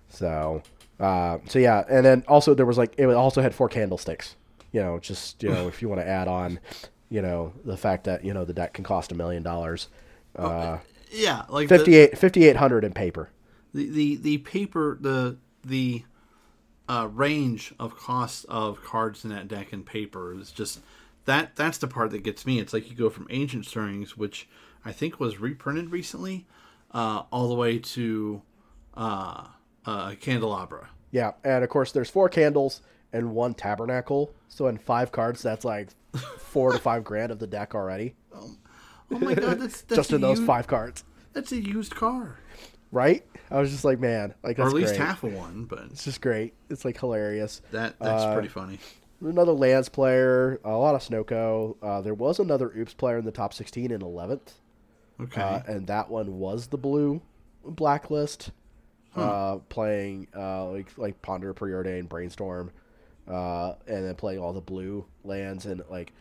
[0.10, 0.64] So,
[1.00, 4.36] uh, so yeah, and then also there was like it also had four candlesticks.
[4.72, 6.60] You know, just you know if you want to add on,
[7.12, 9.88] you know, the fact that you know the deck can cost a million dollars.
[10.36, 10.80] Uh,
[11.12, 13.30] Yeah, like the- 58 5800 in paper.
[13.72, 16.06] the the the paper the the
[16.90, 20.80] uh, range of cost of cards in that deck and paper is just
[21.26, 22.60] that that's the part that gets me.
[22.60, 24.48] It's like you go from Ancient Stirrings, which
[24.84, 26.48] I think was reprinted recently,
[26.94, 28.42] uh, all the way to
[28.96, 29.48] uh,
[29.86, 30.90] uh, Candelabra.
[31.12, 34.34] Yeah, and of course there's four candles and one tabernacle.
[34.50, 35.90] So in five cards, that's like
[36.40, 40.22] four to five grand of the deck already, Oh my god, that's, that's just in
[40.22, 41.04] those used, five cards.
[41.34, 42.38] That's a used car.
[42.92, 43.24] right?
[43.52, 45.02] I was just like, man, like or at least great.
[45.02, 45.66] half of one.
[45.66, 46.54] But It's just great.
[46.70, 47.62] It's like hilarious.
[47.72, 48.80] that that's Uh, pretty funny.
[49.22, 51.76] Another lands player, a lot of Snoko.
[51.82, 54.54] Uh, there was another Oops player in the top 16 in 11th,
[55.22, 55.42] Okay.
[55.42, 57.22] uh, and that one was the blue
[57.66, 58.52] blacklist,
[59.16, 62.72] uh, playing uh, like like Ponder, Preordain, Brainstorm,
[63.28, 66.14] uh, and then playing all the blue lands and like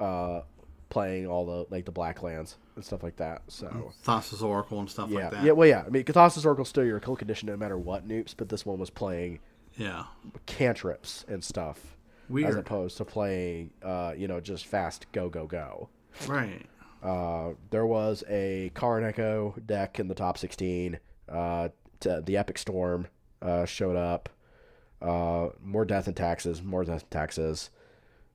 [0.00, 0.40] uh,
[0.88, 3.42] playing all the like the black lands and stuff like that.
[3.48, 3.92] So.
[4.04, 5.44] Thassa's Oracle and stuff Yeah, like that.
[5.44, 5.84] yeah, well, yeah.
[5.86, 8.78] I mean, Thassa's Oracle's still your kill condition no matter what noops, but this one
[8.78, 9.40] was playing
[9.76, 10.04] Yeah.
[10.46, 11.96] cantrips and stuff
[12.44, 15.88] as opposed to playing, uh, you know, just fast go go go.
[16.26, 16.66] Right.
[17.02, 20.98] Uh, there was a Karin Echo deck in the top 16.
[21.28, 21.68] Uh,
[22.00, 23.06] t- the Epic Storm
[23.42, 24.28] uh, showed up.
[25.00, 27.70] Uh, more death and taxes, more death and taxes.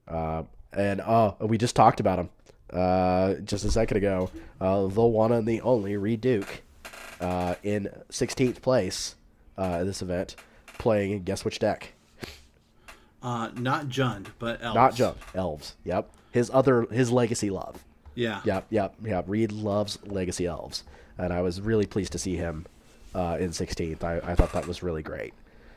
[0.07, 2.29] Uh, and uh, we just talked about him
[2.71, 4.29] uh, just a second ago.
[4.59, 6.61] Uh, the one and the only Reed Duke
[7.19, 9.15] uh, in 16th place
[9.57, 10.35] uh, in this event,
[10.77, 11.93] playing guess which deck?
[13.21, 14.75] Uh, not Jund, but Elves.
[14.75, 15.15] Not Jund.
[15.35, 15.75] Elves.
[15.85, 16.11] Yep.
[16.31, 17.83] His other his legacy love.
[18.15, 18.41] Yeah.
[18.45, 19.25] Yep, yep, yep.
[19.27, 20.83] Reed loves Legacy Elves,
[21.17, 22.65] and I was really pleased to see him
[23.15, 24.03] uh, in 16th.
[24.03, 25.33] I, I thought that was really great.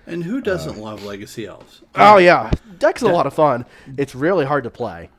[0.06, 1.82] And who doesn't love Legacy Elves?
[1.94, 3.64] Oh yeah, deck's a lot of fun.
[3.96, 5.10] It's really hard to play.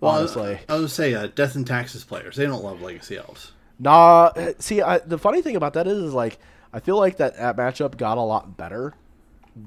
[0.00, 2.36] Well, I- honestly, I, was gonna say uh, Death and Taxes players.
[2.36, 3.52] They don't love Legacy Elves.
[3.78, 4.30] nah.
[4.58, 6.38] See, I, the funny thing about that is, is like
[6.74, 8.92] I feel like that, that matchup got a lot better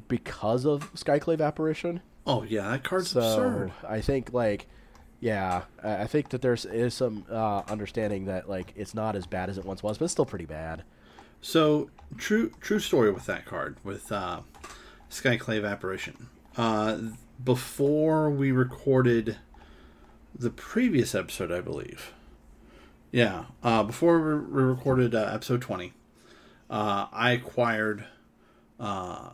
[0.07, 2.01] because of Skyclave Apparition.
[2.25, 3.71] Oh yeah, that card's So absurd.
[3.87, 4.67] I think like,
[5.19, 9.49] yeah, I think that there's is some uh, understanding that like it's not as bad
[9.49, 10.83] as it once was, but it's still pretty bad.
[11.41, 14.41] So true, true story with that card with uh,
[15.09, 16.27] Skyclave Apparition.
[16.55, 16.99] Uh,
[17.43, 19.37] before we recorded
[20.37, 22.13] the previous episode, I believe.
[23.11, 25.93] Yeah, uh, before we recorded uh, episode twenty,
[26.69, 28.05] uh, I acquired
[28.79, 29.29] uh,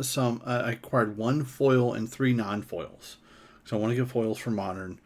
[0.00, 0.40] some.
[0.46, 3.16] I acquired one foil and three non-foils.
[3.64, 5.00] So I want to get foils for modern,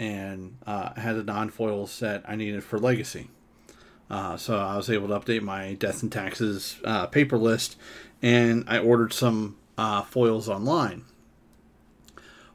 [0.00, 3.28] and uh, had a non-foil set I needed for legacy.
[4.08, 7.76] Uh, so I was able to update my death and taxes uh, paper list,
[8.22, 11.04] and I ordered some uh, foils online.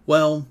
[0.08, 0.48] Well,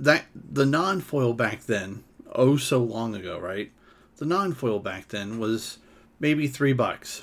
[0.00, 2.02] that the non-foil back then,
[2.32, 3.70] oh so long ago, right?
[4.16, 5.78] The non-foil back then was
[6.18, 7.22] maybe three bucks.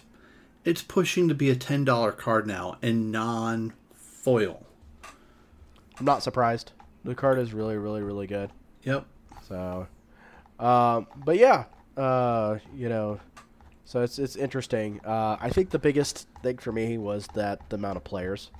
[0.63, 4.65] It's pushing to be a ten dollar card now, and non-foil.
[5.03, 6.71] I'm not surprised.
[7.03, 8.51] The card is really, really, really good.
[8.83, 9.05] Yep.
[9.47, 9.87] So,
[10.59, 11.65] um, but yeah,
[11.97, 13.19] uh, you know,
[13.85, 15.01] so it's it's interesting.
[15.05, 18.51] Uh, I think the biggest thing for me was that the amount of players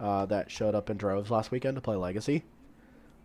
[0.00, 2.44] uh, that showed up in droves last weekend to play Legacy.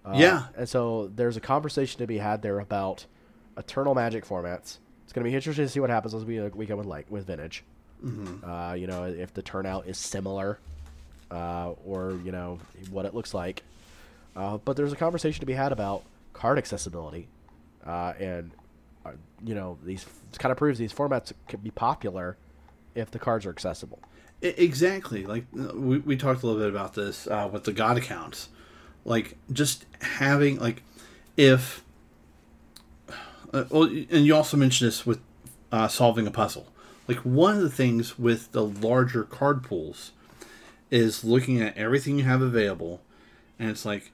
[0.06, 0.44] Uh, Yeah.
[0.58, 3.06] and so there's a conversation to be had there about
[3.58, 4.78] Eternal Magic formats.
[5.04, 7.10] It's going to be interesting to see what happens as we we go with like
[7.10, 7.64] with Vintage.
[8.44, 10.60] Uh, you know, if the turnout is similar,
[11.32, 12.60] uh, or you know
[12.92, 13.64] what it looks like.
[14.36, 16.04] Uh, but there's a conversation to be had about
[16.34, 17.28] card accessibility,
[17.86, 18.52] uh, and
[19.06, 19.12] uh,
[19.44, 20.06] you know these
[20.38, 22.38] kind of proves these formats can be popular
[22.96, 24.00] if the cards are accessible.
[24.42, 25.26] Exactly.
[25.26, 28.50] Like uh, we, we talked a little bit about this uh, with the God accounts.
[29.06, 30.84] Like just having like
[31.38, 31.84] if
[33.54, 35.20] uh, well, and you also mentioned this with
[35.90, 36.68] solving a puzzle.
[37.08, 40.12] Like one of the things with the larger card pools
[40.90, 43.02] is looking at everything you have available,
[43.60, 44.12] and it's like,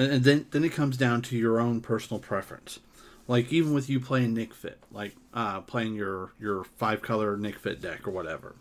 [0.00, 2.80] and then then it comes down to your own personal preference.
[3.28, 7.58] Like even with you playing Nic Fit, like uh, playing your your five color Nic
[7.58, 8.56] Fit deck or whatever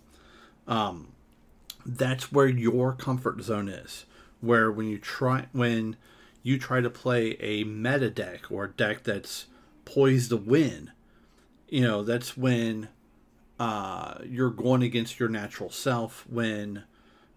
[1.86, 4.06] that's where your comfort zone is.
[4.42, 5.98] Where when you try when
[6.44, 9.48] you try to play a meta deck or a deck that's
[9.86, 10.92] poised to win,
[11.68, 12.90] you know that's when
[13.60, 16.26] uh, you're going against your natural self.
[16.30, 16.84] When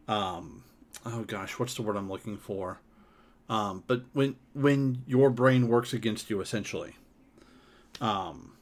[0.06, 0.64] um,
[1.04, 2.80] oh gosh, what's the word I'm looking for?
[3.52, 6.96] Um, but when when your brain works against you, essentially.
[8.00, 8.54] Um,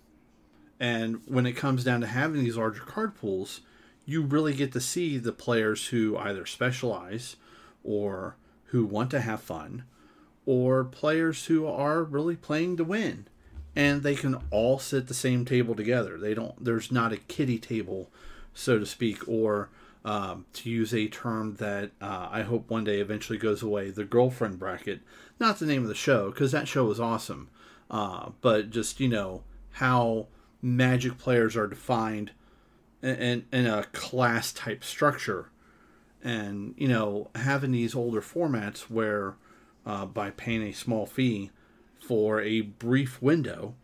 [0.81, 3.61] and when it comes down to having these larger card pools,
[4.05, 7.37] you really get to see the players who either specialize
[7.85, 8.35] or
[8.67, 9.85] who want to have fun
[10.45, 13.29] or players who are really playing to win
[13.77, 17.59] and they can all sit the same table together they don't there's not a kitty
[17.59, 18.11] table
[18.53, 19.69] so to speak or
[20.05, 24.05] um, to use a term that uh, i hope one day eventually goes away the
[24.05, 25.01] girlfriend bracket.
[25.39, 27.49] Not the name of the show because that show was awesome.
[27.91, 30.27] Uh, but just you know how
[30.63, 32.31] magic players are defined
[33.03, 35.51] in, in a class type structure.
[36.23, 39.37] And you know having these older formats where
[39.87, 41.51] uh, by paying a small fee
[42.01, 43.75] for a brief window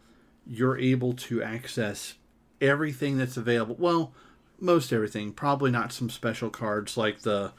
[0.47, 2.14] you're able to access
[2.60, 3.76] everything that's available.
[3.78, 4.12] Well
[4.61, 5.33] most everything.
[5.33, 7.53] Probably not some special cards like the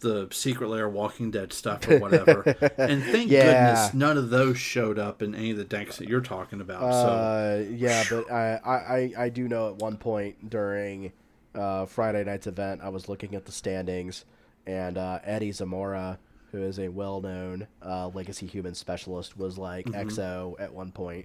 [0.00, 2.42] the Secret Lair Walking Dead stuff or whatever.
[2.78, 3.44] and thank Yeah.
[3.74, 6.82] goodness none of those showed up in any of the decks that you're talking about.
[6.92, 11.12] so Uh, yeah, but I, I, I- do know at one point during
[11.54, 14.26] uh, Friday night's event, I was looking at the standings,
[14.66, 16.18] and uh, Eddie Zamora,
[16.52, 21.24] who is a well-known uh, legacy human specialist, was like XO at one point.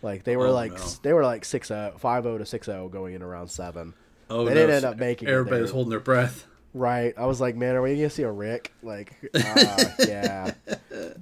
[0.00, 0.52] Like they were Mm-hmm.
[0.52, 0.84] Oh, like no.
[1.02, 3.92] they were like 6-0, 5-0 to 6-0 going in around seven.
[4.30, 6.46] Oh, they no, didn't end up making it Everybody was holding their breath.
[6.74, 7.14] Right.
[7.16, 8.72] I was like, man, are we gonna see a Rick?
[8.82, 10.52] Like, uh, yeah.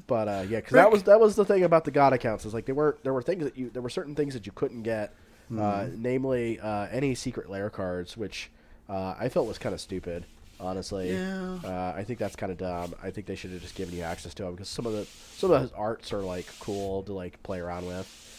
[0.06, 2.52] But uh, yeah, because that was that was the thing about the God accounts is
[2.55, 4.82] like there were there were things that you there were certain things that you couldn't
[4.82, 5.14] get,
[5.51, 6.02] uh, Mm-hmm.
[6.02, 8.51] namely uh, any secret lair cards, which
[8.89, 10.26] uh, I felt was kind of stupid.
[10.60, 11.59] Honestly, Yeah.
[11.64, 12.94] uh, I think that's kind of dumb.
[13.02, 15.05] I think they should have just given you access to them because some of the
[15.36, 18.34] some of the arts are like cool to like play around with.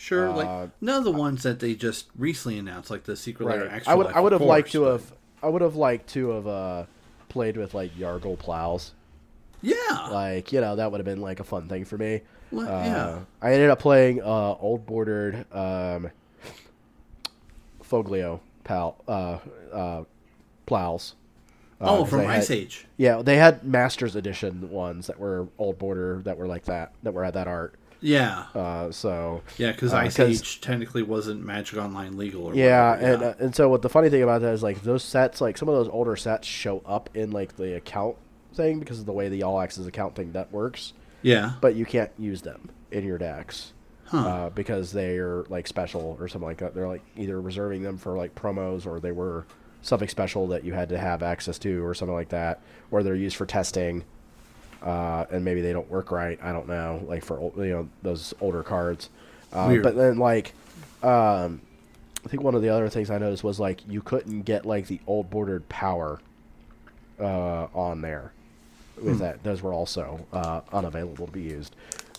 [0.00, 3.44] Sure, Uh, like none of the ones that they just recently announced, like the Secret
[3.44, 3.64] Lair.
[3.64, 3.72] Right.
[3.74, 5.12] Extra I would I would have liked to have
[5.42, 6.84] I would have liked to have uh,
[7.28, 8.92] played with like Yargle plows.
[9.60, 10.08] Yeah.
[10.10, 12.22] Like, you know, that would have been like a fun thing for me.
[12.50, 13.18] Well, Uh, yeah.
[13.42, 16.10] I ended up playing uh, old bordered um,
[17.82, 19.38] Foglio pal, uh,
[19.72, 20.04] uh,
[20.66, 21.14] plows.
[21.80, 22.86] Uh, oh, from they had- Ice Age.
[22.96, 27.12] Yeah, they had Masters Edition ones that were old border that were like that, that
[27.12, 27.74] were at that art.
[28.00, 32.44] Yeah, Uh, so yeah, because uh, Ice 'cause- Age technically wasn't Magic Online legal.
[32.46, 34.82] Or yeah, whatever, and uh, and so what the funny thing about that is like
[34.82, 38.16] those sets, like some of those older sets, show up in like the account
[38.54, 40.92] thing because of the way the All Access account thing that works.
[41.22, 43.72] yeah, but you can't use them in your decks
[44.06, 44.18] Huh.
[44.18, 46.74] uh, because they're like special or something like that.
[46.74, 49.46] They're like either reserving them for like promos or they were
[49.82, 52.60] something special that you had to have access to or something like that,
[52.90, 54.04] or they're used for testing.
[54.82, 56.38] Uh, and maybe they don't work right.
[56.42, 59.10] I don't know, like for ol- you know those older cards.
[59.52, 60.54] Uh, but then like,
[61.02, 61.60] um,
[62.24, 64.86] I think one of the other things I noticed was like you couldn't get like
[64.86, 66.20] the old bordered power
[67.18, 68.32] uh, on there.
[69.00, 71.74] With that, those were also uh, unavailable to be used.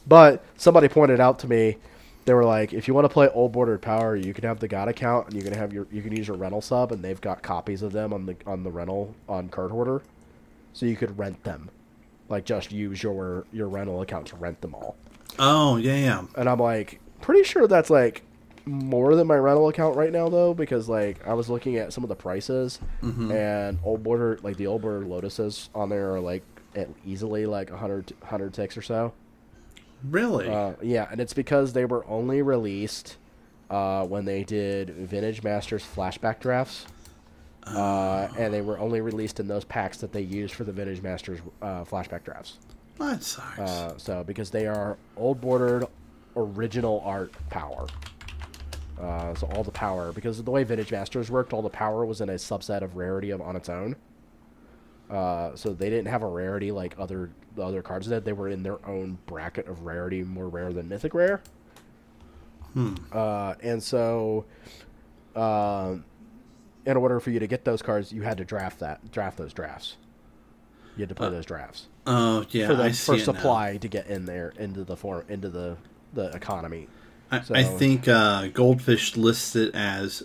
[0.08, 1.78] But somebody pointed out to me,
[2.26, 4.68] they were like, if you want to play old bordered power, you can have the
[4.68, 7.22] God account and you can have your you can use your rental sub, and they've
[7.22, 10.02] got copies of them on the on the rental on Cardhoarder,
[10.74, 11.70] so you could rent them,
[12.32, 14.96] like just use your your rental account to rent them all.
[15.40, 16.24] oh yeah, yeah.
[16.36, 18.24] And I'm like, pretty sure that's like
[18.66, 22.04] more than my rental account right now though, because like I was looking at some
[22.04, 26.44] of the prices, and old border like the old border lotuses on there are like
[26.76, 29.14] at easily like 100 100 ticks or so.
[30.10, 30.48] Really?
[30.50, 33.18] Uh, yeah, and it's because they were only released
[33.70, 36.86] uh, when they did Vintage Masters flashback drafts.
[37.68, 41.02] Uh, and they were only released in those packs that they used for the Vintage
[41.02, 42.58] Masters uh, flashback drafts.
[42.98, 43.60] that sucks.
[43.60, 45.86] Uh, so because they are old bordered,
[46.36, 47.88] original art power.
[49.00, 52.06] Uh, so all the power, because of the way Vintage Masters worked, all the power
[52.06, 53.96] was in a subset of rarity of on its own.
[55.10, 58.24] Uh, so they didn't have a rarity like other the other cards did.
[58.24, 61.42] They were in their own bracket of rarity, more rare than mythic rare.
[63.12, 64.46] Uh, and so,
[66.86, 69.54] in order for you to get those cards, you had to draft that draft those
[69.54, 69.98] drafts.
[70.98, 73.24] You had to play those drafts oh yeah, for the I for it now.
[73.24, 75.78] supply to get in there into the form into the
[76.14, 76.88] the economy.
[77.32, 80.24] I, I think uh, Goldfish lists it as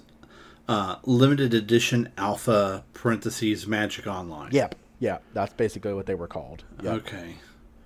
[0.68, 4.50] uh, limited edition alpha parentheses Magic Online.
[4.50, 6.64] Yep, yeah, that's basically what they were called.
[6.82, 7.34] Yep, Okay.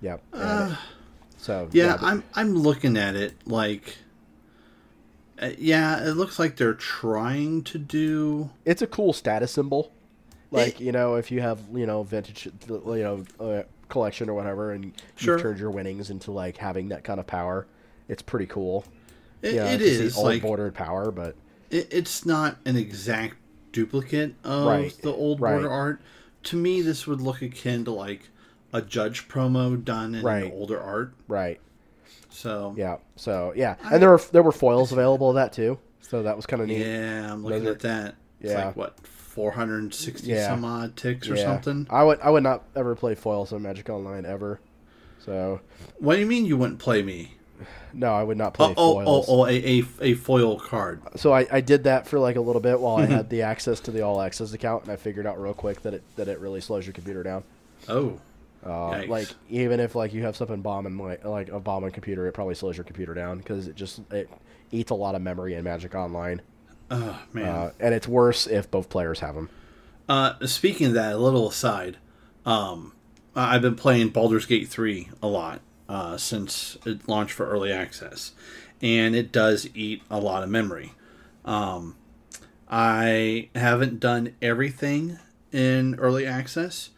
[0.01, 0.23] yep.
[0.33, 0.75] and
[1.37, 3.97] so Yeah, but- I'm I'm looking at it like.
[5.41, 8.49] Uh, yeah, it looks like they're trying to do.
[8.65, 9.91] it's a cool status symbol.
[10.51, 14.71] Like you know, if you have you know vintage, you know, uh, collection or whatever,
[14.73, 15.35] and Sure.
[15.35, 17.67] you've turned your winnings into like having that kind of power,
[18.09, 18.83] it's pretty cool.
[19.41, 19.79] It, Yeah, it
[20.11, 21.35] see old like bordered power, but
[21.69, 23.37] it, it's not an exact
[23.71, 25.53] duplicate of Right, the old right.
[25.53, 26.01] border art.
[26.43, 28.29] To me, this would look akin to like
[28.73, 30.51] a judge promo done in Right.
[30.53, 31.13] older art.
[31.27, 31.59] right,
[32.31, 32.97] So yeah.
[33.15, 35.77] So yeah, and there were there were foils available of that too.
[36.01, 36.85] So that was kind of neat.
[36.85, 38.15] yeah, I'm looking Those are- at that.
[38.41, 38.65] It's yeah.
[38.67, 40.47] like what 460 Yeah.
[40.47, 41.43] some odd ticks or Yeah.
[41.43, 41.87] something.
[41.89, 44.59] I would I would not ever play foils on Magic Online ever.
[45.23, 45.61] So
[45.99, 47.35] What do you mean you wouldn't play me?
[47.93, 49.25] no, I would not play Oh, oh, oh, foils.
[49.29, 51.01] oh, a, a, a foil card.
[51.17, 53.79] So I, I did that for like a little bit while I had the access
[53.81, 56.39] to the All Access account, and I figured out real quick that it that it
[56.39, 57.43] really slows your computer down.
[57.87, 58.19] Oh,
[58.63, 59.07] Uh, Yikes.
[59.09, 62.55] like even if like you have something bombing like like a bombing computer, it probably
[62.55, 64.29] slows your computer down because it just it
[64.71, 66.41] eats a lot of memory in Magic Online,
[66.91, 67.45] oh man.
[67.45, 69.49] uh, and it's worse if both players have them.
[70.07, 71.97] Uh, speaking of that, a little aside,
[72.45, 72.93] um,
[73.35, 78.33] I've been playing Baldur's Gate 3 a lot uh, since it launched for early access,
[78.81, 80.93] and it does eat a lot of memory.
[81.45, 81.95] Um,
[82.69, 85.17] I haven't done everything
[85.51, 86.89] in early access,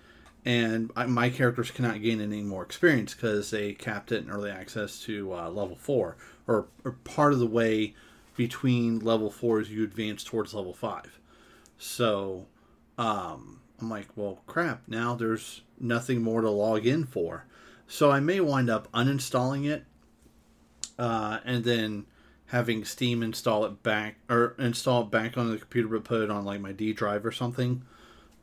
[0.46, 4.52] and I, my characters cannot gain any more experience because they capped it in early
[4.52, 6.18] access to uh, level four,
[6.48, 7.96] or, or part of the way
[8.36, 11.20] between level four as you advance towards level five.
[11.78, 12.48] So
[12.98, 14.84] um, I'm like, well, crap.
[14.88, 17.46] Now there's nothing more to log in for.
[17.88, 19.86] So I may wind up uninstalling it
[20.98, 22.06] uh, and then
[22.48, 26.32] having Steam install it back or install it back on the computer but put it
[26.32, 27.84] on like my D drive or something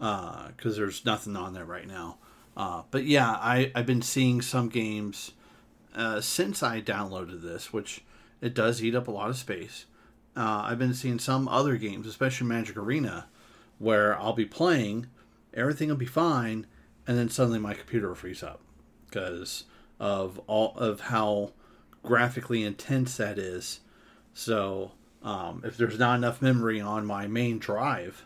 [0.01, 2.16] because uh, there's nothing on there right now.
[2.56, 5.32] Uh, but yeah, I, I've been seeing some games
[5.94, 8.02] uh, since I downloaded this, which
[8.40, 9.85] it does eat up a lot of space.
[10.35, 13.27] I've been seeing some other games, especially Magic Arena,
[13.78, 15.06] where I'll be playing,
[15.52, 16.66] everything will be fine,
[17.06, 18.60] and then suddenly my computer will freeze up
[19.06, 19.64] because
[19.98, 21.52] of all of how
[22.02, 23.81] graphically intense that is.
[24.32, 28.24] So um, if there's not enough memory on my main drive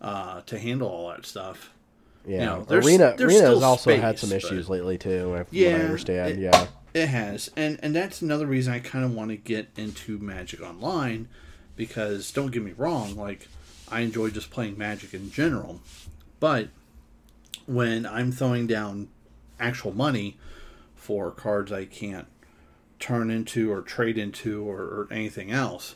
[0.00, 1.70] uh, to handle all that stuff,
[2.26, 4.98] Yeah, you know, there's- Arena there's Arena has still also had some issues but- lately
[4.98, 5.34] too.
[5.36, 6.32] If Yeah, I understand.
[6.32, 9.68] it- yeah, It has, and and that's another reason I kind of want to get
[9.76, 11.28] into Magic Online,
[11.76, 13.48] because don't get me wrong, like
[13.88, 15.80] I enjoy just playing Magic in general,
[16.40, 16.68] but
[17.66, 19.08] when I'm throwing down
[19.58, 20.36] actual money
[20.96, 22.26] for cards I can't
[22.98, 25.94] turn into or trade into or, or anything else,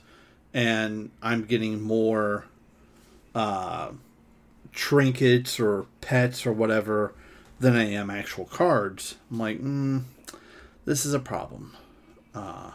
[0.53, 2.47] and I'm getting more
[3.35, 3.91] uh,
[4.73, 7.15] trinkets or pets or whatever
[7.61, 10.03] than I am actual cards, I'm like, mm,
[10.85, 11.75] this is a problem.
[12.35, 12.73] Uh,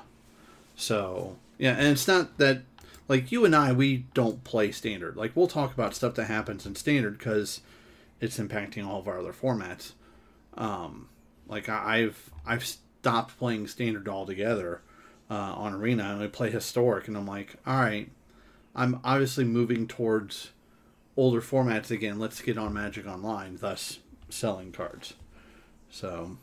[0.75, 2.61] so yeah, and it's not that
[3.07, 5.17] like you and I we don't play standard.
[5.17, 7.61] Like we'll talk about stuff that happens in standard because
[8.21, 9.93] it's impacting all of our other formats.
[10.55, 11.09] Um,
[11.47, 14.81] like I, I've I've stopped playing standard altogether
[15.29, 16.03] uh, on arena.
[16.03, 18.09] I only play historic, and I'm like, all right,
[18.75, 20.51] I'm obviously moving towards
[21.17, 22.19] older formats again.
[22.19, 25.15] Let's get on Magic Online, thus selling cards.
[25.91, 26.37] So,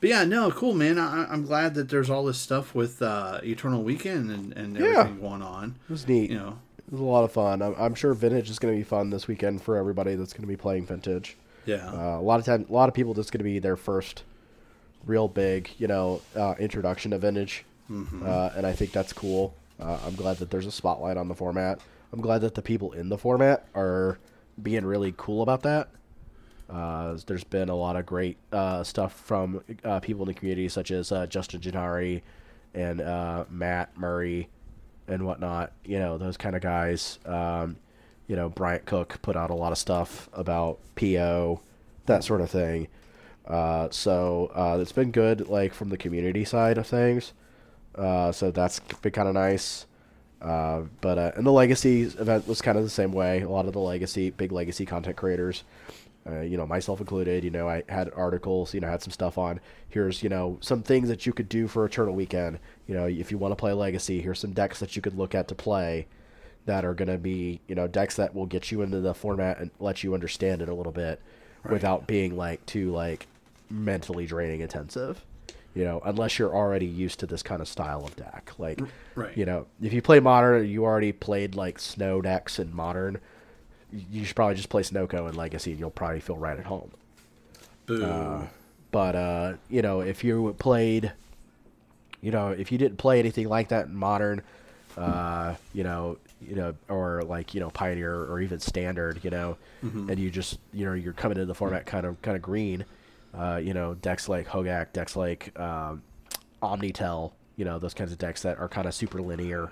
[0.00, 0.98] but yeah, no, cool, man.
[0.98, 4.84] I, I'm glad that there's all this stuff with uh, Eternal Weekend and, and Yeah.
[5.00, 5.76] everything going on.
[5.88, 6.30] it was neat.
[6.30, 7.60] You know, It was a lot of fun.
[7.60, 10.42] I'm, I'm sure vintage is going to be fun this weekend for everybody that's going
[10.42, 11.36] to be playing vintage.
[11.66, 13.76] yeah, Uh, a lot of time, a lot of people that's going to be their
[13.76, 14.22] first
[15.04, 19.54] real big, you know, uh, introduction to vintage, uh, and I think that's cool.
[19.80, 21.80] Uh, I'm glad that there's a spotlight on the format.
[22.12, 24.18] I'm glad that the people in the format are
[24.60, 25.90] being really cool about that.
[26.68, 30.68] Uh, there's been a lot of great uh, stuff from uh, people in the community,
[30.68, 32.22] such as uh, Justin Gennari
[32.74, 34.48] and uh, Matt Murray
[35.06, 35.72] and whatnot.
[35.84, 37.18] You know, those kind of guys.
[37.24, 37.76] Um,
[38.26, 41.62] you know, Bryant Cook put out a lot of stuff about PO,
[42.04, 42.88] that sort of thing.
[43.48, 47.32] So it's been good, like from the community side of things.
[47.98, 49.86] Uh, so that's been kind of nice.
[50.40, 53.42] Uh, but uh, and the legacy event was kind of the same way.
[53.42, 55.64] A lot of the legacy, big legacy content creators,
[56.28, 57.42] uh, you know, myself included.
[57.42, 58.72] You know, I had articles.
[58.72, 59.58] You know, had some stuff on.
[59.88, 62.60] Here's you know some things that you could do for Eternal Weekend.
[62.86, 65.34] You know, if you want to play Legacy, here's some decks that you could look
[65.34, 66.06] at to play
[66.68, 69.58] that are going to be you know decks that will get you into the format
[69.58, 71.20] and let you understand it a little bit
[71.68, 73.26] without being like too like
[73.70, 75.24] mentally draining intensive
[75.78, 78.80] you know unless you're already used to this kind of style of deck like
[79.14, 79.36] right.
[79.36, 83.18] you know if you play modern you already played like snow decks in modern
[83.90, 86.90] you should probably just play Snoko in legacy and you'll probably feel right at home
[87.86, 88.02] boo.
[88.90, 91.12] but uh, you know, if you played,
[92.20, 94.42] you know, if you didn't play anything like that in modern,
[94.96, 99.56] uh, you know, you know, or like you know, pioneer or even standard, you know,
[100.10, 102.84] and you just you know you're coming into the format kind of kind of green,
[103.34, 106.02] uh, you know, decks like Hogak, decks like um,
[106.62, 109.70] Omni-Tell, you know, those kinds of decks that are kind of super linear,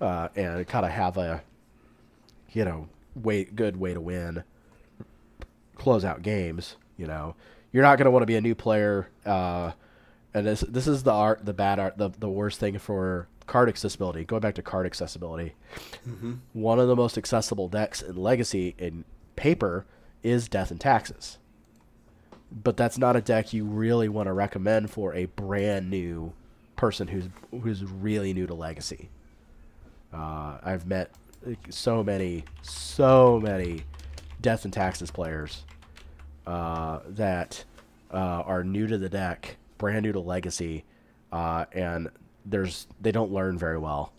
[0.00, 1.42] uh, and kind of have a,
[2.52, 4.44] you know, way good way to win
[5.76, 6.76] close out games.
[6.96, 7.34] You know,
[7.72, 9.08] you're not going to want to be a new player.
[9.24, 9.72] Uh,
[10.32, 13.68] and this this is the art, the bad art, the the worst thing for card
[13.68, 14.24] accessibility.
[14.24, 15.54] Going back to card accessibility,
[16.52, 19.86] one of the most accessible decks in Legacy in paper
[20.22, 21.38] is Death and Taxes.
[22.52, 26.32] But that's not a deck you really want to recommend for a brand new
[26.76, 27.28] person who's
[27.62, 29.08] who's really new to Legacy.
[30.12, 31.10] Uh, I've met
[31.68, 33.84] so many, so many
[34.40, 35.64] Death and Taxes players
[36.46, 37.64] uh, that
[38.12, 40.84] uh, are new to the deck, brand new to Legacy,
[41.32, 42.08] uh, and
[42.44, 44.12] there's they don't learn very well,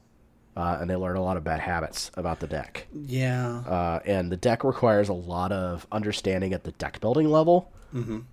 [0.55, 2.87] uh, and they learn a lot of bad habits about the deck.
[2.93, 7.69] yeah, Uh, and the deck requires a lot of understanding at the deck building level,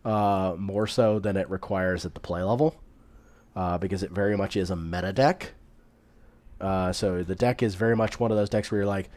[0.05, 2.81] uh, more so than it requires at the play level,
[3.57, 5.55] uh, because it very much is a meta deck.
[6.61, 9.11] Uh, so the deck is very much one of those decks where you're like,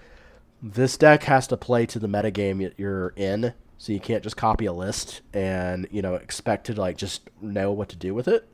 [0.61, 4.37] This deck has to play to the metagame y- you're in, so you can't just
[4.37, 8.27] copy a list and you know expect to like just know what to do with
[8.27, 8.47] it.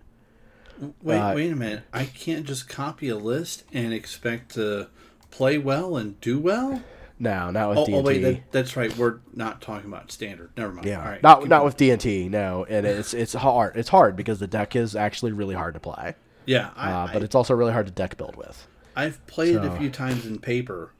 [1.01, 1.83] Wait, Uh, wait a minute.
[1.91, 4.87] I can't just copy a list and expect to
[5.31, 6.81] play well and do well.
[7.19, 8.95] No, not with Oh, oh wait, that, that's right.
[8.95, 10.51] We're not talking about standard.
[10.55, 10.85] Never mind.
[10.87, 11.23] Yeah, All right.
[11.23, 11.65] not not going.
[11.65, 12.29] with D and T.
[12.29, 13.75] No, and it's it's hard.
[13.75, 16.15] It's hard because the deck is actually really hard to play.
[16.45, 18.67] Yeah, I, Uh, but I, it's also really hard to deck build with.
[18.95, 20.91] I've played it so- a few times in paper,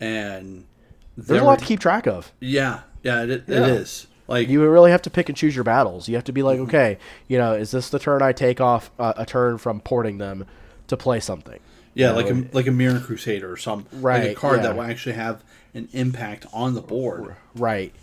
[0.00, 0.64] and
[1.16, 2.32] There's there a lot were- to keep track of.
[2.40, 3.66] Yeah, yeah, it, it Yeah.
[3.66, 4.06] is.
[4.26, 6.08] Like You really have to pick and choose your battles.
[6.08, 6.46] You have to be Mm-hmm.
[6.62, 9.80] like, okay, you know, is this the turn I take off uh, a turn from
[9.80, 10.46] porting them
[10.86, 11.60] to play something?
[11.94, 14.74] Yeah, know, like a like a Mirran Crusader or some like a Right, card that
[14.74, 15.42] will actually have
[15.74, 17.36] an impact on the board.
[17.54, 17.94] Right.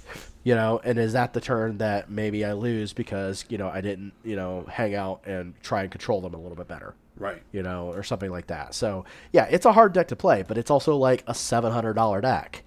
[0.44, 3.82] You know, and is that the turn that maybe I lose because, you know, I
[3.82, 7.44] didn't, you know, hang out and try and control them a little bit better, Right.
[7.52, 8.74] you know, or something like that.
[8.74, 12.64] So, yeah, it's a hard deck to play, but it's also like a $700 deck.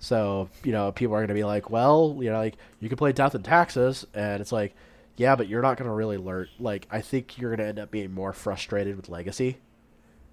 [0.00, 2.98] So, you know, people are going to be like, well, you know, like you can
[2.98, 4.04] play Death and Taxes.
[4.14, 4.74] And it's like,
[5.16, 6.48] yeah, but you're not going to really learn.
[6.58, 9.58] Like, I think you're going to end up being more frustrated with Legacy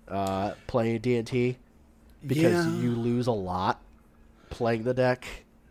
[0.09, 1.57] uh, playing D&T
[2.25, 2.73] because Yeah.
[2.75, 3.81] you lose a lot
[4.49, 5.25] playing the deck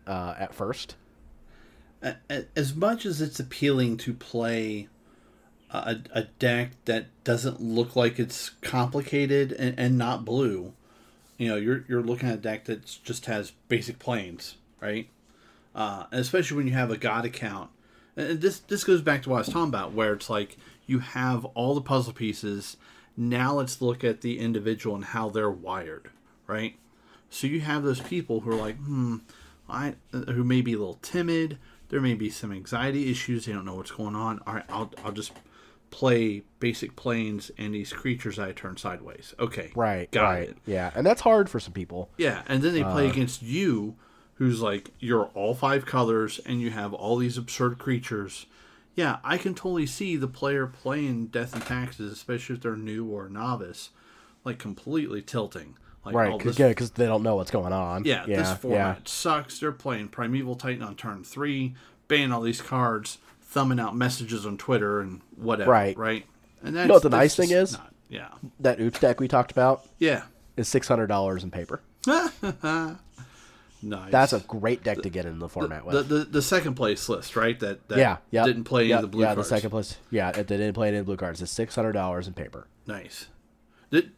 [0.07, 0.95] uh, at first.
[2.55, 4.87] As much as it's appealing to play
[5.69, 10.73] a, a deck that doesn't look like it's complicated and, and not blue,
[11.37, 15.09] you know, you're you're looking at a deck that just has basic plains, right?
[15.75, 17.69] Uh, especially when you have a god account.
[18.15, 20.57] And this this goes back to what I was talking about, where it's like
[20.87, 22.77] you have all the puzzle pieces.
[23.21, 26.09] Now let's look at the individual and how they're wired,
[26.47, 26.75] right?
[27.29, 29.17] So you have those people who are like, hmm,
[29.69, 31.57] I who may be a little timid.
[31.89, 33.45] There may be some anxiety issues.
[33.45, 34.39] They don't know what's going on.
[34.47, 35.33] All right, I'll I'll just
[35.91, 39.33] play basic plains and these creatures I turn sideways.
[39.39, 40.09] Okay, Right.
[40.11, 40.49] got right.
[40.49, 40.57] it.
[40.65, 42.09] Yeah, and that's hard for some people.
[42.17, 43.11] Yeah, and then they play Uh.
[43.11, 43.95] against you,
[44.35, 48.45] who's like you're all five colors and you have all these absurd creatures.
[48.95, 53.05] Yeah, I can totally see the player playing Death and Taxes, especially if they're new
[53.05, 53.91] or novice,
[54.43, 55.75] like completely tilting.
[56.05, 56.31] Like, Right.
[56.33, 58.03] oh, Because this- they don't know what's going on.
[58.05, 58.37] yeah, Yeah.
[58.39, 58.55] this yeah.
[58.55, 59.59] format sucks.
[59.59, 61.75] They're playing Primeval Titan on turn three,
[62.07, 65.71] banning all these cards, thumbing out messages on Twitter and whatever.
[65.71, 65.97] Right.
[65.97, 66.25] Right.
[66.63, 67.73] And that's, know what the nice thing is?
[67.73, 68.29] not- yeah.
[68.59, 70.23] That oops deck we talked about Yeah.
[70.57, 71.81] is six hundred dollars in paper.
[73.81, 74.11] Nice.
[74.11, 76.09] That's a great deck to get in the format the, with.
[76.09, 77.57] the the second place list, right?
[77.59, 78.17] That, that yeah.
[78.29, 78.45] Yeah.
[78.45, 79.29] didn't play any of the blue cards.
[79.29, 79.49] Yeah, cards.
[79.49, 79.97] the second place.
[80.11, 81.41] Yeah, it didn't play any of the blue cards.
[81.41, 82.67] It's six hundred dollars in paper.
[82.85, 83.27] Nice.
[83.89, 84.11] Did,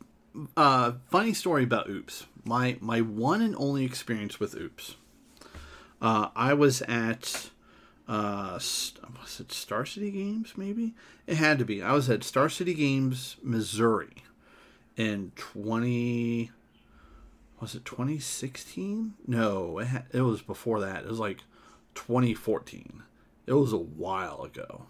[0.58, 2.26] uh, funny story about Oops.
[2.44, 4.96] My my one and only experience with Oops.
[6.02, 7.52] Uh, I was at
[8.08, 10.54] uh, was it Star City Games?
[10.58, 10.96] Maybe
[11.28, 11.84] it had to be.
[11.84, 14.24] I was at Star City Games, Missouri,
[14.98, 16.52] in twenty.
[17.62, 19.14] Was it 2016?
[19.28, 21.04] No, it, ha- it was before that.
[21.04, 21.44] It was like
[21.94, 23.04] 2014.
[23.46, 24.86] It was a while ago.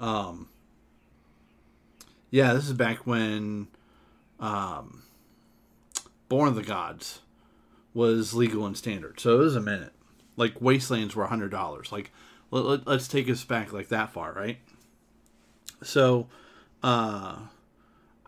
[0.00, 0.48] Um,
[2.30, 3.68] yeah, this is back when
[4.40, 5.04] um,
[6.28, 7.20] Born of the Gods
[7.94, 9.20] was legal and standard.
[9.20, 9.92] So it was a minute.
[10.36, 11.90] Like Wastelands were hundred dollars.
[11.92, 12.10] Like
[12.50, 14.58] let, let, let's take us back like that far, right?
[15.82, 16.28] So
[16.82, 17.38] uh,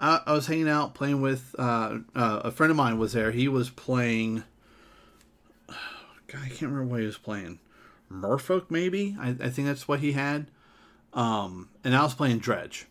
[0.00, 3.30] I, I was hanging out playing with uh, uh, a friend of mine was there.
[3.30, 4.44] He was playing.
[5.68, 7.58] God, I can't remember what he was playing.
[8.10, 9.16] Merfolk, maybe.
[9.20, 10.46] I, I think that's what he had.
[11.12, 12.86] Um, and I was playing Dredge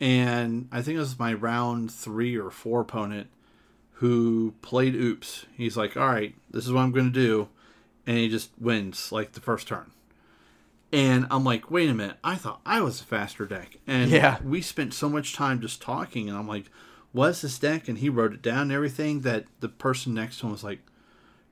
[0.00, 3.28] and I think it was my round three or four opponent
[3.94, 5.46] who played oops.
[5.56, 7.48] He's like, all right, this is what I'm going to do.
[8.06, 9.92] And he just wins like the first turn.
[10.94, 13.78] And I'm like, wait a minute, I thought I was a faster deck.
[13.86, 14.38] And Yeah.
[14.42, 16.28] we spent so much time just talking.
[16.28, 16.66] And I'm like,
[17.12, 17.88] what's this deck?
[17.88, 20.80] And he wrote it down and everything that the person next to him was like,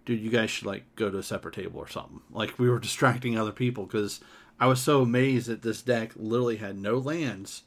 [0.04, 2.20] dude, you guys should like go to a separate table or something.
[2.30, 4.20] Like we were distracting other people because
[4.60, 7.62] I was so amazed that this deck literally had no lands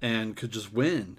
[0.00, 1.18] and could just win.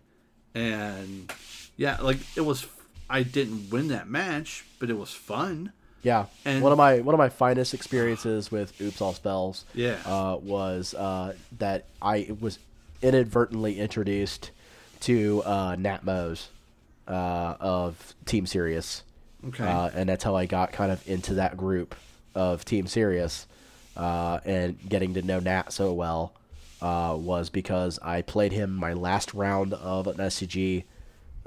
[0.55, 1.31] And
[1.77, 2.65] yeah, like it was.
[3.07, 5.73] I didn't win that match, but it was fun.
[6.05, 9.95] Yeah, And- one of my one of my finest experiences with Oops All Spells, Yeah.
[10.05, 12.59] uh, was uh, that I was
[13.01, 14.51] inadvertently introduced
[15.01, 16.49] to uh, Nat Moes
[17.07, 19.01] uh, of Team Serious,
[19.47, 19.63] Okay.
[19.65, 21.95] uh, and that's how I got kind of into that group
[22.35, 23.47] of Team Serious,
[23.97, 26.33] uh, and getting to know Nat so well
[26.83, 30.83] uh, was because I played him my last round of an SCG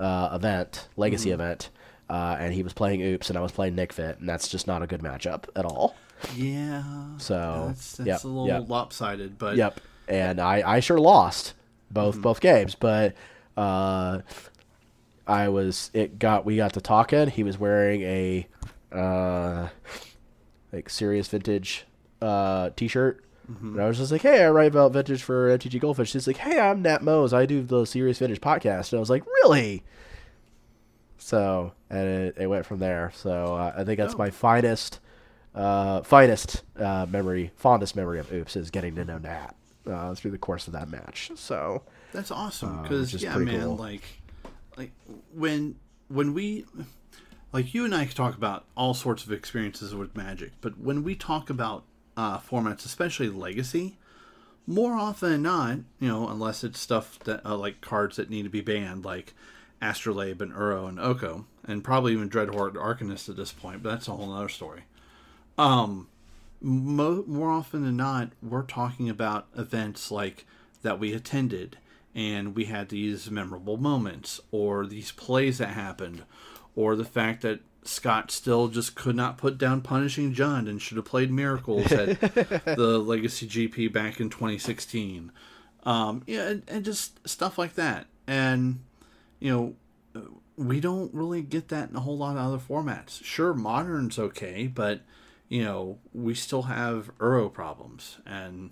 [0.00, 1.70] uh, event, Legacy event,
[2.08, 4.66] uh, and he was playing Oops, and I was playing Nic Fit, and that's just
[4.66, 5.94] not a good matchup at all.
[6.34, 6.82] yeah.
[7.18, 8.68] So, that's, that's yep, a little yep.
[8.68, 11.54] lopsided, but Yep, and I, I sure lost
[11.90, 13.14] both both games, but
[13.56, 14.20] uh,
[15.26, 17.28] I was it got we got to talking.
[17.28, 18.46] He was wearing a
[18.92, 19.68] uh
[20.72, 21.86] like serious vintage
[22.22, 23.24] uh t-shirt.
[23.62, 26.36] And I was just like, "Hey, I write about vintage for MTG Goldfish." He's like,
[26.36, 27.32] "Hey, I'm Nat Moes.
[27.32, 29.82] I do the Serious Vintage podcast." And I was like, "Really?"
[31.28, 33.12] So, and it, it went from there.
[33.14, 34.18] So, uh, I think that's Oh.
[34.18, 35.00] my finest
[35.54, 39.54] uh finest uh memory, fondest memory of Oops is getting to know Nat
[39.86, 41.30] uh through the course of that match.
[41.36, 41.82] So,
[42.12, 43.76] That's awesome Uh, because is yeah, man, cool.
[43.76, 44.04] like,
[44.78, 44.92] like
[45.34, 45.76] when
[46.08, 46.64] when we
[47.52, 51.14] like you and I talk about all sorts of experiences with Magic, but when we
[51.14, 51.84] talk about
[52.16, 53.96] uh, formats, especially Legacy,
[54.66, 58.44] more often than not, you know, unless it's stuff that uh, like cards that need
[58.44, 59.34] to be banned, like
[59.80, 64.08] Astrolabe and Uro and Oko, and probably even Dreadhorde Arcanist at this point, but that's
[64.08, 64.82] a whole other story.
[65.56, 66.08] Um,
[66.60, 70.46] mo- more often than not, we're talking about events like
[70.82, 71.78] that we attended
[72.14, 76.24] and we had these memorable moments or these plays that happened
[76.74, 80.96] or the fact that Scott still just could not put down Punishing Jund and should
[80.96, 85.32] have played Miracles at the Legacy GP back in 2016.
[85.84, 88.06] Um, yeah, and, and just stuff like that.
[88.26, 88.80] And,
[89.40, 89.76] you
[90.14, 93.22] know, we don't really get that in a whole lot of other formats.
[93.22, 95.02] Sure, modern's okay, but
[95.48, 98.70] you know we still have Uro problems and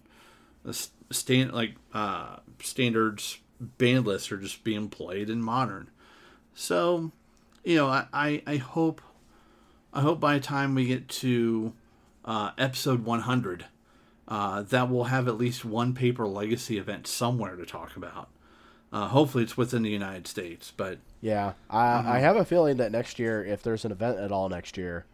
[0.64, 5.90] the stand like uh, standards band lists are just being played in modern.
[6.54, 7.12] So,
[7.64, 9.00] you know, I, I, I hope
[9.92, 11.72] I hope by the time we get to
[12.24, 13.66] uh, episode 100,
[14.28, 18.28] uh, that we'll have at least one paper legacy event somewhere to talk about.
[18.96, 22.92] Uh, hopefully, it's within the United States, but yeah, I I have a feeling that
[22.92, 25.04] next year if there's an event at all next year,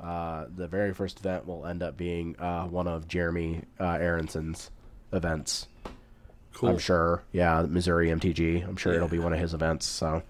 [0.00, 4.70] uh the very first event will end up being uh one of Jeremy uh Aronson's
[5.12, 5.68] events.
[6.54, 6.70] cool.
[6.70, 7.24] I'm sure.
[7.30, 8.66] Yeah, Missouri MTG.
[8.66, 9.84] I'm sure it'll be one of his events.
[9.84, 10.22] So,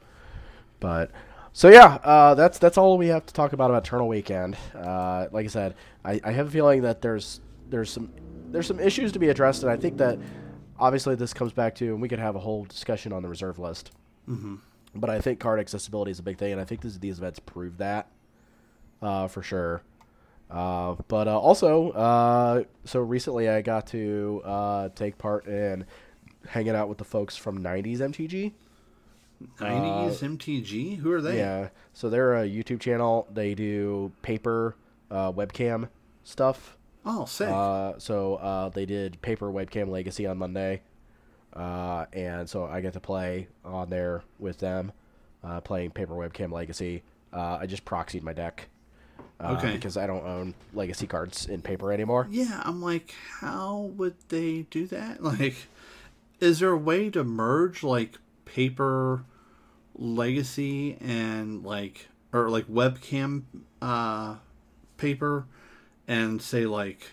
[0.81, 1.13] but
[1.53, 4.57] so yeah, uh, that's that's all we have to talk about about Eternal Weekend.
[4.75, 5.75] Uh, like I said,
[6.05, 8.13] I, I have a feeling that there's there's some
[8.51, 10.19] there's some issues to be addressed, and I think that
[10.79, 13.59] obviously this comes back to, and we could have a whole discussion on the reserve
[13.59, 13.93] list.
[14.29, 14.57] Mm-hmm.
[14.95, 17.39] But I think card accessibility is a big thing, and I think this, these events
[17.39, 18.09] prove that
[19.03, 19.83] uh, for sure.
[20.51, 25.85] Uh, but uh, also, uh, so recently I got to uh, take part in
[26.49, 28.53] hanging out with the folks from 90s MTG.
[29.59, 30.99] 90s MTG?
[30.99, 31.39] Who are they?
[31.39, 33.27] Yeah, so they're a YouTube channel.
[33.33, 34.77] They do paper
[35.11, 35.89] uh, webcam
[36.25, 36.76] stuff.
[37.09, 37.49] Oh, sick.
[37.49, 40.83] Uh, so uh, they did paper webcam legacy on Monday,
[41.55, 44.91] uh, and so I get to play on there with them,
[45.45, 47.03] uh, playing paper webcam legacy.
[47.33, 48.69] Uh, I just proxied my deck.
[49.39, 49.75] Uh, Okay.
[49.75, 52.27] Because I don't own legacy cards in paper anymore.
[52.31, 55.23] yeah, I'm like, how would they do that?
[55.23, 55.55] Like,
[56.41, 59.25] is there a way to merge like paper
[59.95, 63.43] legacy and like or like webcam
[63.81, 64.37] uh
[64.99, 65.47] paper
[66.09, 67.07] and say like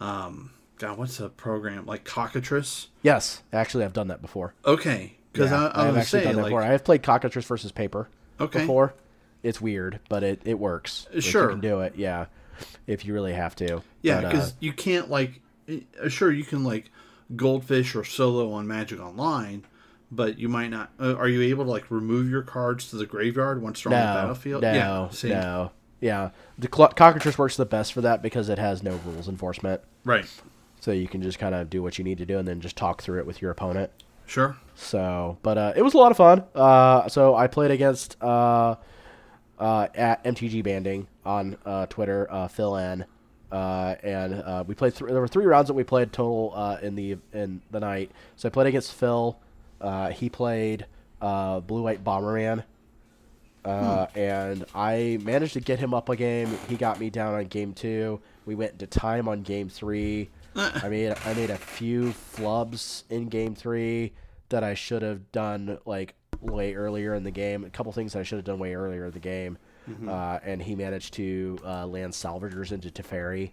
[0.00, 2.88] um God, what's a program like Cockatrice?
[3.02, 4.52] Yes, actually, I've done that before.
[4.64, 6.62] Okay, because Yeah, I, I have actually gonna done that like before.
[6.62, 8.60] I have played cockatrice versus paper Okay.
[8.60, 8.94] before.
[9.42, 11.06] It's weird, but it, it works.
[11.20, 11.44] Sure.
[11.44, 11.94] you can do it.
[11.96, 12.26] Yeah,
[12.86, 13.80] if you really have to.
[14.02, 15.40] Yeah, But, uh, because you can't like.
[15.70, 16.90] uh, Sure, you can like
[17.34, 19.64] goldfish or solo on Magic Online,
[20.10, 20.90] but you might not.
[21.00, 23.98] Uh, are you able to like remove your cards to the graveyard once they're on
[23.98, 24.62] the battlefield?
[24.62, 25.08] no, yeah,
[25.40, 25.70] no,
[26.00, 26.30] yeah.
[26.58, 30.26] The cl- cockatrice works the best for that because it has no rules enforcement, Right.
[30.80, 32.76] so you can just kind of do what you need to do and then just
[32.76, 33.90] talk through it with your opponent.
[34.26, 34.56] Sure.
[34.74, 36.42] So, but uh, it was a lot of fun.
[36.54, 38.74] Uh, so I played against uh,
[39.58, 43.04] uh, at MTG Banding on uh, Twitter, uh, Phil N,
[43.52, 44.94] uh, and uh, we played.
[44.96, 48.10] Th- there were three rounds that we played total uh, in the in the night.
[48.36, 49.38] So I played against Phil.
[49.80, 50.86] Uh, he played
[51.22, 52.64] uh, Blue White Bomberman.
[53.66, 56.56] Uh, and I managed to get him up a game.
[56.68, 58.20] He got me down on game two.
[58.44, 60.30] We went into time on game three.
[60.56, 64.12] I made I made a few flubs in game three
[64.48, 67.64] that I should have done like way earlier in the game.
[67.64, 69.58] A couple things that I should have done way earlier in the game.
[70.08, 73.50] Uh, and he managed to uh, land Salvagers into Teferi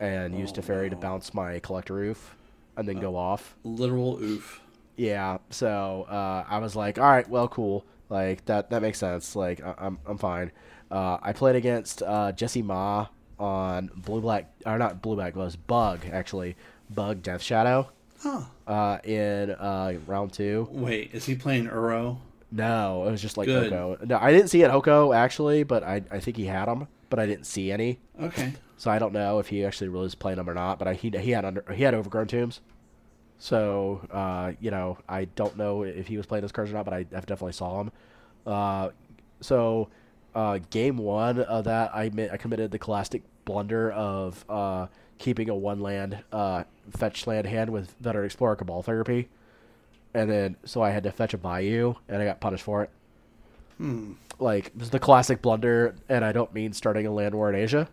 [0.00, 2.34] and use Teferi to bounce my Collector Ouphe
[2.76, 3.54] and then go off.
[3.62, 4.60] Literal oof.
[4.96, 7.84] Yeah, so uh, I was like, all right, well, cool.
[8.10, 9.34] Like that that makes sense.
[9.34, 10.52] Like I- I'm I'm fine.
[10.90, 13.06] Uh, I played against uh, Jesse Ma
[13.38, 16.56] on Blue Black or not Blue Black was Bug actually
[16.90, 17.88] Bug Death Shadow
[18.20, 18.42] Huh.
[18.66, 20.68] uh, in uh, round two.
[20.70, 22.18] Wait, is he playing Uro?
[22.52, 23.72] No, it was just like Good.
[23.72, 24.04] Hoko.
[24.06, 27.18] No, I didn't see it Hoko actually, but I I think he had them, but
[27.20, 28.00] I didn't see any.
[28.20, 28.52] Okay.
[28.76, 30.78] So I don't know if he actually really was playing them or not.
[30.80, 32.60] But I, he he had under he had overgrown tombs.
[33.40, 36.84] So uh, you know I don't know if he was playing those cards or not,
[36.84, 37.90] but I, I definitely saw him.
[38.46, 38.90] Uh,
[39.40, 39.88] so
[40.34, 44.86] uh, game one of that, I mi- I committed the classic blunder of uh,
[45.18, 49.30] keeping a one land uh, fetch land hand with Veteran Explorer Cabal Therapy,
[50.12, 52.90] and then so I had to fetch a Bayou, and I got punished for it.
[53.78, 54.12] Hmm.
[54.38, 57.54] Like it was the classic blunder, and I don't mean starting a land war in
[57.54, 57.88] Asia.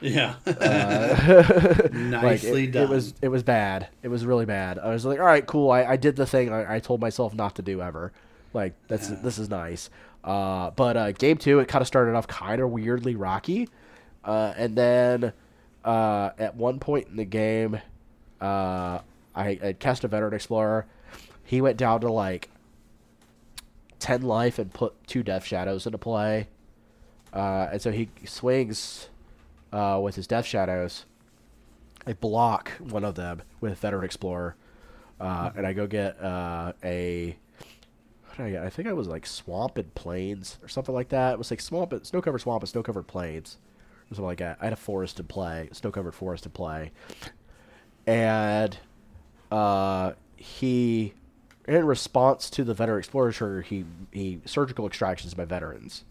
[0.00, 0.36] Yeah.
[0.46, 2.84] like Nicely it, done.
[2.84, 3.88] it was it was bad.
[4.02, 4.78] It was really bad.
[4.78, 5.70] I was like, all right, cool.
[5.70, 8.12] I, I did the thing I, I told myself not to do ever.
[8.52, 9.90] Like that's this is nice.
[10.24, 13.68] Uh, but uh, game two, it kind of started off kind of weirdly rocky,
[14.24, 15.32] uh, and then
[15.84, 17.80] uh, at one point in the game,
[18.40, 18.98] uh,
[19.34, 20.86] I, I cast a veteran explorer.
[21.44, 22.50] He went down to like
[23.98, 26.48] ten life and put two death shadows into play,
[27.32, 29.09] uh, and so he swings
[29.72, 31.04] uh, with his death shadows.
[32.06, 34.56] I block one of them with Veteran Explorer,
[35.20, 36.72] uh, and I go get uh,
[38.70, 41.34] think I was like Swamp and Plains or something like that.
[41.34, 43.58] It was like Swamp, and Snow Covered Swamp and Snow Covered Plains,
[44.10, 44.58] or something like that.
[44.60, 46.92] I had a forest to play, Snow Covered Forest to play,
[48.06, 48.78] and
[49.52, 51.12] uh, he,
[51.68, 56.04] in response to the Veteran Explorer trigger, he he surgical extractions by veterans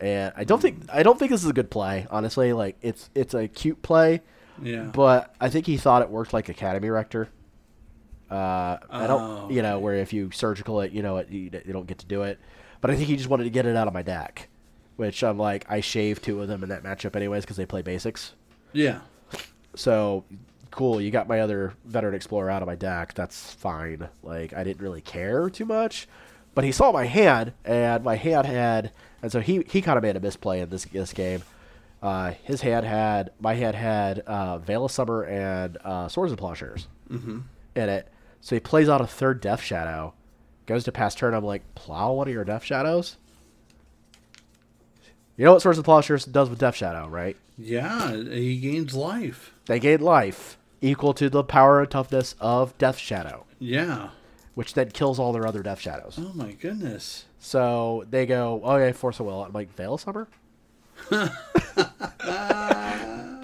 [0.00, 2.06] and I don't think I don't think this is a good play.
[2.10, 4.20] Honestly, like it's it's a cute play,
[4.62, 4.84] yeah.
[4.84, 7.28] but I think he thought it worked like Academy Rector.
[8.30, 11.50] Uh, I don't, Oh, you know, where if you surgical it, you know, it, you,
[11.64, 12.40] you don't get to do it.
[12.80, 14.48] But I think he just wanted to get it out of my deck,
[14.96, 17.82] which I'm like, I shaved two of them in that matchup anyways because they play
[17.82, 18.34] basics.
[18.72, 19.00] yeah.
[19.76, 20.24] So
[20.70, 23.14] cool, you got my other veteran explorer out of my deck.
[23.14, 24.08] That's fine.
[24.22, 26.08] Like I didn't really care too much,
[26.54, 28.92] but he saw my hand, and my hand had,
[29.24, 31.42] and so he he kind of made a misplay in this this game.
[32.02, 36.38] Uh, his hand had my hand had uh, Veil of Summer and uh, Swords and
[36.38, 37.44] Plowshares in
[37.74, 38.08] it.
[38.42, 40.12] So he plays out a third Death Shadow,
[40.66, 41.32] goes to pass turn.
[41.32, 43.16] I'm like, plow one of your Death Shadows.
[45.36, 47.36] You know what Swords and Plowshares does with Death Shadow, right?
[47.58, 48.14] Yeah.
[48.14, 49.52] He gains life.
[49.66, 54.10] They gain life equal to the power and toughness of Death Shadow, Yeah.
[54.54, 56.18] which then kills all their other Death Shadows.
[56.20, 57.24] Oh my goodness.
[57.44, 59.44] So they go, okay, Force of Will.
[59.44, 60.26] I'm like, Veil Summer?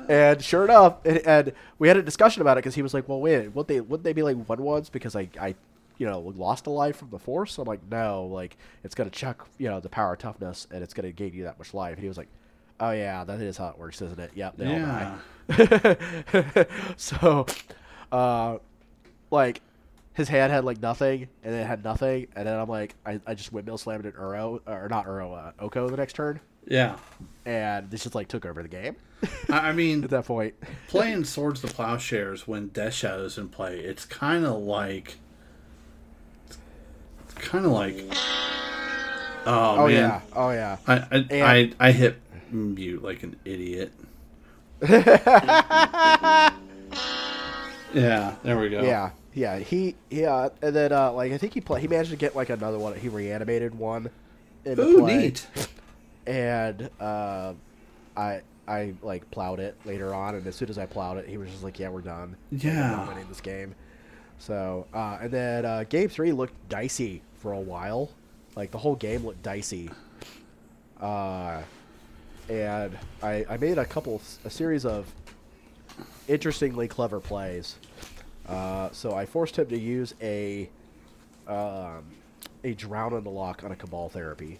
[0.08, 3.06] and sure enough, and, and we had a discussion about it because he was like,
[3.10, 5.54] well, wait, would they, would they be like one ones because I, I,
[5.98, 7.58] you know, lost a life from the Force?
[7.58, 10.82] I'm like, no, like, it's going to check, you know, the power of toughness and
[10.82, 11.92] it's going to gain you that much life.
[11.92, 12.28] And he was like,
[12.80, 14.30] oh, yeah, that is how it works, isn't it?
[14.34, 14.78] Yep, they all
[15.58, 16.66] die.
[16.96, 17.44] So,
[18.10, 18.56] uh,
[19.30, 19.60] like,
[20.14, 23.20] his hand had like nothing, and then it had nothing, and then I'm like, I,
[23.26, 26.96] I just windmill slammed an Uro, or not Uro, uh, Oko the next turn, Yeah.
[27.46, 28.96] and this just like took over the game
[29.48, 30.54] I mean, at that point.
[30.88, 35.18] playing Swords to Plowshares when Death Shadow's in play, it's kind of like.
[37.24, 37.96] It's kind of like.
[39.46, 39.94] Oh, Oh man.
[39.94, 40.76] yeah, oh yeah.
[40.86, 42.16] I I, And- I I hit
[42.50, 43.92] mute like an idiot.
[47.92, 48.82] yeah, there we go.
[48.82, 49.58] Yeah, yeah.
[49.58, 52.50] He, yeah, and then uh, like I think he play, he managed to get like
[52.50, 52.96] another one.
[52.98, 54.10] He reanimated one.
[54.64, 55.46] Into Ooh, play, neat.
[56.26, 57.54] And uh,
[58.16, 61.38] I I like plowed it later on, and as soon as I plowed it, he
[61.38, 62.36] was just like, "Yeah, we're done.
[62.52, 63.08] Like, Yeah.
[63.08, 63.74] winning this game."
[64.38, 68.10] So uh, and then uh, game three looked dicey for a while.
[68.56, 69.90] Like the whole game looked dicey.
[71.00, 71.62] Uh,
[72.48, 75.06] and I I made a couple a series of
[76.28, 77.76] interestingly clever plays.
[78.50, 80.68] Uh, so I forced him to use a
[81.46, 82.04] um,
[82.64, 84.58] a Drown in the Loch on a cabal therapy,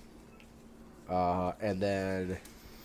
[1.09, 2.39] uh, and then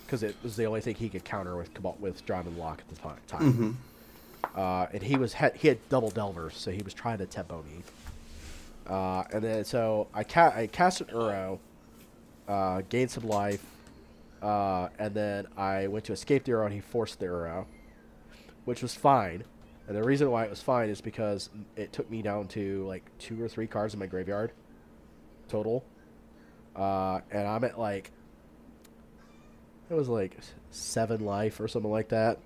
[0.04, 2.60] because it was the only thing he could counter with cabal with Drown in the
[2.60, 3.78] Loch at the ti- time.
[4.54, 7.62] Uh, and he was had, he had double delvers, so he was trying to tempo
[7.62, 7.82] me.
[8.86, 11.58] Uh, and then so I ca- I cast an Uro,
[12.48, 13.64] uh, gained some life,
[14.42, 17.66] uh, and then I went to escape the Uro, and he forced the Uro,
[18.64, 19.44] which was fine.
[19.88, 23.04] And the reason why it was fine is because it took me down to like
[23.18, 24.52] two or three cards in my graveyard
[25.48, 25.84] total.
[26.74, 28.10] Uh, and I'm at like,
[29.88, 30.36] it was like
[30.70, 32.38] seven life or something like that.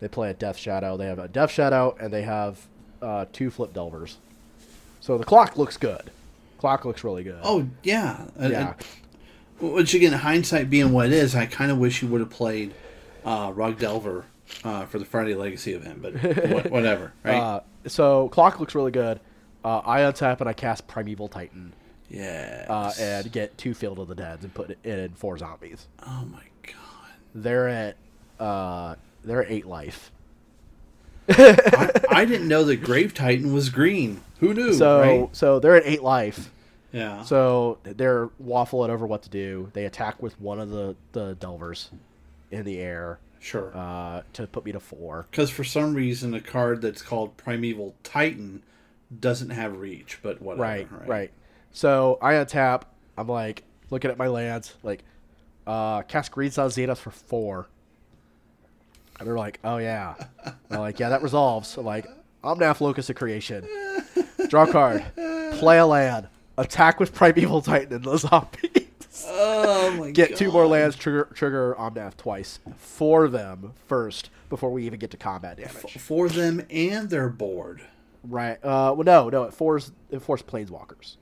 [0.00, 0.96] They play a Death Shadow.
[0.96, 2.66] They have a Death Shadow and they have
[3.02, 4.16] uh, two Flip Delvers.
[5.00, 6.10] So the clock looks good.
[6.58, 7.38] Clock looks really good.
[7.42, 8.26] Oh yeah.
[8.36, 8.74] And- yeah.
[9.60, 12.30] and- Which again, hindsight being what it is, I kind of wish you would have
[12.30, 12.72] played
[13.24, 14.24] uh, Rug Delver
[14.64, 17.36] uh, for the Friday Legacy event, but wha- whatever, right?
[17.36, 19.20] Uh, so clock looks really good.
[19.64, 21.72] Uh, I untap and I cast Primeval Titan
[22.08, 22.66] yeah.
[22.68, 25.88] uh, and get two Field of the Deads and put it in four zombies.
[26.06, 26.74] oh my god.
[27.34, 27.96] They're at
[28.40, 28.94] uh,
[29.24, 30.10] they're at eight life.
[31.28, 34.22] I, I didn't know that Grave Titan was green.
[34.40, 34.72] Who knew?
[34.72, 35.36] So right?
[35.36, 36.50] so they're at eight life,
[36.92, 37.22] Yeah.
[37.24, 39.70] So they're waffling over what to do.
[39.74, 41.90] They attack with one of the, the Delvers
[42.50, 43.72] in the air sure.
[43.74, 45.26] uh, to put me to four.
[45.30, 48.62] Because for some reason, a card that's called Primeval Titan
[49.20, 50.62] doesn't have reach, but whatever.
[50.62, 51.30] Right, right.
[51.72, 52.82] So I untap.
[53.16, 55.02] I'm like looking at my lands, like
[55.66, 57.68] uh, cast Green Sun Zenith for four.
[59.18, 60.14] And they're like, oh yeah.
[60.70, 61.68] I'm like, yeah, that resolves.
[61.68, 62.06] So like,
[62.44, 63.66] Omnath Locus of Creation.
[64.48, 65.04] Draw a card.
[65.58, 66.28] Play a land.
[66.56, 68.87] Attack with Primeval Titan and the zombies.
[69.26, 72.58] Oh my Get two more lands, trigger trigger Omnath twice.
[72.76, 75.98] For them first before we even get to combat damage.
[75.98, 77.82] For them and their board.
[78.24, 78.62] Right.
[78.64, 81.16] Uh well no, no, it forces it forces planeswalkers.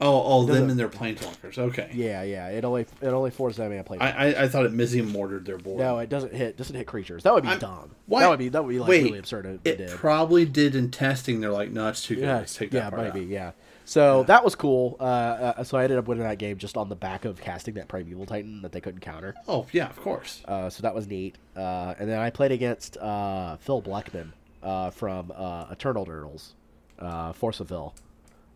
[0.00, 1.58] Oh, oh, them and their planeswalkers.
[1.58, 1.90] Okay.
[1.92, 2.50] Yeah, yeah.
[2.50, 4.14] It only it only forces them and planeswalkers.
[4.14, 5.80] I, I, I thought it Mizzium mortared their board.
[5.80, 6.56] No, it doesn't hit.
[6.56, 7.24] Doesn't hit creatures.
[7.24, 7.90] That would be I'm- dumb.
[8.06, 9.90] Why- That would be that would be like Wait, really absurd if it, It did.
[9.90, 11.40] probably did in testing.
[11.40, 12.24] They're like, no, it's too good.
[12.24, 13.30] yeah, Let's take yeah, that part maybe, out.
[13.30, 13.50] yeah.
[13.88, 14.98] So that was cool.
[15.00, 17.72] Uh, uh, so I ended up winning that game just on the back of casting
[17.74, 19.34] that Primeval Titan that they couldn't counter.
[19.48, 20.42] Oh yeah, of course.
[20.46, 21.36] Uh, so that was neat.
[21.56, 26.52] Uh, and then I played against uh, Phil Blackman uh, from uh, Eternal Turtles,
[26.98, 27.94] uh, Force of Phil,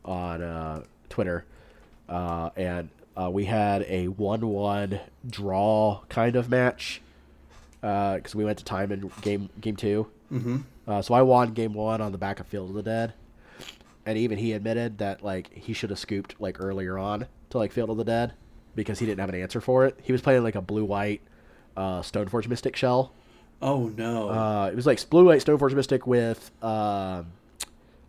[0.04, 1.46] on uh, Twitter,
[2.10, 7.00] uh, and uh, we had a one-one draw kind of match
[7.80, 10.56] because we went to time in game game 2 Mm-hmm.
[10.86, 13.12] Uh, so I won game one on the back of Field of the Dead,
[14.06, 17.72] and even he admitted that like he should have scooped like earlier on to like
[17.72, 18.32] Field of the Dead
[18.74, 19.98] because he didn't have an answer for it.
[20.02, 21.20] He was playing like a blue-white
[21.76, 23.12] uh, Stoneforge Mystic shell.
[23.60, 24.28] Oh no.
[24.28, 27.32] Uh, it was like blue white Stoneforge Mystic with um,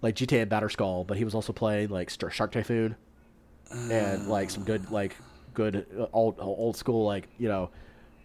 [0.02, 2.96] like GTA and Batterskull, but he was also playing like Shark Typhoon
[3.72, 5.16] and like some good like
[5.54, 7.70] good uh, old old school like you know.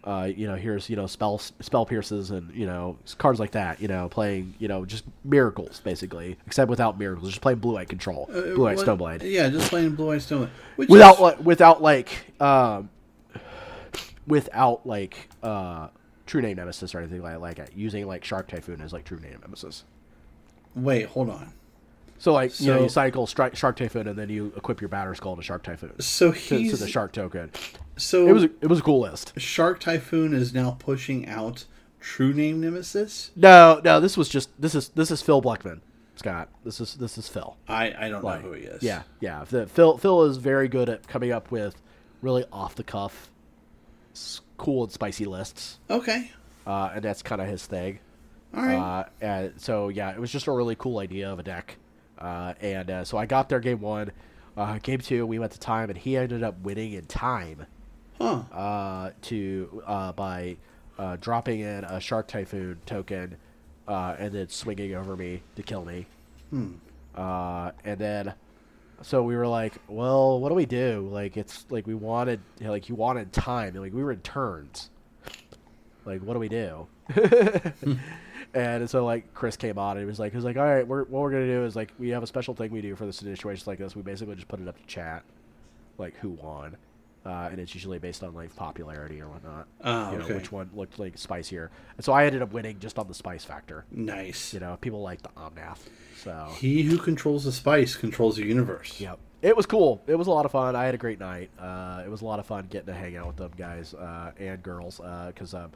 [0.03, 3.81] Uh, you know, here's you know spell spell pierces and you know cards like that.
[3.81, 7.29] You know, playing you know just miracles basically, except without miracles.
[7.29, 10.49] Just playing blue eye control, blue eye Uh, stoneblade Yeah, just playing Blue Eye Stoneblade.
[10.77, 12.09] Without is- like without like
[12.41, 12.89] um
[14.27, 15.87] without like uh
[16.25, 19.19] true name nemesis or anything like like that, using like shark typhoon as like true
[19.19, 19.83] name nemesis
[20.75, 21.53] wait, hold on.
[22.19, 25.35] So like you know you cycle stri- shark typhoon and then you equip your Batterskull
[25.37, 27.51] to shark typhoon So he's to the shark token
[27.97, 31.65] so it was a, it was a cool list Shark Typhoon is now pushing out
[31.99, 33.31] True Name Nemesis.
[33.35, 35.81] no no this was just this is this is phil blackman
[36.15, 38.83] scott this is this is phil I I don't Like, know who he is.
[38.83, 41.81] yeah yeah phil phil is very good at coming up with
[42.21, 43.29] really off the cuff
[44.57, 46.31] cool and spicy lists Okay.
[46.67, 47.99] uh, and that's kind of his thing.
[48.55, 48.75] All right.
[48.75, 51.77] Uh, and so yeah, it was just a really cool idea of a deck.
[52.19, 54.11] Uh, and uh, so I got there game one.
[54.57, 57.65] Uh, game two, we went to time, and he ended up winning in time
[58.19, 58.41] huh.
[58.51, 60.57] uh, to uh, by
[60.97, 63.37] uh, dropping in a Shark Typhoon token
[63.87, 66.05] uh, and then swinging over me to kill me.
[67.15, 68.33] Uh, and then,
[69.01, 71.07] so we were like, well, what do we do?
[71.11, 73.69] Like, it's like we wanted, like, you wanted time.
[73.69, 74.89] and, Like, we were in turns.
[76.05, 76.87] Like, what do we do?
[78.53, 80.87] and so, like, Chris came on and he was like, he was like, all right,
[80.87, 82.95] we're, what we're going to do is, like, we have a special thing we do
[82.95, 83.95] for the situations like this.
[83.95, 85.23] We basically just put it up to chat,
[85.97, 86.77] like, who won.
[87.25, 89.67] Uh, and it's usually based on like popularity or whatnot.
[89.83, 90.35] Oh, you know, okay.
[90.35, 91.69] which one looked like spicier.
[91.97, 93.85] And so I ended up winning just on the spice factor.
[93.91, 94.53] Nice.
[94.53, 95.79] You know, people like the Omnath.
[96.23, 98.99] So He who controls the spice controls the universe.
[99.01, 99.19] Yep.
[99.41, 100.01] It was cool.
[100.07, 100.75] It was a lot of fun.
[100.77, 101.49] I had a great night.
[101.59, 104.31] Uh, it was a lot of fun getting to hang out with them guys uh,
[104.39, 105.71] and girls because um,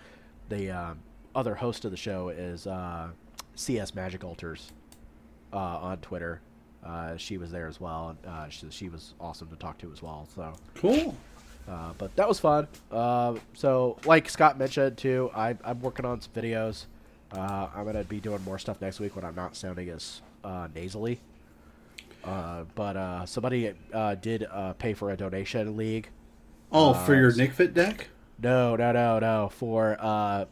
[0.47, 0.99] the um,
[1.35, 3.10] other host of the show is uh,
[3.55, 4.72] CS Magic Altars
[5.51, 6.41] uh, on Twitter.
[6.85, 8.10] Uh, she was there as well.
[8.10, 10.27] And, uh, she, she was awesome to talk to as well.
[10.35, 11.15] So, Cool.
[11.69, 12.68] uh, but that was fun.
[12.91, 16.85] Uh, so, like Scott mentioned too, I, I'm working on some videos.
[17.31, 20.68] Uh, I'm gonna be doing more stuff next week when I'm not sounding as uh,
[20.76, 21.19] nasally.
[22.23, 26.10] Uh, but uh, somebody uh, did uh, pay for a donation league.
[26.72, 28.07] Oh, for your s- Nic Fit deck?
[28.41, 29.49] No, no, no, no.
[29.49, 30.45] For uh,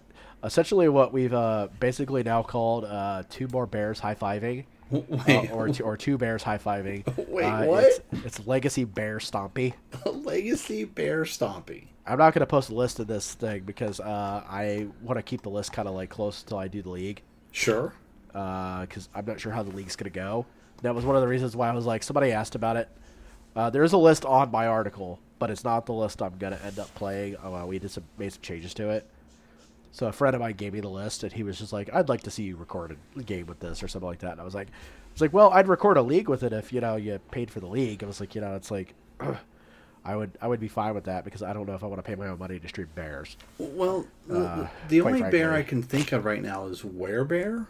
[0.43, 4.65] essentially what we've uh, basically now called uh, two more bears high fiving.
[4.93, 7.05] Uh, or two, or two bears high fiving.
[7.29, 7.85] Wait, uh, what?
[7.85, 9.73] It's, it's Legacy Bear Stompy.
[10.05, 11.85] Legacy Bear Stompy.
[12.05, 15.23] I'm not going to post a list of this thing because uh, I want to
[15.23, 17.21] keep the list kind of like close until I do the league
[17.53, 17.93] Sure.
[18.33, 20.45] because I'm not sure how the league's going to go.
[20.81, 22.89] That was one of the reasons why I was like, somebody asked about it.
[23.55, 26.51] Uh, there is a list on my article, but it's not the list I'm going
[26.51, 27.37] to end up playing.
[27.37, 29.07] Uh, we did some made some changes to it.
[29.93, 32.07] So a friend of mine gave me the list, and he was just like, "I'd
[32.09, 34.43] like to see you record a game with this or something like that." And I
[34.45, 34.69] was like,
[35.11, 37.59] "It's like, well, I'd record a league with it if you know you paid for
[37.59, 38.93] the league." I was like, you know, it's like,
[40.05, 41.99] I would I would be fine with that because I don't know if I want
[41.99, 43.37] to pay my own money to stream bears.
[43.57, 45.53] Well, the- Uh, the only bear.
[45.53, 47.67] I can think of right now is Werebear.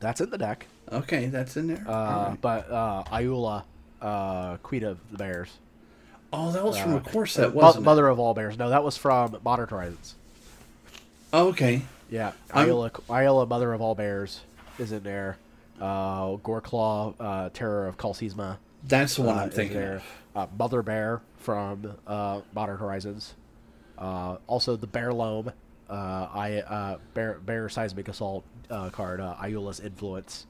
[0.00, 0.66] That's in the deck.
[0.90, 1.84] Okay, that's in there.
[1.86, 2.40] Uh, Alright.
[2.40, 3.62] But uh, Ayula
[4.02, 5.58] uh, Queen of the Bears.
[6.32, 7.86] Oh, that was from a core Uh, set, Mo- wasn't it?
[7.86, 8.58] Mother of all bears.
[8.58, 10.16] No, that was from Modern Horizons.
[11.32, 11.82] Oh, okay.
[12.08, 14.40] Yeah, I'm- Ayula, Ayula, Mother of all bears,
[14.78, 15.36] is in there.
[15.80, 18.58] Uh, Goreclaw, uh, Terror of Qal Sisma.
[18.86, 19.96] That's the one uh, I'm thinking there.
[19.96, 20.02] of.
[20.34, 23.34] Uh, Mother Bear from uh, Modern Horizons.
[23.96, 25.52] Uh, also, the Bear Loam,
[25.88, 30.46] uh, I uh, Bear Bear Seismic Assault uh, card, uh, Ayula's Influence,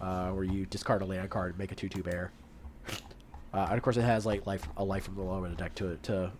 [0.00, 2.30] uh, where you discard a land card and make a two-two bear.
[3.54, 5.74] Uh, and of course, it has like life a life from the lower the deck
[5.76, 6.30] to to,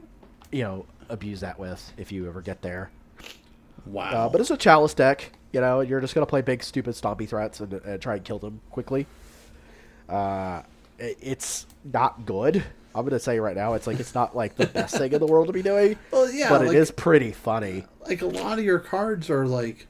[0.52, 2.90] you know, abuse that with if you ever get there.
[3.86, 4.10] Wow.
[4.10, 5.80] Uh, but it's a chalice deck, you know.
[5.80, 9.06] You're just gonna play big, stupid, stompy threats and, and try and kill them quickly.
[10.08, 10.62] Uh,
[10.98, 12.62] it, it's not good.
[12.94, 15.26] I'm gonna say right now, it's like it's not like the best thing in the
[15.26, 15.98] world to be doing.
[16.10, 17.84] Well, yeah, but like- it is pretty funny.
[18.06, 19.86] like a lot of your cards are like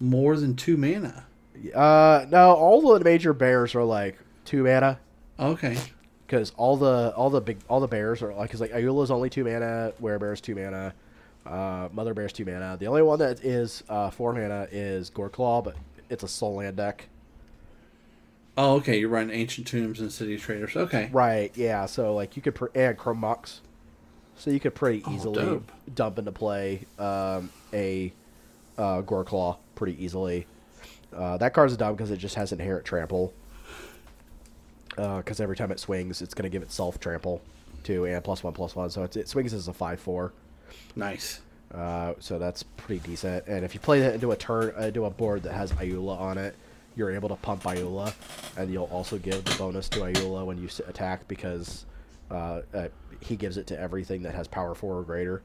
[0.00, 1.26] more than two mana.
[1.74, 4.98] Uh, no, all the major bears are like two mana
[5.40, 5.76] Okay.
[6.26, 9.28] because all the all the big all the bears are like because like Ayula's only
[9.30, 10.94] two mana, where Bear's two mana,
[11.46, 12.76] uh, Mother Bear's two mana.
[12.78, 15.76] The only one that is uh, four mana is Goreclaw, but
[16.10, 17.08] it's a Sol land deck.
[18.58, 18.98] Oh, okay.
[18.98, 20.74] You're running ancient tombs and city traders.
[20.76, 21.10] Okay.
[21.12, 21.86] Right, yeah.
[21.86, 23.60] So like you could pr- and Chrome Mox,
[24.36, 25.72] so you could pretty Oh, easily dope.
[25.94, 28.12] dump into play um, a
[28.78, 30.46] uh, Goreclaw pretty easily.
[31.14, 33.32] Uh, that card's dumb because it just has inherent trample.
[34.88, 37.42] Because every time it swings, it's going to give itself trample
[37.84, 38.88] too, and plus one plus one.
[38.88, 40.32] So it's, it swings as a five four.
[40.94, 41.40] Nice.
[41.74, 43.46] Uh, so that's pretty decent.
[43.46, 46.18] And if you play that into a turn, uh, into a board that has Ayula
[46.18, 46.54] on it,
[46.94, 48.14] you're able to pump Ayula,
[48.56, 51.84] and you'll also give the bonus to Ayula when you attack because
[52.30, 52.88] uh, uh,
[53.20, 55.42] he gives it to everything that has power four or greater.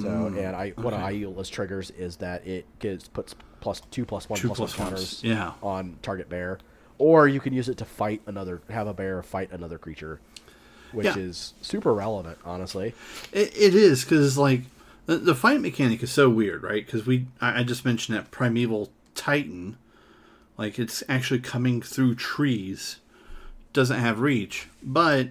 [0.00, 1.20] So and I one of Mm, okay.
[1.20, 4.88] Ayula's triggers is that it gives puts plus two plus one Two plus plus one
[4.88, 5.52] counters yeah.
[5.62, 6.58] on target bear,
[6.98, 10.20] or you can use it to fight another have a bear fight another creature,
[10.94, 11.18] which Yeah.
[11.18, 12.94] is super relevant, honestly.
[13.32, 14.62] It, it is because like
[15.06, 16.84] the, the fight mechanic is so weird, right?
[16.84, 19.76] Because we I, I just mentioned that primeval titan,
[20.56, 22.96] like it's actually coming through trees,
[23.72, 25.28] doesn't have reach, but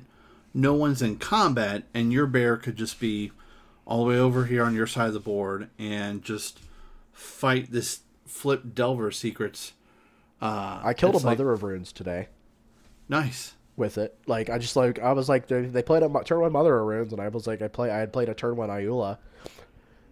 [0.53, 3.31] no one's in combat, and your bear could just be
[3.85, 6.60] all the way over here on your side of the board and just
[7.11, 9.73] fight this flip Delver secrets.
[10.41, 12.27] Uh, I killed a like- mother of runes today.
[13.10, 13.53] nice.
[13.76, 14.16] With it.
[14.28, 16.86] Like I just like I was like they, they played a turn one Mother of
[16.86, 19.18] Runes, and I was like I play I had played a turn one Ayula,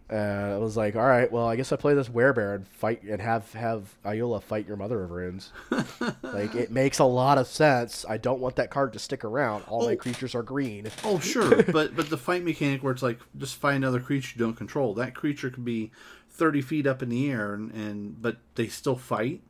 [0.10, 3.04] and I was like, all right, well I guess I play this Werebear and fight
[3.04, 5.52] and have have Ayula fight your Mother of Runes.
[6.24, 8.04] like it makes a lot of sense.
[8.10, 9.64] I don't want that card to stick around.
[9.68, 9.98] All my Oh.
[9.98, 10.88] creatures are green.
[11.04, 14.44] Oh sure, but but the fight mechanic where it's like just find another creature you
[14.44, 14.96] don't control.
[14.96, 15.92] That creature could be
[16.32, 19.42] thirty feet up in the air, and, and but they still fight.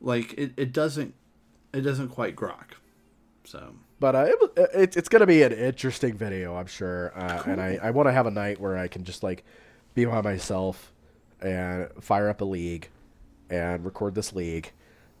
[0.00, 1.14] Like it, it doesn't
[1.74, 2.74] it doesn't quite grok.
[3.46, 7.12] So But uh, it, it, it's gonna be an interesting video, I'm sure.
[7.16, 9.44] Uh, And I, I want to have a night where I can just like
[9.94, 10.92] be by myself
[11.40, 12.88] and fire up a league
[13.48, 14.72] and record this league,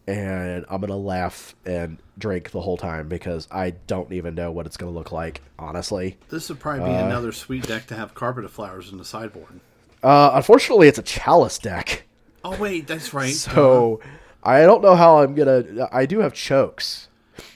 [0.06, 4.66] and I'm gonna laugh and drink the whole time because I don't even know what
[4.66, 6.18] it's gonna look like, honestly.
[6.28, 9.60] this would probably be another sweet deck to have carpet of flowers in the sideboard.
[10.02, 12.04] Uh, unfortunately, it's a chalice deck,
[12.46, 13.34] Oh wait, that's right.
[13.34, 14.00] so
[14.42, 15.88] I don't know how I'm gonna.
[15.90, 17.08] I do have chokes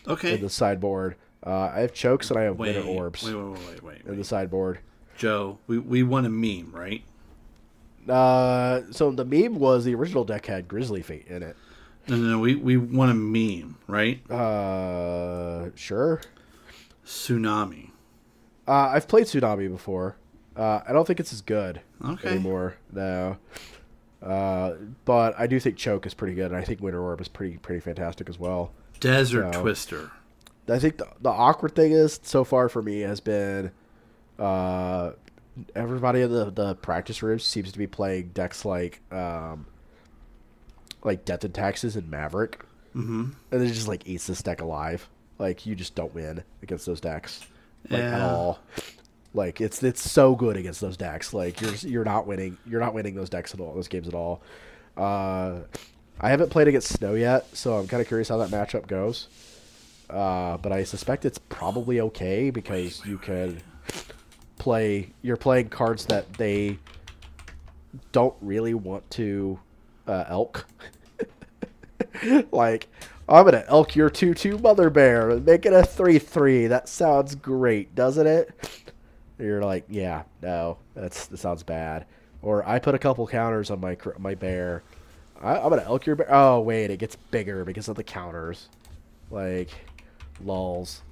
[0.06, 0.35] okay.
[0.35, 1.16] in the sideboard.
[1.44, 3.22] Uh, I have chokes and I have Wait, winter orbs.
[3.22, 4.81] Wait, wait, wait, wait, wait, in the sideboard.
[5.16, 7.02] Joe, we we want a meme, right?
[8.09, 11.56] Uh, so the meme was the original deck had Grizzly Fate in it.
[12.09, 12.39] No, no, no.
[12.39, 14.28] We we want a meme, right?
[14.31, 16.20] Uh, sure.
[17.05, 17.90] Tsunami.
[18.66, 20.16] Uh, I've played Tsunami before.
[20.56, 22.28] Uh, I don't think it's as good Okay.
[22.31, 22.77] anymore.
[22.93, 23.36] No.
[24.22, 24.74] Uh,
[25.05, 27.56] but I do think Choke is pretty good, and I think Winter Orb is pretty
[27.59, 28.72] pretty fantastic as well.
[29.01, 30.10] Desert So- Twister.
[30.68, 33.72] I think the, the awkward thing is so far for me has been,
[34.39, 35.10] uh,
[35.74, 39.66] everybody in the the practice rooms seems to be playing decks like um,
[41.02, 42.60] like Death and Taxes and Maverick.
[42.94, 43.31] Mm-hmm.
[43.52, 45.09] and it just like eats this deck alive.
[45.39, 47.44] Like you just don't win against those decks,
[47.89, 48.60] like at all.
[49.35, 51.32] Like it's it's so good against those decks.
[51.35, 52.59] Like you're you're not winning.
[52.66, 53.74] You're not winning those decks at all.
[53.74, 54.40] Those games at all.
[54.97, 55.60] Uh,
[56.20, 59.28] I haven't played against Snow yet, so I'm kind of curious how that matchup goes.
[60.10, 63.62] Uh, but I suspect it's probably okay because you can
[64.59, 65.12] play.
[65.22, 66.78] You're playing cards that they
[68.12, 69.59] don't really want to
[70.06, 70.66] uh, elk.
[72.52, 72.88] like,
[73.28, 76.66] I'm gonna elk your two-two mother bear and make it a three-three.
[76.66, 78.51] That sounds great, doesn't it?
[79.38, 82.05] You're like, yeah, no, that's that sounds bad.
[82.42, 84.82] Or I put a couple counters on my my bear.
[85.41, 86.29] I, I'm gonna elk your bear.
[86.31, 88.69] Oh wait, it gets bigger because of the counters.
[89.31, 89.71] Like,
[90.45, 91.03] lulls.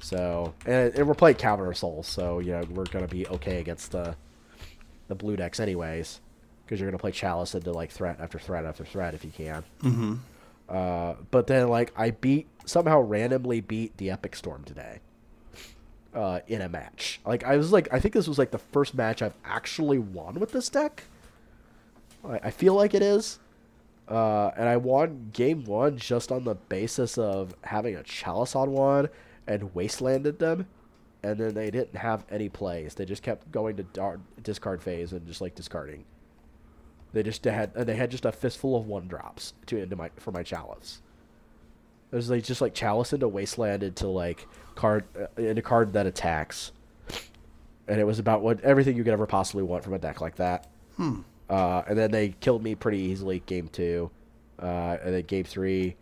[0.00, 3.92] So and, and we're playing Cavern Souls, so you know we're gonna be okay against
[3.92, 4.14] the
[5.08, 6.20] the blue decks anyways,
[6.64, 9.64] because you're gonna play Chalice into like threat after threat after threat if you can.
[9.82, 10.14] Mm-hmm.
[10.68, 15.00] Uh, but then like I beat somehow randomly beat the Epic Storm today.
[16.14, 18.94] Uh, in a match, like I was like I think this was like the first
[18.94, 21.04] match I've actually won with this deck.
[22.24, 23.38] I, I feel like it is.
[24.08, 28.72] Uh, and I won game one just on the basis of having a chalice on
[28.72, 29.08] one
[29.46, 30.66] and wastelanded them,
[31.22, 32.94] and then they didn't have any plays.
[32.94, 36.04] They just kept going to discard phase and just like discarding.
[37.12, 40.30] They just had they had just a fistful of one drops to into my for
[40.30, 41.02] my chalice.
[42.10, 46.06] It was like just like chalice into wasteland into like card uh, into card that
[46.06, 46.72] attacks,
[47.86, 50.36] and it was about what everything you could ever possibly want from a deck like
[50.36, 50.66] that.
[50.96, 51.20] Hmm.
[51.48, 54.10] Uh, and then they killed me pretty easily game two,
[54.62, 55.96] uh, and then game three,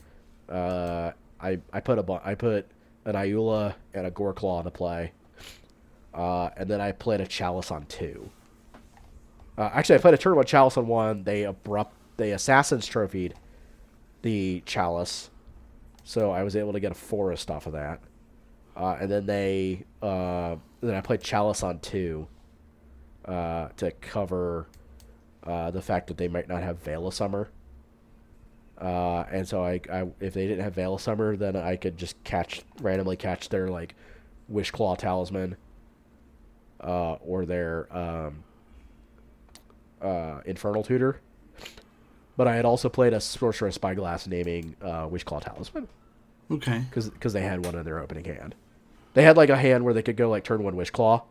[0.48, 2.66] uh, I I put a I put
[3.04, 5.12] an Iula and a Goreclaw into play,
[6.14, 8.28] uh, and then I played a Chalice on two.
[9.56, 11.22] Uh, actually, I played a turn one Chalice on one.
[11.22, 13.34] They abrupt they Assassins trophied
[14.22, 15.30] the Chalice,
[16.02, 18.00] so I was able to get a Forest off of that,
[18.76, 22.26] uh, and then they then I played Chalice on two
[23.26, 24.66] to cover
[25.46, 27.48] uh, the fact that they might not have Veil of Summer.
[28.80, 31.96] Uh, and so I, I, if they didn't have Veil of Summer, then I could
[31.96, 33.94] just catch randomly catch their like
[34.52, 35.56] Wishclaw Talisman,
[36.80, 38.44] uh, or their um,
[40.02, 41.20] uh, Infernal Tutor.
[42.36, 45.88] But I had also played a Sorcerous Spyglass naming uh, Wishclaw Talisman
[46.50, 46.84] Okay.
[46.90, 48.54] because they had one in their opening hand.
[49.14, 51.22] They had like a hand where they could go like turn one Wishclaw.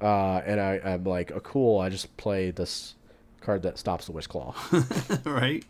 [0.00, 1.80] Uh, and I, I'm like, oh, cool.
[1.80, 2.94] I just play this
[3.40, 4.54] card that stops the Wishclaw.
[5.40, 5.64] right.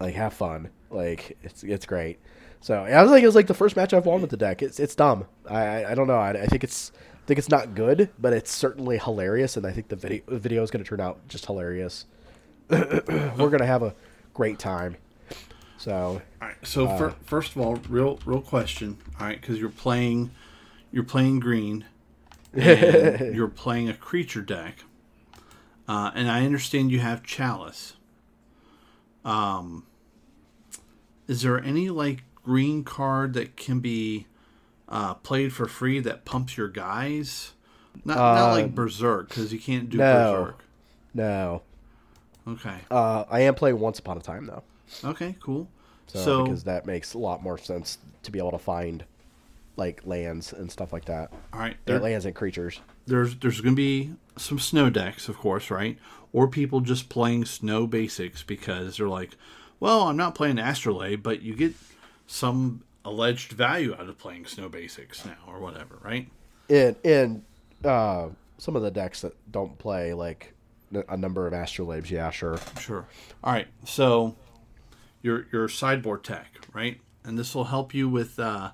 [0.00, 0.70] like, have fun.
[0.90, 2.18] Like, it's it's great.
[2.60, 4.62] So I was like, it was like the first match I've won with the deck.
[4.62, 5.26] It's it's dumb.
[5.48, 6.18] I I, don't know.
[6.18, 9.72] I, I think it's I think it's not good, but it's certainly hilarious, and I
[9.72, 12.06] think the video the video is going to turn out just hilarious.
[12.68, 13.94] We're gonna have a
[14.32, 14.96] great time.
[15.76, 16.56] So All right.
[16.62, 18.98] So fir- first of all, real real question.
[19.18, 20.30] All right, because you're playing,
[20.92, 21.84] you're playing green,
[23.34, 24.84] you're playing a creature deck,
[25.88, 27.94] uh, and I understand you have chalice.
[29.24, 29.86] Um,
[31.28, 34.26] is there any like green card that can be
[34.88, 37.52] uh, played for free that pumps your guys?
[38.04, 40.32] Not not like berserk because you can't do no.
[40.34, 40.64] berserk.
[41.14, 41.62] no,
[42.48, 42.78] Okay.
[42.90, 44.62] uh, I am playing Once Upon a Time though.
[45.04, 45.36] Okay.
[45.40, 45.68] Cool.
[46.08, 49.04] So, So, because that makes a lot more sense to be able to find
[49.76, 51.32] like lands and stuff like that.
[51.52, 51.76] all right.
[51.84, 52.80] There- lands and creatures.
[53.06, 55.98] there's there's going to be some snow decks, of course, right?
[56.32, 59.30] Or people just playing snow basics because they're like,
[59.80, 61.74] well, I'm not playing Astrolabe, but you get
[62.26, 66.28] some alleged value out of playing snow basics now, or whatever, right?
[66.70, 67.42] And and
[67.84, 68.28] uh,
[68.58, 70.54] some of the decks that don't play like
[71.08, 72.58] a number of astrolabes, yeah, sure.
[72.78, 73.06] Sure.
[73.42, 73.66] All right.
[73.84, 74.36] So
[75.22, 77.00] your your sideboard tech, right?
[77.24, 78.70] And this will help you with uh,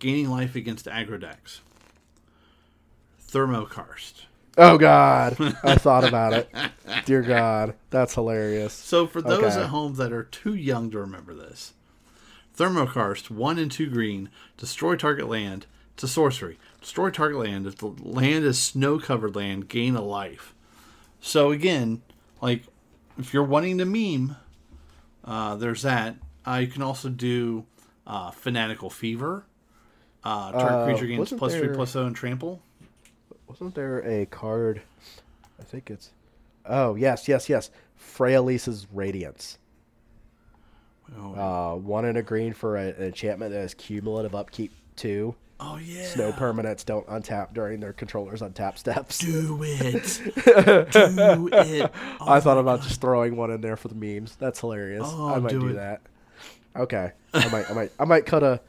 [0.00, 1.60] gaining life against aggro decks.
[3.30, 4.24] Thermokarst.
[4.58, 6.50] Oh God, I thought about it.
[7.04, 8.72] Dear God, that's hilarious.
[8.72, 9.60] So for those Okay.
[9.62, 11.72] at home that are too young to remember this,
[12.58, 15.66] Thermokarst, one and two green, destroy target land.
[16.02, 16.58] A sorcery.
[16.80, 17.66] Destroy target land.
[17.66, 20.54] If the land is snow covered land, gain a life.
[21.20, 22.00] So again,
[22.40, 22.62] like
[23.18, 24.36] if you're wanting to meme,
[25.26, 26.16] uh, there's that.
[26.46, 27.66] Uh, you can also do
[28.06, 29.44] uh, Fanatical Fever.
[30.22, 32.60] Uh, target Uh, creature gains plus three there- plus zero and trample.
[33.46, 34.82] Wasn't there a card?
[35.58, 36.10] I think it's.
[36.66, 37.70] Oh yes, yes, yes.
[37.98, 39.58] Freyalise's Radiance.
[41.18, 45.34] Oh, Uh, one and a green for a, an enchantment that has cumulative upkeep two.
[45.58, 46.06] oh yeah.
[46.06, 49.18] Snow permanents don't untap during their controller's untap steps.
[49.18, 50.20] Do it.
[50.92, 51.90] do it.
[52.20, 54.36] I thought about just throwing one in there for the memes.
[54.36, 55.02] That's hilarious.
[55.04, 56.00] Oh, I might do do, that.
[56.76, 58.60] Okay, I might, I might, I might cut a.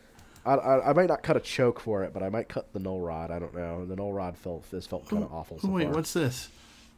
[0.46, 2.80] I, I, I might not cut a choke for it, but I might cut the
[2.80, 3.32] null rod.
[3.32, 3.86] I don't know.
[3.86, 5.60] The null rod felt this felt kind of awful.
[5.60, 5.94] So wait, far.
[5.94, 6.50] what's this?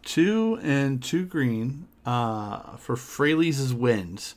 [0.04, 4.36] Two and two green uh, for Freyalise's Winds.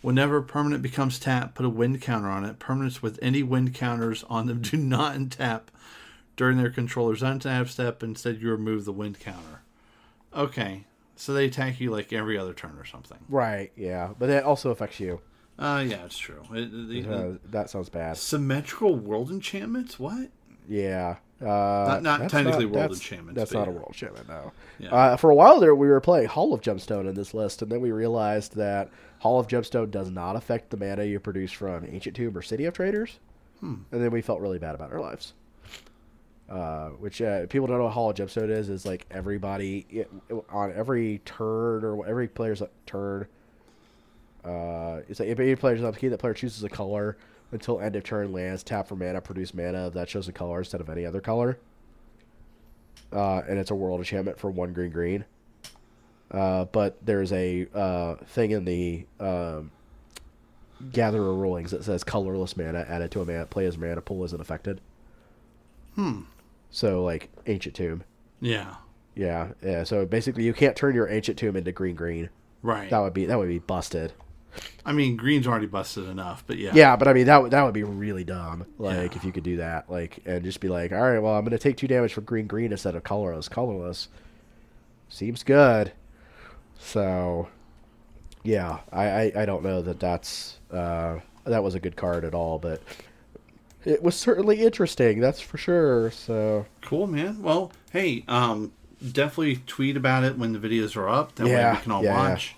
[0.00, 2.58] Whenever permanent becomes tapped, put a wind counter on it.
[2.58, 5.62] Permanents with any wind counters on them do not untap
[6.36, 8.02] during their controller's untap step.
[8.02, 9.62] Instead, you remove the wind counter.
[10.34, 10.84] Okay,
[11.16, 13.18] so they attack you like every other turn or something.
[13.28, 13.72] Right.
[13.76, 15.20] Yeah, but that also affects you.
[15.58, 16.40] Uh, yeah, it's true.
[16.52, 18.16] It- it- Uh, that sounds bad.
[18.16, 19.98] symmetrical world enchantments?
[19.98, 20.28] What?
[20.68, 21.16] Yeah.
[21.40, 24.52] Uh, Not- not technically world that's- enchantments, That's not a world enchantment, no.
[24.78, 24.94] Yeah.
[24.94, 27.70] Uh, for a while there, we were playing Hall of Gemstone in this list, and
[27.70, 28.90] then we realized that
[29.20, 32.64] Hall of Gemstone does not affect the mana you produce from Ancient Tomb or City
[32.64, 33.18] of Traitors.
[33.60, 35.32] and then we felt really bad about our lives.
[36.48, 38.68] Uh, which uh, people don't know what Hall of Gemstone is.
[38.70, 40.10] Is like everybody it,
[40.50, 43.26] on every turn or every player's turn.
[44.44, 47.16] Uh, it's like if any player's up key, that player chooses a color
[47.52, 48.62] until end of turn lands.
[48.62, 51.58] Tap for mana, produce mana that shows a color instead of any other color.
[53.12, 55.24] Uh, and it's a world enchantment for one green green.
[56.30, 59.70] Uh, but there's a uh, thing in the um,
[60.92, 64.80] Gatherer rulings that says colorless mana added to a mana player's mana pool isn't affected.
[65.94, 66.22] Hmm.
[66.70, 68.04] So like ancient tomb,
[68.40, 68.74] Yeah.
[69.16, 69.84] yeah, yeah.
[69.84, 72.28] So basically, you can't turn your ancient tomb into green green.
[72.62, 72.90] Right.
[72.90, 74.12] That would be that would be busted.
[74.84, 76.70] I mean, green's already busted enough, but yeah.
[76.74, 78.64] Yeah, but I mean that would that would be really dumb.
[78.78, 79.18] Like Yeah.
[79.18, 81.58] if you could do that, like and just be like, all right, well, I'm gonna
[81.58, 83.48] take two damage for green green instead of colorless.
[83.48, 84.08] Colorless
[85.08, 85.92] seems good.
[86.78, 87.48] So,
[88.44, 92.34] yeah, I I, I don't know that that's uh, that was a good card at
[92.34, 92.80] all, but
[93.84, 95.20] it was certainly interesting.
[95.20, 96.10] That's for sure.
[96.10, 97.42] So Cool, man.
[97.42, 98.72] Well, hey, um,
[99.12, 101.34] definitely tweet about it when the videos are up.
[101.36, 102.14] That way Yeah, we can all yeah.
[102.16, 102.54] watch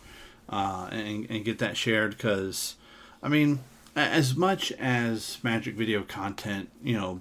[0.51, 2.17] uh, and, and get that shared.
[2.17, 2.75] Because,
[3.23, 3.61] I mean,
[3.97, 7.21] as much as Magic video content, you know,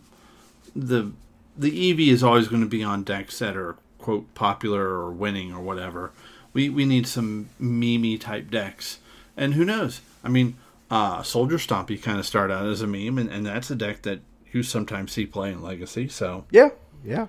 [0.76, 1.12] the
[1.58, 5.54] the EV is always going to be on decks that are quote popular or winning
[5.54, 6.12] or whatever.
[6.54, 9.00] We we need some meme type decks,
[9.38, 10.02] and who knows?
[10.24, 10.58] I mean,
[10.90, 14.02] uh, Soldier Stompy kind of started out as a meme, and, and that's a deck
[14.04, 16.08] that you sometimes see play in Legacy.
[16.08, 16.70] So yeah,
[17.04, 17.28] yeah.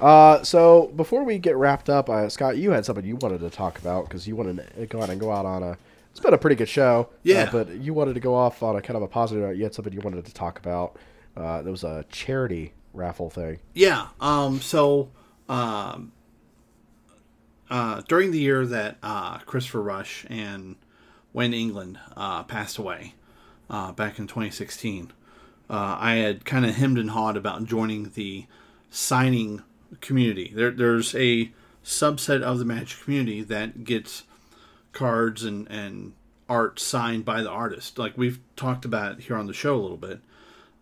[0.00, 3.50] Uh, so before we get wrapped up, uh, Scott, you had something you wanted to
[3.50, 5.76] talk about because you wanted to go out and go out on a.
[6.10, 7.08] It's been a pretty good show.
[7.10, 7.48] uh, Yeah.
[7.52, 9.56] but you wanted to go off on a kind of a positive note.
[9.56, 10.96] You had something you wanted to talk about.
[11.36, 13.58] Uh, there was a charity raffle thing.
[13.74, 14.08] Yeah.
[14.20, 14.60] Um.
[14.60, 15.10] So,
[15.48, 16.12] um,
[17.70, 20.74] uh, during the year that uh, Christopher Rush and
[21.32, 23.14] Wayne England uh, passed away,
[23.68, 25.12] uh, back in 2016,
[25.68, 28.46] uh, I had kind of hemmed and hawed about joining the
[28.90, 29.62] signing
[30.00, 30.52] community.
[30.54, 31.50] There, there's a
[31.84, 34.24] subset of the Magic community that gets
[34.92, 36.14] cards and and
[36.48, 37.98] art signed by the artist.
[37.98, 40.20] Like we've talked about here on the show a little bit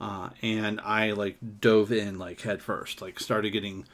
[0.01, 3.85] uh, and I like dove in like head first, like started getting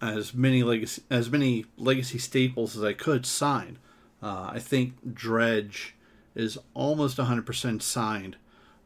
[0.00, 3.78] as many legacy as many legacy staples as I could signed.
[4.22, 5.94] Uh, I think Dredge
[6.34, 8.36] is almost 100% signed.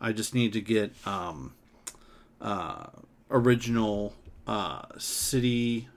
[0.00, 1.54] I just need to get um,
[2.40, 2.86] uh,
[3.30, 4.14] original
[4.46, 5.88] uh, city.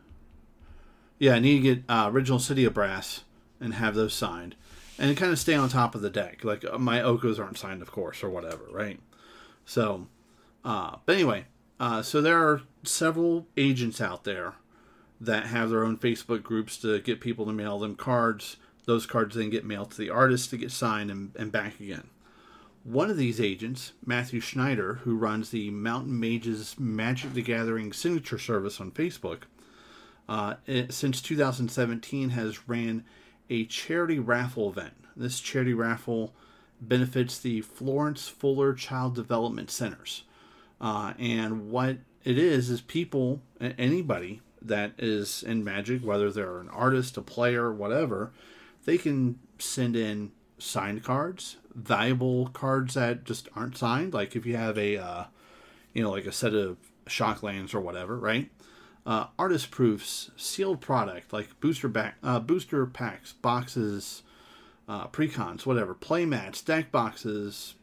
[1.18, 3.24] Yeah, I need to get uh, original city of brass
[3.60, 4.56] and have those signed,
[4.98, 6.44] and kind of stay on top of the deck.
[6.44, 9.00] Like uh, my Okos aren't signed, of course, or whatever, right?
[9.66, 10.08] So
[10.64, 11.46] uh, but anyway,
[11.80, 14.56] uh, so there are several agents out there
[15.22, 18.58] that have their own Facebook groups to get people to mail them cards.
[18.86, 22.10] Those cards then get mailed to the artist to get signed and, and back again.
[22.84, 28.80] One of these agents, Matthew Schneider, who runs the MountainMage's Magic the Gathering signature service
[28.80, 29.44] on Facebook,
[30.30, 30.56] uh,
[30.90, 33.04] since 2017 has ran
[33.50, 34.94] a charity raffle event.
[35.16, 36.34] This charity raffle
[36.80, 40.24] benefits the Florence Fuller Child Development Centers.
[40.80, 46.70] Uh, and what it is is people, anybody that is in Magic, whether they're an
[46.70, 48.32] artist, a player, whatever,
[48.86, 54.14] they can send in signed cards, valuable cards that just aren't signed.
[54.14, 55.24] Like if you have a, uh,
[55.94, 58.50] you know, like a set of shocklands or whatever, right?
[59.06, 64.24] Uh, artist proofs, sealed product like booster back, uh, booster packs, boxes,
[64.88, 67.76] uh, precons, whatever, play mats, deck boxes,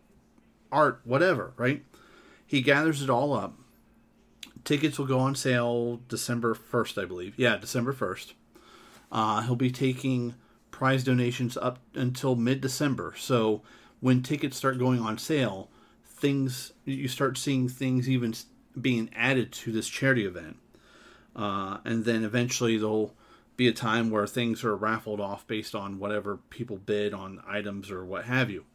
[0.71, 1.85] art, whatever, right?
[2.47, 3.55] He gathers it all up.
[4.65, 7.35] Tickets will go on sale December 1st, I believe.
[7.37, 8.33] Yeah, December 1st.
[9.13, 10.35] Uh, he'll be taking
[10.77, 13.15] prize donations up until mid December.
[13.17, 13.63] So
[14.01, 15.71] when tickets start going on sale,
[16.05, 18.35] things you start seeing things even
[18.79, 20.59] being added to this charity event.
[21.35, 23.15] Uh, and then eventually there'll
[23.57, 27.91] be a time where things are raffled off based on whatever people bid on items
[27.91, 28.67] or what have you.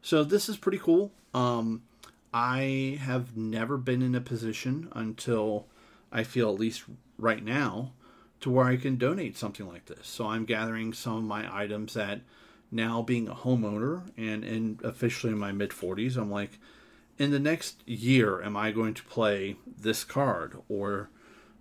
[0.00, 1.12] So this is pretty cool.
[1.34, 1.82] Um,
[2.32, 5.66] I have never been in a position until
[6.10, 6.84] I feel at least
[7.18, 7.92] right now
[8.44, 10.06] to where I can donate something like this.
[10.06, 12.20] So I'm gathering some of my items that
[12.70, 16.58] now being a homeowner and, and officially in my mid 40s, I'm like,
[17.16, 21.08] in the next year, am I going to play this card or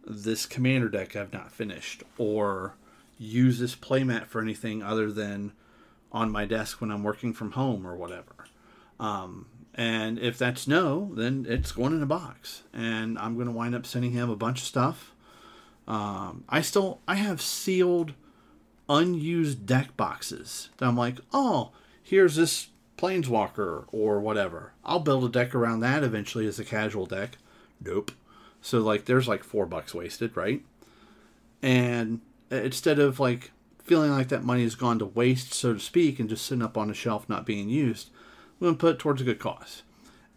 [0.06, 2.76] this commander deck I've not finished or
[3.18, 5.54] use this playmat for anything other than
[6.12, 8.46] on my desk when I'm working from home or whatever.
[9.00, 13.54] Um, and if that's no, then it's going in a box, and I'm going to
[13.54, 15.13] wind up sending him a bunch of stuff.
[15.88, 18.14] Um, I still I have sealed,
[18.88, 24.74] unused deck boxes that I'm like, oh, here's this planeswalker or whatever.
[24.86, 27.38] I'll build a deck around that eventually as a casual deck.
[27.84, 28.12] Nope.
[28.62, 30.64] So like there's like four bucks wasted, right?
[31.62, 33.52] And instead of like
[33.84, 36.78] feeling like that money has gone to waste, so to speak, and just sitting up
[36.78, 38.10] on a shelf not being used,
[38.62, 39.84] I'm to put it towards a good cause.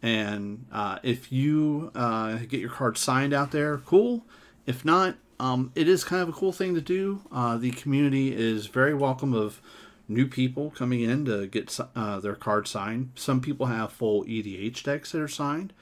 [0.02, 4.24] And uh, if you uh, get your card signed out there, cool.
[4.66, 7.22] If not, um, it is kind of a cool thing to do.
[7.30, 9.60] Uh, the community is very welcome of
[10.08, 13.10] new people coming in to get uh, their card signed.
[13.16, 15.72] Some people have full EDH decks that are signed,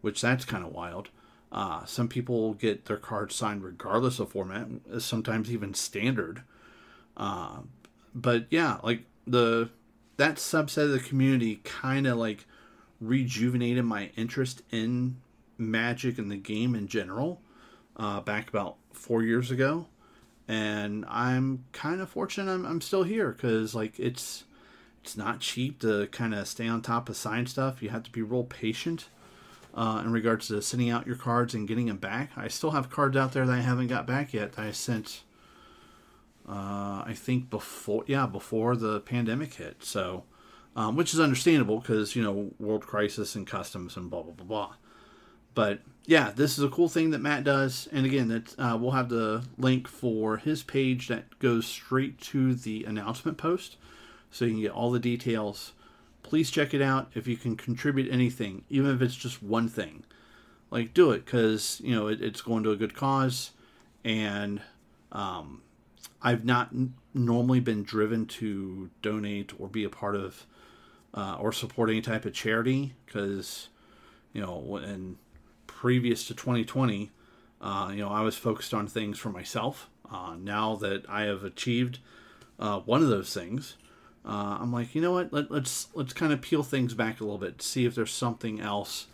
[0.00, 1.08] which that's kind of wild.
[1.50, 4.68] Uh, some people get their cards signed regardless of format,
[4.98, 6.42] sometimes even standard.
[7.16, 7.58] Uh,
[8.14, 9.68] but yeah, like the
[10.16, 12.46] that subset of the community kind of like
[13.00, 15.16] rejuvenated my interest in
[15.58, 17.42] Magic and the game in general
[17.96, 19.86] uh, back about four years ago,
[20.48, 24.44] and I'm kind of fortunate I'm, I'm still here because like it's
[25.02, 27.82] it's not cheap to kind of stay on top of sign stuff.
[27.82, 29.08] You have to be real patient
[29.74, 32.30] uh, in regards to sending out your cards and getting them back.
[32.36, 34.58] I still have cards out there that I haven't got back yet.
[34.58, 35.22] I sent,
[36.48, 39.82] uh, I think before, yeah, before the pandemic hit.
[39.84, 40.24] So,
[40.76, 44.46] um, which is understandable because you know world crisis and customs and blah blah blah
[44.46, 44.74] blah.
[45.54, 48.92] But yeah, this is a cool thing that Matt does, and again, that uh, we'll
[48.92, 53.76] have the link for his page that goes straight to the announcement post,
[54.30, 55.72] so you can get all the details.
[56.22, 57.10] Please check it out.
[57.14, 60.04] If you can contribute anything, even if it's just one thing,
[60.70, 63.52] like do it because you know it, it's going to a good cause,
[64.04, 64.60] and
[65.12, 65.62] um,
[66.20, 70.46] I've not n- normally been driven to donate or be a part of
[71.14, 73.68] uh, or support any type of charity because
[74.32, 75.18] you know when
[75.82, 77.10] previous to 2020
[77.60, 81.42] uh, you know i was focused on things for myself uh, now that i have
[81.42, 81.98] achieved
[82.60, 83.74] uh, one of those things
[84.24, 85.32] uh, I'm like, you know what?
[85.32, 88.60] Let, let's let's kind of peel things back a little bit, see if there's something
[88.60, 89.06] else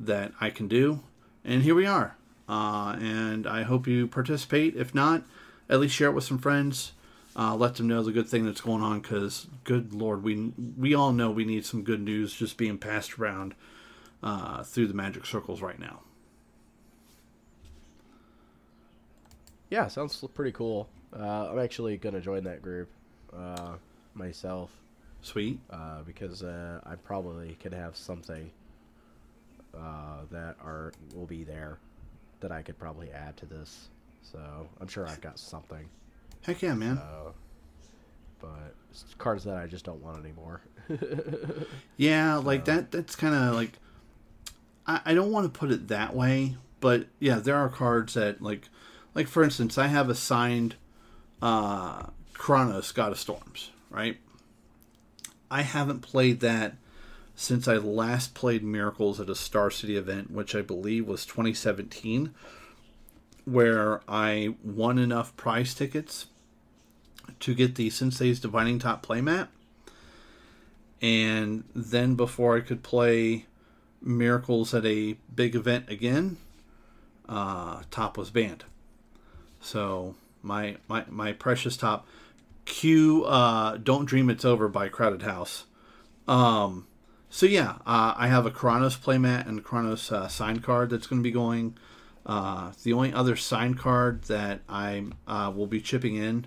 [0.00, 1.00] that I can do.
[1.44, 2.16] And here we are.
[2.48, 4.74] Uh, and I hope you participate.
[4.74, 5.24] If not,
[5.68, 6.92] at least share it with some friends.
[7.38, 9.00] Uh, let them know the good thing that's going on.
[9.00, 13.18] Because, good lord, we we all know we need some good news just being passed
[13.18, 13.54] around
[14.22, 16.00] uh, through the magic circles right now.
[19.70, 20.88] Yeah, sounds pretty cool.
[21.18, 22.88] Uh, I'm actually gonna join that group.
[23.36, 23.72] Uh,
[24.14, 24.70] myself.
[25.22, 25.58] Sweet.
[25.70, 28.50] Uh, because uh, I probably could have something
[29.74, 31.78] uh, that are will be there
[32.40, 33.88] that I could probably add to this.
[34.22, 34.40] So
[34.80, 35.88] I'm sure I've got something.
[36.42, 36.98] Heck yeah, man.
[36.98, 37.32] Uh,
[38.40, 38.74] but
[39.18, 40.60] cards that I just don't want anymore.
[41.96, 42.90] yeah, like that.
[42.90, 43.72] That's kind of like
[44.86, 48.42] I, I don't want to put it that way, but yeah, there are cards that
[48.42, 48.68] like
[49.14, 50.76] like for instance, I have a signed
[51.42, 54.18] uh, Keranos God of Storms, right?
[55.50, 56.76] I haven't played that
[57.34, 62.34] since I last played Miracles at a Star City event, which I believe was 2017,
[63.44, 66.26] where I won enough prize tickets
[67.40, 69.48] to get the Sensei's Divining Top playmat.
[71.02, 73.44] And then before I could play
[74.02, 76.36] Miracles at a big event again,
[77.28, 78.64] uh, Top was banned.
[79.60, 82.06] So my my my precious Top
[82.64, 85.64] cue uh, "Don't Dream It's Over" by Crowded House.
[86.28, 86.86] Um,
[87.30, 91.20] so yeah, uh, I have a Keranos playmat and Keranos uh, sign card that's going
[91.20, 91.76] to be going.
[92.24, 96.46] Uh, the only other sign card that I uh, will be chipping in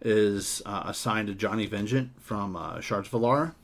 [0.00, 3.54] is uh, assigned to Johnny Vengeant from uh, Shards of Alara,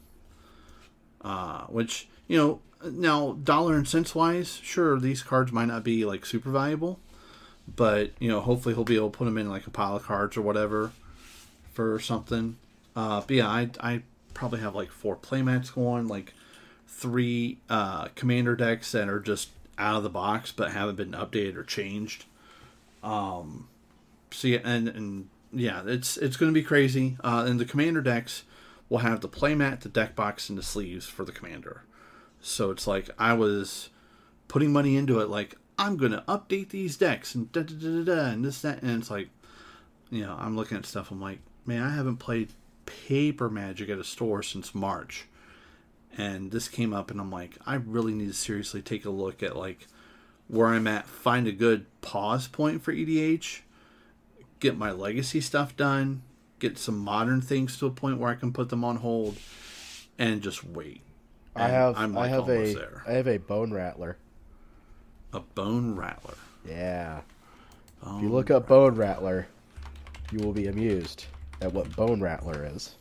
[1.23, 6.05] uh, which you know now dollar and cents wise, sure these cards might not be
[6.05, 6.99] like super valuable,
[7.77, 10.05] but you know hopefully he'll be able to put them in like a pile of
[10.05, 10.93] cards or whatever
[11.73, 12.57] for something.
[12.97, 14.03] Uh, but yeah, I, I
[14.35, 16.35] probably have like four playmats going, like
[16.89, 21.57] three uh, commander decks that are just out of the box but haven't been updated
[21.57, 22.25] or changed.
[23.03, 23.69] Um,
[24.31, 27.17] so yeah, and and yeah, it's it's going to be crazy.
[27.23, 28.45] Uh, and the commander decks
[28.89, 31.83] will have the playmat, the deck box, and the sleeves for the commander.
[32.41, 33.91] So it's like I was
[34.49, 38.05] putting money into it, like I'm going to update these decks and da da da
[38.05, 39.29] da and this that, and it's like,
[40.11, 41.11] you know, I'm looking at stuff.
[41.11, 42.53] I'm like, man, I haven't played
[42.87, 45.27] paper magic at a store since March.
[46.17, 49.43] And this came up and I'm like, I really need to seriously take a look
[49.43, 49.87] at like
[50.49, 53.61] where I'm at, find a good pause point for EDH,
[54.59, 56.23] get my legacy stuff done,
[56.59, 59.37] get some modern things to a point where I can put them on hold
[60.19, 61.03] and just wait.
[61.57, 63.03] I have I'm like I have a there.
[63.07, 64.17] I have a bone rattler.
[65.33, 66.35] A bone rattler.
[66.69, 67.21] Yeah.
[68.03, 69.47] Bone if you look up bone rattler,
[70.33, 71.27] you will be amused
[71.61, 72.95] at what Bone Rattler is.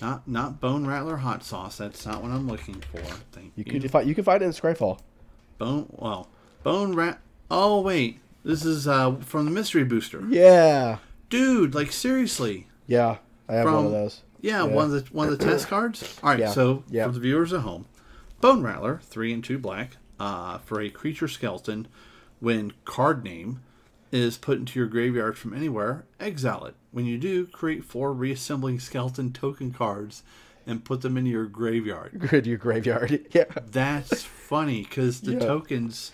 [0.00, 1.76] Not not bone rattler hot sauce.
[1.76, 3.00] That's not what I'm looking for.
[3.32, 3.64] Thank you.
[3.64, 5.00] You can find you can find it in Scryfall.
[5.58, 6.28] bone well
[6.62, 7.20] bone rat.
[7.50, 10.24] Oh wait, this is uh from the mystery booster.
[10.28, 10.98] Yeah.
[11.28, 12.66] Dude, like seriously.
[12.86, 13.18] Yeah.
[13.48, 14.22] I have one of those.
[14.44, 16.18] Yeah, one of the one of the test cards.
[16.22, 17.06] All right, Yeah, so yeah.
[17.06, 17.86] for the viewers at home,
[18.40, 21.88] Bone Rattler, three and two black, uh, for a creature skeleton.
[22.40, 23.62] When card name
[24.12, 26.74] is put into your graveyard from anywhere, exile it.
[26.92, 30.22] When you do, create four reassembling skeleton token cards
[30.66, 32.26] and put them into your graveyard.
[32.30, 33.26] Good your graveyard.
[33.32, 33.44] Yeah.
[33.70, 35.38] That's funny because the Yeah.
[35.40, 36.12] tokens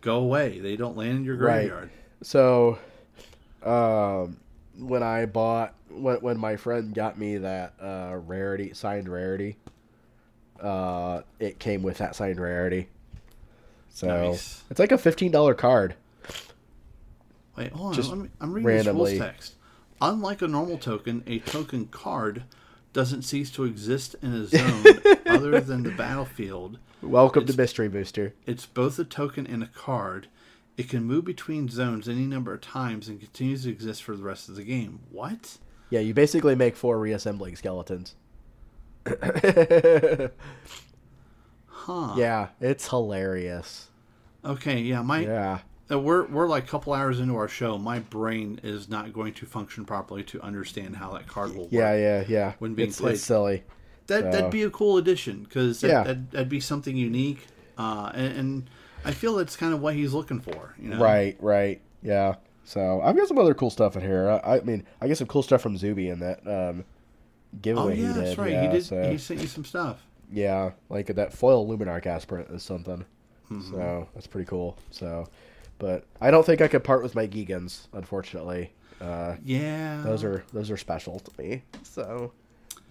[0.00, 1.70] go away; they don't land in your graveyard.
[1.70, 1.90] Right.
[1.90, 1.90] graveyard.
[2.22, 2.78] So,
[3.62, 4.38] um,
[4.78, 9.56] when I bought when when my friend got me that uh, rarity signed rarity,
[10.60, 12.88] uh, it came with that signed rarity.
[13.90, 14.62] So Nice.
[14.70, 15.94] it's like a fifteen dollar card.
[17.56, 17.94] Wait, hold on.
[17.94, 19.12] Just me, I'm reading randomly.
[19.12, 19.54] this rules text.
[20.00, 22.44] Unlike a normal token, a token card
[22.92, 24.84] doesn't cease to exist in a zone
[25.26, 26.78] other than the battlefield.
[27.02, 28.32] Welcome to Mystery Booster.
[28.46, 30.28] It's both a token and a card.
[30.76, 34.22] It can move between zones any number of times and continues to exist for the
[34.22, 35.00] rest of the game.
[35.10, 35.58] What?
[35.90, 38.14] Yeah, you basically make four reassembling skeletons.
[41.66, 42.14] Huh.
[42.16, 43.88] Yeah, it's hilarious.
[44.44, 45.58] Okay, yeah, my Yeah.
[45.90, 47.76] uh, we're we're like a couple hours into our show.
[47.78, 51.72] My brain is not going to function properly to understand how that card will work.
[51.72, 52.52] Yeah, yeah, yeah.
[52.58, 53.14] When being it's, played.
[53.14, 53.64] it's silly.
[54.06, 56.02] That So- that'd be a cool addition because that, Yeah.
[56.04, 57.46] that'd, that'd be something unique,
[57.78, 58.70] uh, and, and
[59.04, 60.74] I feel that's kind of what he's looking for.
[60.78, 61.80] You know, Right, right.
[62.02, 62.36] Yeah.
[62.64, 64.28] So I've got some other cool stuff in here.
[64.44, 66.84] I, I mean, I get some cool stuff from Zuby in that um,
[67.66, 68.14] Oh yeah, he did.
[68.14, 68.52] that's right.
[68.52, 68.84] Yeah, he did.
[68.84, 70.02] So, He sent you some stuff.
[70.32, 73.04] yeah, like that foil Luminarch aspirant is something.
[73.50, 73.70] Mm-hmm.
[73.72, 74.78] So that's pretty cool.
[74.90, 75.26] So,
[75.78, 78.72] but I don't think I could part with my Gigans, unfortunately.
[79.00, 80.00] Uh, Yeah.
[80.04, 81.62] those are those are special to me.
[81.82, 82.32] So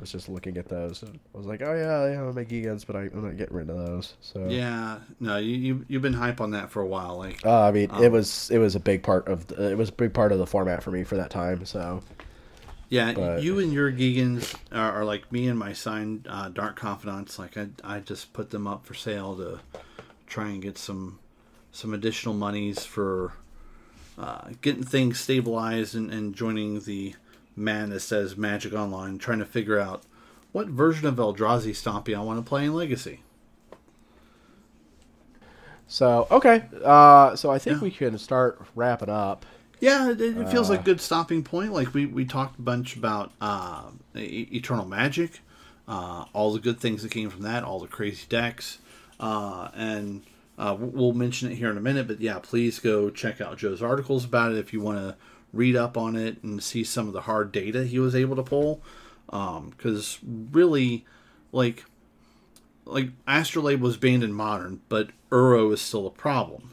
[0.02, 2.96] was just looking at those and I was like, oh yeah, yeah, my Gigans, but
[2.96, 4.16] I, I'm not getting rid of those.
[4.22, 5.00] So Yeah.
[5.20, 7.18] No, you, you you've been hype on that for a while.
[7.18, 9.78] Like, Uh, I mean, it Um, was it was a big part of the, it
[9.78, 11.66] was a big part of the format for me for that time.
[11.66, 12.02] So
[12.90, 16.76] yeah, but- you and your Gigans are, are like me and my signed uh, Dark
[16.76, 17.40] Confidants.
[17.40, 19.60] Like, I I just put them up for sale to
[20.28, 21.20] try and get some
[21.72, 23.32] some additional monies for
[24.18, 27.16] uh, getting things stabilized and, and joining the
[27.56, 30.04] man that says Magic Online, trying to figure out
[30.52, 33.22] what version of Eldrazi Stompy I want to play in Legacy.
[35.88, 37.84] so okay, uh, so I think Yeah.
[37.84, 39.46] we can start wrapping up.
[39.80, 40.74] Yeah, it, it feels Uh.
[40.74, 41.74] like a good stopping point.
[41.74, 43.84] Like we, we talked a bunch about uh,
[44.16, 45.42] E- Eternal Magic,
[45.88, 48.78] uh, all the good things that came from that, all the crazy decks,
[49.20, 50.22] uh, and
[50.58, 52.08] uh, we'll mention it here in a minute.
[52.08, 55.16] But yeah, please go check out Joe's articles about it if you want to
[55.54, 58.44] read up on it and see some of the hard data he was able to
[58.44, 58.82] pull.
[59.26, 61.06] Because really,
[61.52, 61.86] like
[62.86, 66.72] like Astrolabe was banned in Modern, but Uro is still a problem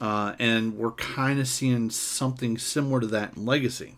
[0.00, 3.96] uh, and we're kind of seeing something similar to that in Legacy.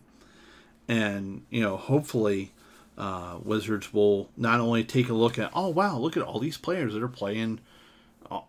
[0.88, 2.52] And you know, hopefully,
[2.98, 6.58] uh, Wizards will not only take a look at, oh wow, look at all these
[6.58, 7.60] players that are playing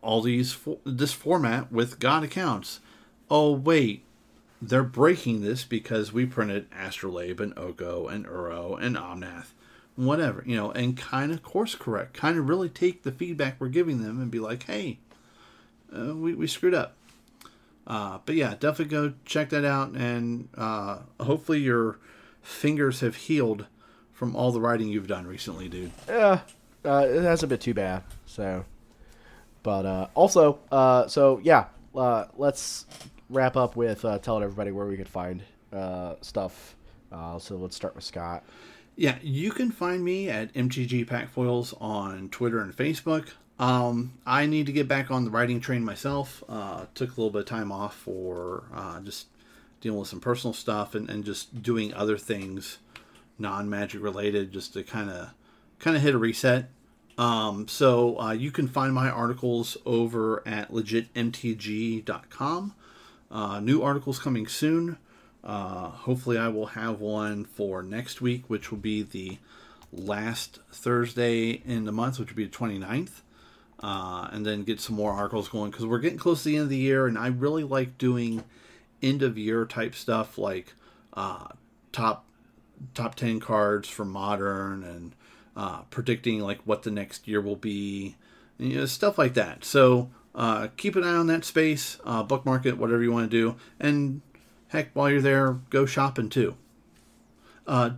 [0.01, 2.79] all- these this format with God accounts.
[3.29, 4.03] Oh wait,
[4.67, 9.47] they're breaking this because we printed Astrolabe and Oko and Uro and Omnath,
[9.95, 13.67] whatever you know, and kind of course correct, kind of really take the feedback we're
[13.67, 14.99] giving them and be like, hey,
[15.95, 16.95] uh, we we screwed up.
[17.85, 21.97] Uh, but yeah, definitely go check that out, and uh, hopefully your
[22.41, 23.65] fingers have healed
[24.13, 25.91] from all the writing you've done recently, dude.
[26.07, 26.39] Yeah,
[26.85, 28.03] uh, it hasn't been too bad.
[28.25, 28.63] So,
[29.63, 32.85] but uh, also, uh, so yeah, let's
[33.29, 36.75] wrap up with uh, telling everybody where we could find uh, stuff.
[37.11, 38.43] Uh, so let's start with Scott.
[38.95, 43.29] Yeah, you can find me at MTG Packfoils on Twitter and Facebook.
[43.59, 46.43] Um, I need to get back on the writing train myself.
[46.47, 49.27] Uh, took a little bit of time off for uh, just
[49.81, 52.79] dealing with some personal stuff and, and just doing other things
[53.39, 55.33] non magic related just to kind of
[55.79, 56.69] kind of hit a reset.
[57.17, 62.75] Um, so uh, you can find my articles over at legitmtg.com.
[63.33, 64.97] Uh, new articles coming soon.
[65.43, 69.39] Uh, hopefully, I will have one for next week, which will be the
[69.91, 73.21] last Thursday in the month, which will be the 29th.
[73.79, 76.63] Uh, and then get some more articles going because we're getting close to the end
[76.63, 78.43] of the year, and I really like doing
[79.01, 80.73] end of year type stuff like
[81.13, 81.47] uh,
[81.91, 82.25] top
[82.93, 85.15] top 10 cards for modern and
[85.55, 88.15] uh, predicting like what the next year will be
[88.57, 92.65] you know, stuff like that so uh, keep an eye on that space uh, bookmark
[92.65, 94.21] it whatever you want to do and
[94.69, 96.55] heck while you're there go shopping too
[97.65, 97.91] uh,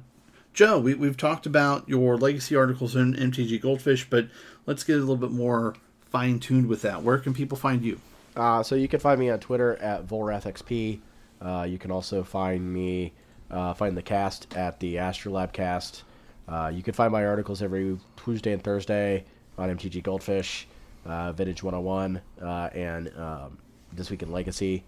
[0.56, 4.30] Joe, we, we've talked about your legacy articles in MTG Goldfish, but
[4.66, 5.76] let's get a little bit more
[6.10, 7.04] fine tuned with that.
[7.04, 8.00] Where can people find you?
[8.38, 11.00] Uh, so you can find me on Twitter at VolrathXP.
[11.42, 13.12] Uh, you can also find me,
[13.52, 16.04] uh, find the cast at the Astrolab cast.
[16.48, 19.26] Uh, you can find my articles every Tuesday and Thursday
[19.58, 20.70] on MTG Goldfish,
[21.06, 23.58] uh, Vintage 101, uh, and um,
[23.94, 24.84] This Week in Legacy.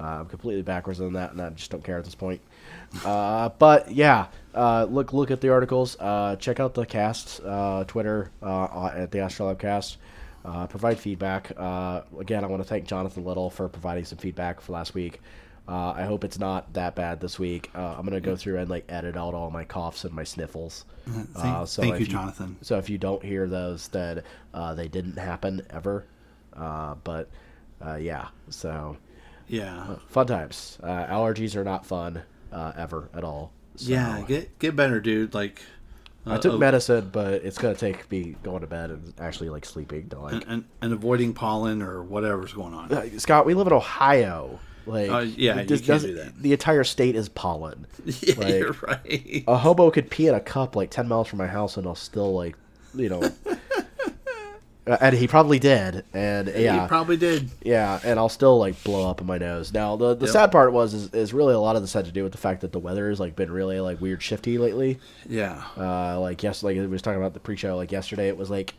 [0.00, 2.40] Uh, I'm completely backwards on that, and I just don't care at this point.
[3.04, 5.96] Uh, but yeah, uh, look look at the articles.
[5.98, 9.98] Uh, check out the cast uh, Twitter uh, at the Astrolab Cast.
[10.68, 11.50] Provide feedback.
[11.50, 15.20] Again, I want to thank Jonathan Little for providing some feedback for last week.
[15.68, 17.70] Uh, I hope it's not that bad this week.
[17.74, 20.86] Uh, I'm gonna go through and like edit out all my coughs and my sniffles.
[21.06, 22.56] Thank, Uh, so thank if you, Jonathan.
[22.62, 24.22] So if you don't hear those, then
[24.54, 26.06] uh, they didn't happen ever.
[26.56, 27.28] Uh, but
[27.84, 28.96] uh, yeah, so
[29.46, 29.96] Yeah.
[30.08, 30.78] fun times.
[30.82, 33.52] Uh, allergies are not fun uh, ever at all.
[33.76, 35.34] So, yeah, get get better, dude.
[35.34, 35.60] Like,
[36.26, 39.64] I took uh, medicine, but it's gonna take me going to bed and actually like
[39.66, 40.32] sleeping to like.
[40.32, 43.18] and, and, and avoiding pollen or whatever's going on.
[43.18, 44.58] Scott, we live in Ohio.
[44.88, 46.40] Like, Uh, yeah, it just can't do that.
[46.42, 47.86] The entire state is pollen.
[48.04, 49.44] yeah, like- you're right.
[49.46, 51.94] A hobo could pee in a cup like ten miles from my house, and I'll
[51.94, 52.56] still like,
[52.94, 53.30] you know.
[55.02, 57.50] And he probably did, and yeah, You probably did.
[57.62, 59.70] yeah, and I'll still like blow up in my nose.
[59.70, 60.32] Now the the Yep.
[60.32, 62.38] sad part was is, is really a lot of this had to do with the
[62.38, 64.98] fact that the weather has like been really like weird shifty lately.
[65.28, 65.62] Yeah.
[65.76, 67.76] Uh, like yes, like we was talking about the pre-show.
[67.76, 68.76] Like yesterday, it was like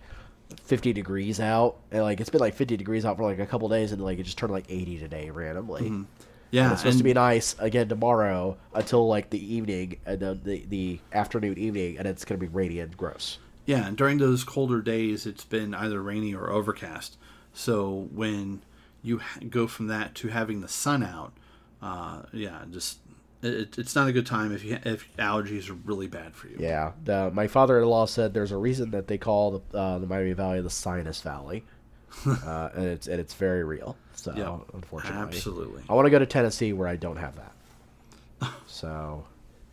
[0.63, 3.69] 50 degrees out, and like it's been like 50 degrees out for like a couple
[3.69, 6.05] days, and like it just turned like 80 today randomly.
[6.51, 6.63] Yeah.
[6.63, 10.41] And it's supposed and- to be nice again tomorrow until like the evening and then
[10.43, 13.37] the the afternoon evening, and it's gonna be rainy and gross.
[13.65, 17.17] Yeah, and during those colder days, it's been either rainy or overcast.
[17.53, 18.61] So when
[19.03, 21.33] you ha- go from that to having the sun out,
[21.81, 22.97] uh, yeah, just
[23.42, 26.58] it, it's not a good time if you if allergies are really bad for you.
[26.59, 30.34] Yeah, the, my father-in-law said there's a reason that they call the uh, the Miami
[30.34, 31.64] Valley the Sinus Valley,
[32.26, 33.95] uh, and it's and it's very real.
[34.14, 35.84] So Yeah, unfortunately, absolutely.
[35.90, 38.51] I want to go to Tennessee where I don't have that.
[38.68, 39.26] so,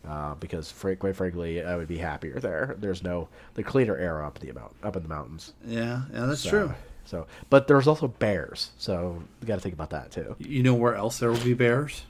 [0.07, 2.75] uh, because quite frankly, I would be happier there.
[2.79, 5.53] There's no the cleaner air up the amount up in the mountains.
[5.65, 6.73] Yeah, yeah, that's So, true.
[7.03, 10.35] So, but there's also bears, so you got to think about that too.
[10.39, 12.03] You know where else there will be bears?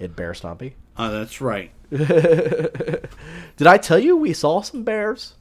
[0.00, 0.72] In Bear Stompy.
[0.96, 1.70] Uh, that's right.
[1.90, 5.34] Did I tell you we saw some bears?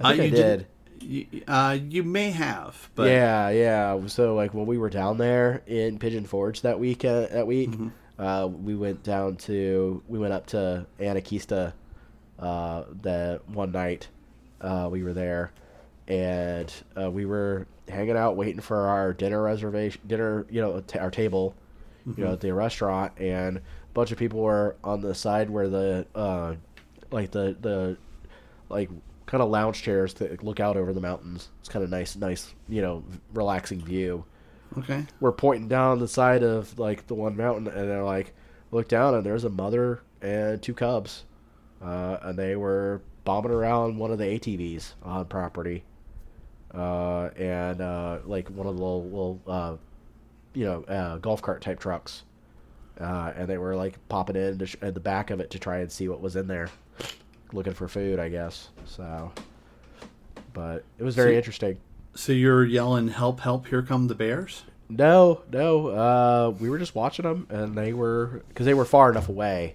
[0.00, 0.66] I think Uh, I did.
[1.00, 4.06] You, uh, you may have, but yeah, yeah.
[4.06, 7.70] So like when we were down there in Pigeon Forge that week, uh, that week,
[7.70, 7.88] Mm-hmm.
[8.22, 11.74] uh, we went down to we went up to Anakeesta
[12.38, 14.08] uh, the one night.
[14.60, 15.52] Uh, we were there,
[16.08, 20.98] and uh, we were hanging out waiting for our dinner reservation, dinner, you know, t-
[20.98, 21.54] our table,
[22.06, 22.22] you Mm-hmm.
[22.22, 23.62] know, at the restaurant, and a
[23.94, 26.54] bunch of people were on the side where the uh,
[27.10, 27.96] like the the
[28.68, 28.90] like
[29.26, 31.48] kind of lounge chairs to look out over the mountains.
[31.60, 34.24] It's kind of nice, nice, you know, relaxing view.
[34.78, 35.06] okay.
[35.20, 38.34] We're pointing down the side of like the one mountain, and they're like,
[38.70, 41.24] look down, and there's a mother and two cubs,
[41.82, 45.84] uh, and they were bombing around one of the ATVs on property,
[46.74, 49.76] uh, and uh, like one of the little, little uh,
[50.54, 52.22] you know, uh, golf cart type trucks.
[53.00, 55.58] Uh, and they were like popping in to sh- at the back of it to
[55.58, 56.68] try and see what was in there,
[57.52, 58.68] looking for food, I guess.
[58.84, 59.32] So,
[60.52, 61.78] but it was very So- interesting.
[62.16, 63.40] So you're yelling, "Help!
[63.40, 63.66] Help!
[63.66, 68.42] Here come the bears!" No, no, uh, we were just watching them, and they were
[68.48, 69.74] because they were far enough away.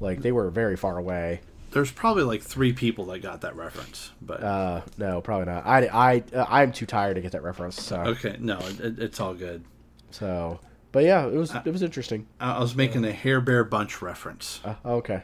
[0.00, 1.40] Like they were very far away.
[1.70, 5.64] There's probably like three people that got that reference, but Uh, no, probably not.
[5.66, 7.80] I, I, uh, I'm too tired to get that reference.
[7.80, 9.64] So, okay, no, it, it's all good.
[10.10, 10.58] so,
[10.92, 12.26] but yeah, it was it was interesting.
[12.40, 14.60] I I was making a Hair Bear Bunch reference.
[14.64, 15.22] Uh, okay.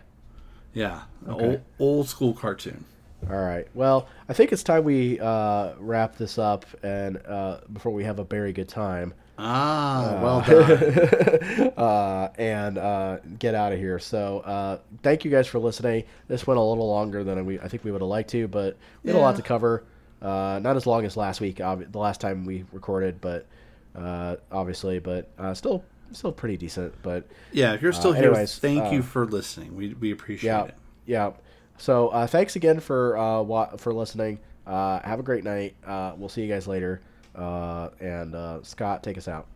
[0.73, 1.47] Yeah, Okay.
[1.47, 2.85] old, old school cartoon.
[3.29, 3.67] All right.
[3.75, 8.19] Well, I think it's time we uh, wrap this up, and uh, before we have
[8.21, 11.69] a very good time, Ah, well done.
[11.77, 13.99] uh, and uh, get out of here.
[13.99, 16.05] So, uh, thank you guys for listening.
[16.29, 18.77] This went a little longer than we I think we would have liked to, but
[19.03, 19.85] we had a lot to cover.
[20.23, 23.47] Uh, not as long as last week, obvi- the last time we recorded, but
[23.95, 26.95] uh, obviously, but uh, still, still pretty decent.
[27.03, 29.77] But yeah, if you're still Uh, here, anyways, thank uh, you for listening.
[29.77, 30.75] We we appreciate yeah, it.
[31.05, 31.31] yeah.
[31.79, 34.39] So uh, thanks again for uh, wa- for listening.
[34.67, 35.75] Uh, have a great night.
[35.87, 37.03] Uh, we'll see you guys later.
[37.37, 39.47] Uh, and uh, Scott, take us out.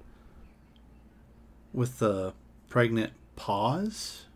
[1.73, 2.35] With the
[2.69, 4.27] pregnant pause.